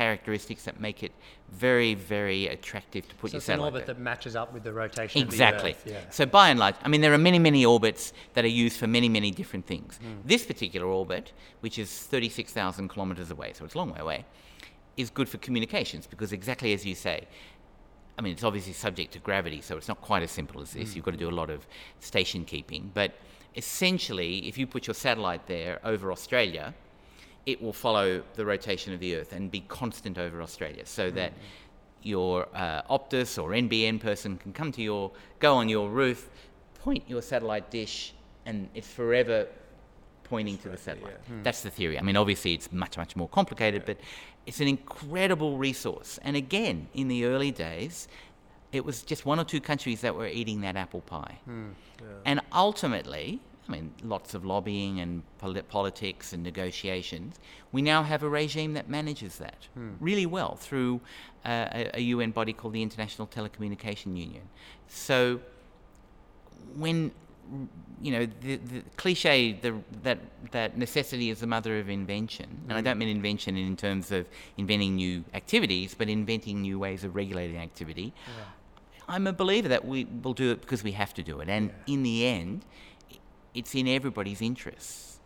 characteristics 0.00 0.64
that 0.64 0.78
make 0.78 1.02
it 1.02 1.12
very, 1.50 1.94
very 1.94 2.48
attractive 2.48 3.08
to 3.08 3.14
put 3.14 3.30
So 3.30 3.34
your 3.34 3.38
it's 3.38 3.48
an 3.48 3.52
satellite 3.54 3.72
orbit 3.72 3.86
there. 3.86 3.94
that 3.94 4.00
matches 4.00 4.36
up 4.36 4.52
with 4.52 4.62
the 4.62 4.72
rotation 4.72 5.22
Exactly. 5.22 5.72
of 5.72 5.84
the 5.84 5.90
Earth. 5.90 6.04
Yeah. 6.04 6.10
So 6.10 6.26
by 6.26 6.50
and 6.50 6.58
large, 6.60 6.74
I 6.84 6.88
mean, 6.88 7.00
there 7.00 7.14
are 7.14 7.24
many, 7.30 7.38
many 7.38 7.64
orbits 7.64 8.12
that 8.34 8.44
are 8.44 8.56
used 8.64 8.76
for 8.78 8.86
many, 8.86 9.08
many 9.08 9.30
different 9.30 9.66
things. 9.66 9.96
Hmm. 10.02 10.16
This 10.32 10.44
particular 10.44 10.86
orbit, 10.86 11.32
which 11.60 11.78
is 11.78 11.90
36,000 11.90 12.88
kilometers 12.88 13.30
away, 13.30 13.52
so 13.54 13.64
it's 13.64 13.74
a 13.74 13.78
long 13.78 13.90
way 13.92 14.00
away, 14.00 14.24
is 14.98 15.08
good 15.10 15.28
for 15.28 15.38
communications 15.38 16.06
because 16.06 16.30
exactly 16.32 16.72
as 16.74 16.84
you 16.84 16.94
say, 16.94 17.26
I 18.18 18.22
mean, 18.22 18.32
it's 18.34 18.44
obviously 18.44 18.74
subject 18.74 19.12
to 19.14 19.18
gravity, 19.18 19.60
so 19.62 19.76
it's 19.78 19.88
not 19.88 20.00
quite 20.02 20.22
as 20.22 20.30
simple 20.30 20.60
as 20.60 20.72
this. 20.72 20.94
You've 20.94 21.04
got 21.04 21.12
to 21.12 21.18
do 21.26 21.28
a 21.30 21.38
lot 21.42 21.50
of 21.50 21.66
station 22.00 22.44
keeping. 22.44 22.90
But 22.94 23.12
essentially, 23.54 24.46
if 24.48 24.56
you 24.58 24.66
put 24.66 24.86
your 24.86 24.94
satellite 24.94 25.46
there 25.46 25.80
over 25.84 26.10
Australia, 26.12 26.74
it 27.46 27.62
will 27.62 27.72
follow 27.72 28.22
the 28.34 28.44
rotation 28.44 28.92
of 28.92 29.00
the 29.00 29.16
Earth 29.16 29.32
and 29.32 29.50
be 29.50 29.60
constant 29.60 30.18
over 30.18 30.42
Australia 30.42 30.84
so 30.84 31.10
mm. 31.10 31.14
that 31.14 31.32
your 32.02 32.48
uh, 32.54 32.82
Optus 32.82 33.42
or 33.42 33.50
NBN 33.50 34.00
person 34.00 34.36
can 34.36 34.52
come 34.52 34.72
to 34.72 34.82
your, 34.82 35.10
go 35.38 35.54
on 35.54 35.68
your 35.68 35.88
roof, 35.88 36.28
point 36.74 37.04
your 37.08 37.22
satellite 37.22 37.70
dish, 37.70 38.14
and 38.44 38.68
it's 38.74 38.88
forever 38.88 39.46
pointing 40.24 40.58
to 40.58 40.68
the 40.68 40.76
satellite. 40.76 41.18
Hmm. 41.28 41.42
That's 41.42 41.62
the 41.62 41.70
theory. 41.70 41.98
I 41.98 42.02
mean, 42.02 42.16
obviously, 42.16 42.54
it's 42.54 42.72
much, 42.72 42.96
much 42.96 43.16
more 43.16 43.28
complicated, 43.28 43.84
but 43.84 43.98
it's 44.44 44.60
an 44.60 44.68
incredible 44.68 45.56
resource. 45.56 46.18
And 46.22 46.36
again, 46.36 46.88
in 46.94 47.08
the 47.08 47.24
early 47.24 47.50
days, 47.50 48.08
it 48.72 48.84
was 48.84 49.02
just 49.02 49.24
one 49.24 49.38
or 49.38 49.44
two 49.44 49.60
countries 49.60 50.00
that 50.00 50.14
were 50.14 50.26
eating 50.26 50.60
that 50.62 50.76
apple 50.76 51.00
pie. 51.00 51.38
Hmm, 51.44 51.70
and 52.24 52.40
ultimately, 52.52 53.40
I 53.68 53.72
mean, 53.72 53.92
lots 54.02 54.34
of 54.34 54.44
lobbying 54.44 55.00
and 55.00 55.22
polit- 55.38 55.68
politics 55.68 56.32
and 56.32 56.42
negotiations. 56.42 57.38
We 57.72 57.82
now 57.82 58.02
have 58.02 58.22
a 58.22 58.28
regime 58.28 58.74
that 58.74 58.88
manages 58.88 59.38
that 59.38 59.68
really 60.00 60.26
well 60.26 60.56
through 60.56 61.00
uh, 61.44 61.68
a, 61.72 61.90
a 61.94 62.00
UN 62.00 62.30
body 62.30 62.52
called 62.52 62.74
the 62.74 62.82
International 62.82 63.26
Telecommunication 63.26 64.16
Union. 64.16 64.42
So 64.88 65.40
when 66.76 67.12
you 68.00 68.12
know, 68.12 68.26
the, 68.40 68.56
the 68.56 68.82
cliche 68.96 69.52
the, 69.52 69.74
that 70.02 70.18
that 70.50 70.76
necessity 70.76 71.30
is 71.30 71.40
the 71.40 71.46
mother 71.46 71.78
of 71.78 71.88
invention, 71.88 72.46
and 72.68 72.76
I 72.76 72.80
don't 72.80 72.98
mean 72.98 73.08
invention 73.08 73.56
in 73.56 73.76
terms 73.76 74.12
of 74.12 74.28
inventing 74.56 74.96
new 74.96 75.24
activities, 75.34 75.94
but 75.94 76.08
inventing 76.08 76.60
new 76.60 76.78
ways 76.78 77.04
of 77.04 77.14
regulating 77.14 77.56
activity. 77.56 78.12
I'm 79.08 79.26
a 79.26 79.32
believer 79.32 79.68
that 79.68 79.84
we 79.84 80.04
will 80.04 80.34
do 80.34 80.50
it 80.50 80.60
because 80.60 80.82
we 80.82 80.92
have 80.92 81.14
to 81.14 81.22
do 81.22 81.40
it, 81.40 81.48
and 81.48 81.72
in 81.86 82.02
the 82.02 82.26
end, 82.26 82.64
it's 83.56 83.74
in 83.74 83.88
everybody's 83.88 84.42
interests. 84.42 85.20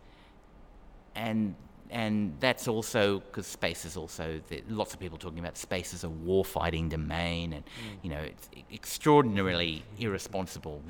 And 1.15 1.55
and 1.91 2.37
that's 2.39 2.69
also 2.69 3.19
because 3.19 3.45
space 3.45 3.83
is 3.83 3.97
also 3.97 4.39
the, 4.47 4.63
lots 4.69 4.93
of 4.93 4.99
people 4.99 5.17
talking 5.17 5.39
about 5.39 5.57
space 5.57 5.93
as 5.93 6.05
a 6.05 6.09
war-fighting 6.09 6.87
domain, 6.87 7.53
and 7.53 7.63
you 8.01 8.09
know 8.09 8.21
it's 8.21 8.49
extraordinarily 8.71 9.83
irresponsible 9.99 10.81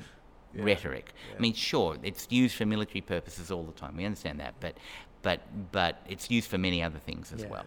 rhetoric. 0.54 1.12
I 1.36 1.40
mean, 1.40 1.54
sure, 1.54 1.96
it's 2.02 2.26
used 2.30 2.54
for 2.56 2.66
military 2.66 3.00
purposes 3.00 3.50
all 3.50 3.64
the 3.64 3.72
time. 3.72 3.96
We 3.96 4.04
understand 4.04 4.38
that, 4.40 4.54
but 4.60 4.76
but 5.22 5.40
but 5.72 5.98
it's 6.08 6.30
used 6.30 6.48
for 6.48 6.58
many 6.58 6.82
other 6.82 6.98
things 6.98 7.32
as 7.32 7.44
well. 7.46 7.66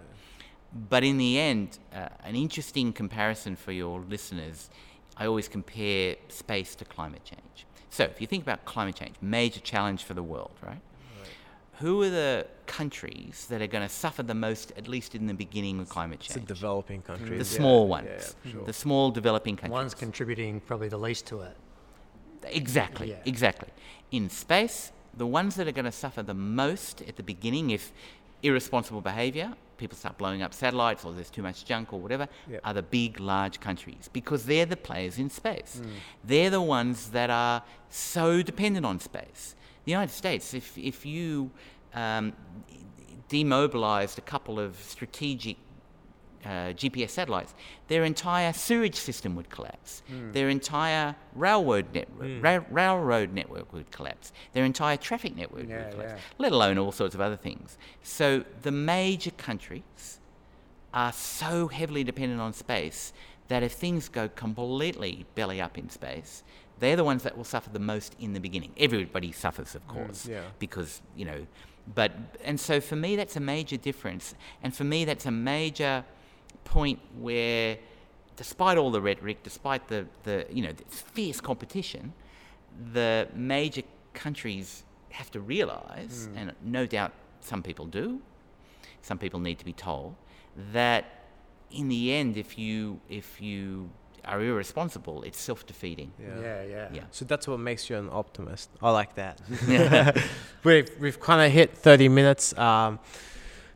But 0.90 1.04
in 1.04 1.18
the 1.18 1.40
end, 1.40 1.80
uh, 1.94 2.10
an 2.24 2.36
interesting 2.36 2.92
comparison 2.94 3.56
for 3.56 3.72
your 3.72 4.02
listeners, 4.10 4.70
I 5.18 5.26
always 5.26 5.48
compare 5.48 6.16
space 6.28 6.76
to 6.76 6.86
climate 6.86 7.24
change. 7.24 7.66
So 7.96 8.04
if 8.04 8.20
you 8.20 8.28
think 8.28 8.44
about 8.44 8.66
climate 8.66 8.96
change, 8.96 9.16
major 9.22 9.62
challenge 9.62 10.04
for 10.04 10.14
the 10.14 10.22
world, 10.22 10.52
right? 10.62 10.82
Who 11.80 12.02
are 12.04 12.10
the 12.10 12.46
countries 12.68 13.48
that 13.50 13.62
are 13.62 13.68
going 13.68 13.88
to 13.88 13.94
suffer 13.94 14.22
the 14.22 14.34
most, 14.34 14.74
at 14.78 14.90
least 14.90 15.16
in 15.16 15.28
the 15.28 15.34
beginning 15.34 15.80
of 15.80 15.88
climate 15.88 16.20
It's 16.26 16.32
a 16.36 16.40
change? 16.40 16.48
developing 16.50 17.02
country. 17.02 17.38
the 17.38 17.46
Yeah, 17.46 17.60
small 17.60 17.88
ones, 17.88 18.36
yeah, 18.44 18.52
sure. 18.52 18.66
the 18.66 18.74
small 18.74 19.12
developing 19.12 19.56
countries. 19.56 19.72
One's 19.72 19.94
contributing 19.94 20.60
probably 20.60 20.90
the 20.90 20.98
least 20.98 21.26
to 21.28 21.40
it. 21.42 21.56
Exactly, 22.44 23.12
Yeah. 23.12 23.22
exactly. 23.26 23.70
In 24.12 24.30
space, 24.30 24.92
the 25.16 25.26
ones 25.28 25.56
that 25.56 25.66
are 25.66 25.72
going 25.72 25.86
to 25.86 25.92
suffer 26.06 26.22
the 26.22 26.34
most 26.34 27.02
at 27.02 27.16
the 27.16 27.24
beginning, 27.24 27.70
if 27.70 27.94
irresponsible 28.46 29.02
behavior, 29.02 29.54
people 29.78 29.98
start 29.98 30.18
blowing 30.18 30.42
up 30.42 30.54
satellites 30.54 31.04
or 31.04 31.12
there's 31.12 31.30
too 31.30 31.42
much 31.42 31.66
junk 31.66 31.92
or 31.94 32.00
whatever, 32.00 32.28
Yep. 32.50 32.62
are 32.64 32.74
the 32.74 32.82
big, 32.84 33.20
large 33.20 33.60
countries 33.60 34.10
because 34.14 34.46
they're 34.46 34.66
the 34.66 34.78
players 34.78 35.18
in 35.20 35.30
space. 35.30 35.82
Mm. 35.84 35.90
They're 36.24 36.50
the 36.50 36.62
ones 36.62 37.10
that 37.10 37.30
are 37.30 37.64
so 37.90 38.42
dependent 38.42 38.86
on 38.86 39.00
space. 39.00 39.56
The 39.86 39.92
United 39.92 40.14
States, 40.14 40.54
if, 40.54 40.78
if 40.78 41.06
you 41.06 41.52
um, 41.94 42.34
demobilized 43.30 44.18
a 44.18 44.22
couple 44.22 44.60
of 44.60 44.78
strategic 44.82 45.58
uh, 46.46 46.74
GPS 46.74 47.10
satellites, 47.10 47.54
their 47.88 48.04
entire 48.04 48.54
sewage 48.54 48.96
system 48.96 49.36
would 49.36 49.50
collapse. 49.50 50.04
Hmm. 50.08 50.32
Their 50.32 50.50
entire 50.50 51.16
railroad 51.34 51.88
network, 51.94 52.44
ra- 52.44 52.64
railroad 52.70 53.34
network 53.34 53.74
would 53.74 53.92
collapse. 53.92 54.32
Their 54.54 54.64
entire 54.66 54.98
traffic 54.98 55.36
network 55.36 55.68
Yeah, 55.68 55.86
would 55.86 55.92
collapse. 55.94 56.14
yeah. 56.14 56.20
Let 56.38 56.52
alone 56.52 56.78
all 56.78 56.92
sorts 56.92 57.16
of 57.16 57.22
other 57.22 57.36
things. 57.38 57.78
So 58.04 58.44
the 58.62 58.72
major 58.72 59.32
countries 59.32 60.20
are 60.94 61.12
so 61.12 61.68
heavily 61.68 62.04
dependent 62.04 62.40
on 62.40 62.54
space 62.54 63.12
that 63.48 63.64
if 63.64 63.74
things 63.74 64.08
go 64.10 64.28
completely 64.30 65.26
belly 65.36 65.60
up 65.62 65.78
in 65.78 65.90
space, 65.90 66.44
they're 66.80 66.96
the 66.96 67.04
ones 67.04 67.24
that 67.24 67.38
will 67.38 67.44
suffer 67.44 67.70
the 67.70 67.80
most 67.80 68.16
in 68.20 68.34
the 68.34 68.40
beginning. 68.40 68.72
Everybody 68.78 69.32
suffers, 69.32 69.76
of 69.76 69.88
course, 69.88 70.26
yeah. 70.28 70.42
because 70.60 71.02
you 71.16 71.26
know. 71.26 71.48
But 71.94 72.12
and 72.44 72.60
so 72.60 72.82
for 72.82 72.96
me, 72.96 73.16
that's 73.16 73.36
a 73.36 73.40
major 73.40 73.78
difference, 73.78 74.34
and 74.64 74.76
for 74.76 74.84
me, 74.84 75.06
that's 75.06 75.26
a 75.28 75.32
major 75.32 76.04
point 76.66 77.00
where, 77.18 77.78
despite 78.36 78.78
all 78.78 78.92
the 78.92 79.02
rhetoric, 79.02 79.44
despite 79.44 79.88
the 79.88 80.06
the 80.24 80.46
you 80.52 80.62
know 80.62 80.74
the 80.74 80.84
fierce 80.86 81.40
competition, 81.40 82.14
the 82.94 83.28
major 83.34 83.84
countries 84.14 84.84
have 85.12 85.32
to 85.32 85.40
realize, 85.40 86.28
and 86.36 86.52
no 86.62 86.86
doubt 86.86 87.14
some 87.40 87.64
people 87.64 87.86
do, 87.86 88.20
some 89.02 89.18
people 89.18 89.40
need 89.40 89.58
to 89.60 89.66
be 89.66 89.74
told 89.74 90.16
that 90.74 91.06
in 91.72 91.88
the 91.88 92.14
end, 92.14 92.38
if 92.38 92.58
you 92.58 93.00
if 93.10 93.42
you 93.42 93.90
are 94.24 94.42
irresponsible, 94.42 95.22
it's 95.24 95.40
self-defeating. 95.40 96.12
Yeah, 96.20 96.64
yeah. 96.64 96.90
Yeah. 96.92 97.04
So 97.12 97.26
that's 97.26 97.48
what 97.48 97.60
makes 97.60 97.90
you 97.90 97.98
an 97.98 98.10
optimist. 98.10 98.70
I 98.82 98.92
like 98.92 99.16
that. 99.16 99.40
we've 100.64 100.90
we've 101.00 101.20
kind 101.20 101.46
of 101.46 101.52
hit 101.52 101.78
30 101.78 102.10
minutes. 102.10 102.58
Um, 102.58 103.00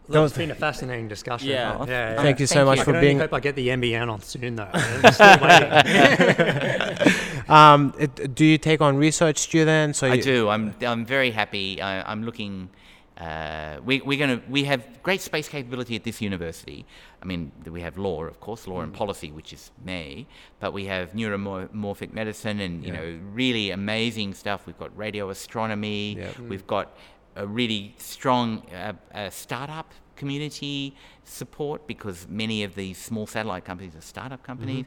Look, 0.10 0.26
it's 0.28 0.38
been 0.38 0.51
a 0.51 0.55
fascinating 0.55 1.07
discussion. 1.07 1.49
Yeah. 1.49 1.78
yeah, 1.80 1.86
yeah. 2.14 2.22
Thank 2.22 2.39
you 2.39 2.47
so 2.47 2.55
Thank 2.55 2.66
much 2.68 2.78
you. 2.78 2.82
I 2.82 2.86
for 2.86 2.91
can 2.91 2.95
only 2.97 3.07
being. 3.07 3.20
hope 3.20 3.34
I 3.34 3.39
get 3.39 3.55
the 3.55 3.68
NBN 3.70 4.12
on 4.12 4.22
soon 4.22 4.55
though. 4.55 4.70
I'm 4.74 5.14
still 5.14 5.38
waiting. 5.41 7.14
Um, 7.49 7.95
it, 7.97 8.36
do 8.36 8.45
you 8.45 8.60
take 8.60 8.80
on 8.80 8.95
research 8.97 9.39
students? 9.39 10.03
Or 10.03 10.07
I 10.07 10.18
do. 10.18 10.49
I'm 10.49 10.76
I'm 10.86 11.03
very 11.03 11.32
happy. 11.32 11.82
I, 11.82 12.10
I'm 12.12 12.24
looking. 12.24 12.70
Uh, 13.18 13.80
we, 13.84 13.99
we're 14.01 14.20
going 14.20 14.39
to 14.39 14.45
we 14.47 14.64
have 14.66 14.82
great 15.01 15.20
space 15.20 15.49
capability 15.49 15.95
at 15.95 16.03
this 16.03 16.22
university. 16.22 16.86
I 17.22 17.26
mean, 17.26 17.51
we 17.66 17.82
have 17.82 17.97
law, 17.97 18.24
of 18.24 18.39
course, 18.39 18.68
law 18.68 18.80
Mm. 18.82 18.84
and 18.84 18.93
policy, 18.93 19.32
which 19.32 19.51
is 19.51 19.72
me, 19.84 20.28
but 20.60 20.74
we 20.74 20.86
have 20.86 21.14
neuromorphic 21.14 22.14
medicine 22.14 22.60
and 22.60 22.86
you 22.86 22.93
know 22.93 23.20
really 23.34 23.72
amazing 23.72 24.36
stuff. 24.36 24.68
We've 24.68 24.78
got 24.78 24.95
radio 24.95 25.30
astronomy. 25.32 26.18
Yeah. 26.20 26.30
We've 26.47 26.68
got 26.68 26.95
a 27.39 27.47
really 27.47 27.95
strong 27.97 28.61
uh, 28.73 28.93
uh, 29.13 29.29
startup 29.29 29.91
community 30.17 30.93
support 31.23 31.87
because 31.87 32.27
many 32.29 32.63
of 32.65 32.75
these 32.75 32.97
small 32.97 33.25
satellite 33.25 33.63
companies 33.63 33.95
are 33.95 34.01
startup 34.01 34.43
companies. 34.43 34.85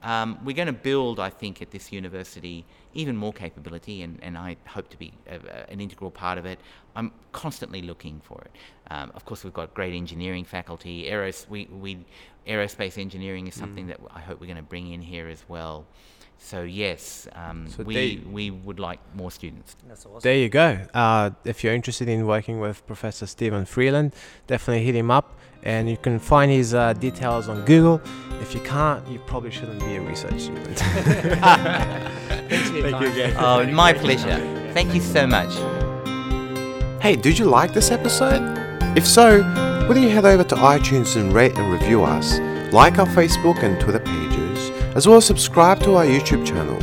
Um, 0.00 0.38
we're 0.44 0.54
going 0.54 0.68
to 0.68 0.72
build, 0.90 1.18
I 1.18 1.28
think, 1.28 1.60
at 1.60 1.72
this 1.72 1.90
university 1.90 2.64
even 2.94 3.16
more 3.16 3.32
capability, 3.32 4.02
and, 4.02 4.16
and 4.22 4.38
I 4.38 4.56
hope 4.68 4.88
to 4.90 4.96
be 4.96 5.12
a, 5.28 5.34
a- 5.34 5.72
an 5.72 5.80
integral 5.80 6.12
part 6.12 6.38
of 6.38 6.46
it. 6.46 6.60
I'm 6.94 7.10
constantly 7.32 7.82
looking 7.82 8.20
for 8.22 8.40
it. 8.42 8.52
Um, 8.92 9.10
of 9.16 9.24
course, 9.24 9.42
we've 9.42 9.52
got 9.52 9.74
great 9.74 9.94
engineering 9.94 10.44
faculty. 10.44 11.06
Aeros, 11.10 11.48
we, 11.48 11.66
we, 11.66 11.98
aerospace 12.46 12.96
engineering 12.96 13.48
is 13.48 13.54
something 13.56 13.88
that 13.88 13.98
I 14.14 14.20
hope 14.20 14.40
we're 14.40 14.46
going 14.46 14.56
to 14.56 14.62
bring 14.62 14.92
in 14.92 15.02
here 15.02 15.26
as 15.28 15.42
well. 15.48 15.84
So 16.40 16.62
yes, 16.62 17.26
um, 17.34 17.68
So 17.68 17.82
we, 17.82 17.94
they- 17.94 18.20
we 18.30 18.50
would 18.50 18.78
like 18.80 19.00
more 19.14 19.30
students. 19.30 19.76
That's 19.86 20.06
awesome. 20.06 20.20
There 20.22 20.36
you 20.36 20.48
go. 20.48 20.78
Uh, 20.94 21.30
if 21.44 21.62
you're 21.62 21.74
interested 21.74 22.08
in 22.08 22.26
working 22.26 22.60
with 22.60 22.86
Professor 22.86 23.26
Steven 23.26 23.64
Freeland, 23.66 24.14
definitely 24.46 24.84
hit 24.84 24.94
him 24.94 25.10
up. 25.10 25.36
And 25.64 25.90
you 25.90 25.96
can 25.96 26.20
find 26.20 26.50
his 26.52 26.72
uh, 26.72 26.92
details 26.92 27.48
on 27.48 27.64
Google. 27.64 28.00
If 28.40 28.54
you 28.54 28.60
can't, 28.60 29.06
you 29.08 29.18
probably 29.26 29.50
shouldn't 29.50 29.80
be 29.80 29.96
a 29.96 30.00
research 30.00 30.40
student. 30.42 30.78
Thanks 30.78 32.70
for 32.70 32.80
Thank 32.80 32.84
you 32.84 32.90
time. 32.92 33.02
again. 33.04 33.34
Oh, 33.38 33.66
my 33.66 33.92
pleasure. 33.92 34.38
Thank 34.72 34.94
you 34.94 35.00
so 35.00 35.26
much. 35.26 35.52
Hey, 37.02 37.16
did 37.16 37.38
you 37.38 37.46
like 37.46 37.72
this 37.74 37.90
episode? 37.90 38.40
If 38.96 39.06
so, 39.06 39.38
will 39.88 39.98
you 39.98 40.08
head 40.08 40.24
over 40.24 40.44
to 40.44 40.54
iTunes 40.54 41.16
and 41.16 41.32
rate 41.32 41.56
and 41.58 41.72
review 41.72 42.04
us, 42.04 42.38
like 42.72 42.98
our 42.98 43.06
Facebook 43.06 43.62
and 43.64 43.80
Twitter 43.80 44.00
pages, 44.00 44.47
as 44.98 45.06
well 45.06 45.18
as 45.18 45.24
subscribe 45.24 45.78
to 45.78 45.94
our 45.94 46.04
YouTube 46.04 46.44
channel? 46.44 46.74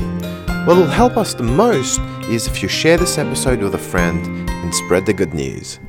What 0.66 0.78
will 0.78 0.88
help 0.88 1.18
us 1.18 1.34
the 1.34 1.44
most 1.44 2.00
is 2.30 2.48
if 2.48 2.64
you 2.64 2.70
share 2.70 2.96
this 2.96 3.18
episode 3.18 3.60
with 3.62 3.76
a 3.76 3.78
friend 3.78 4.50
and 4.50 4.74
spread 4.74 5.06
the 5.06 5.12
good 5.12 5.34
news. 5.34 5.82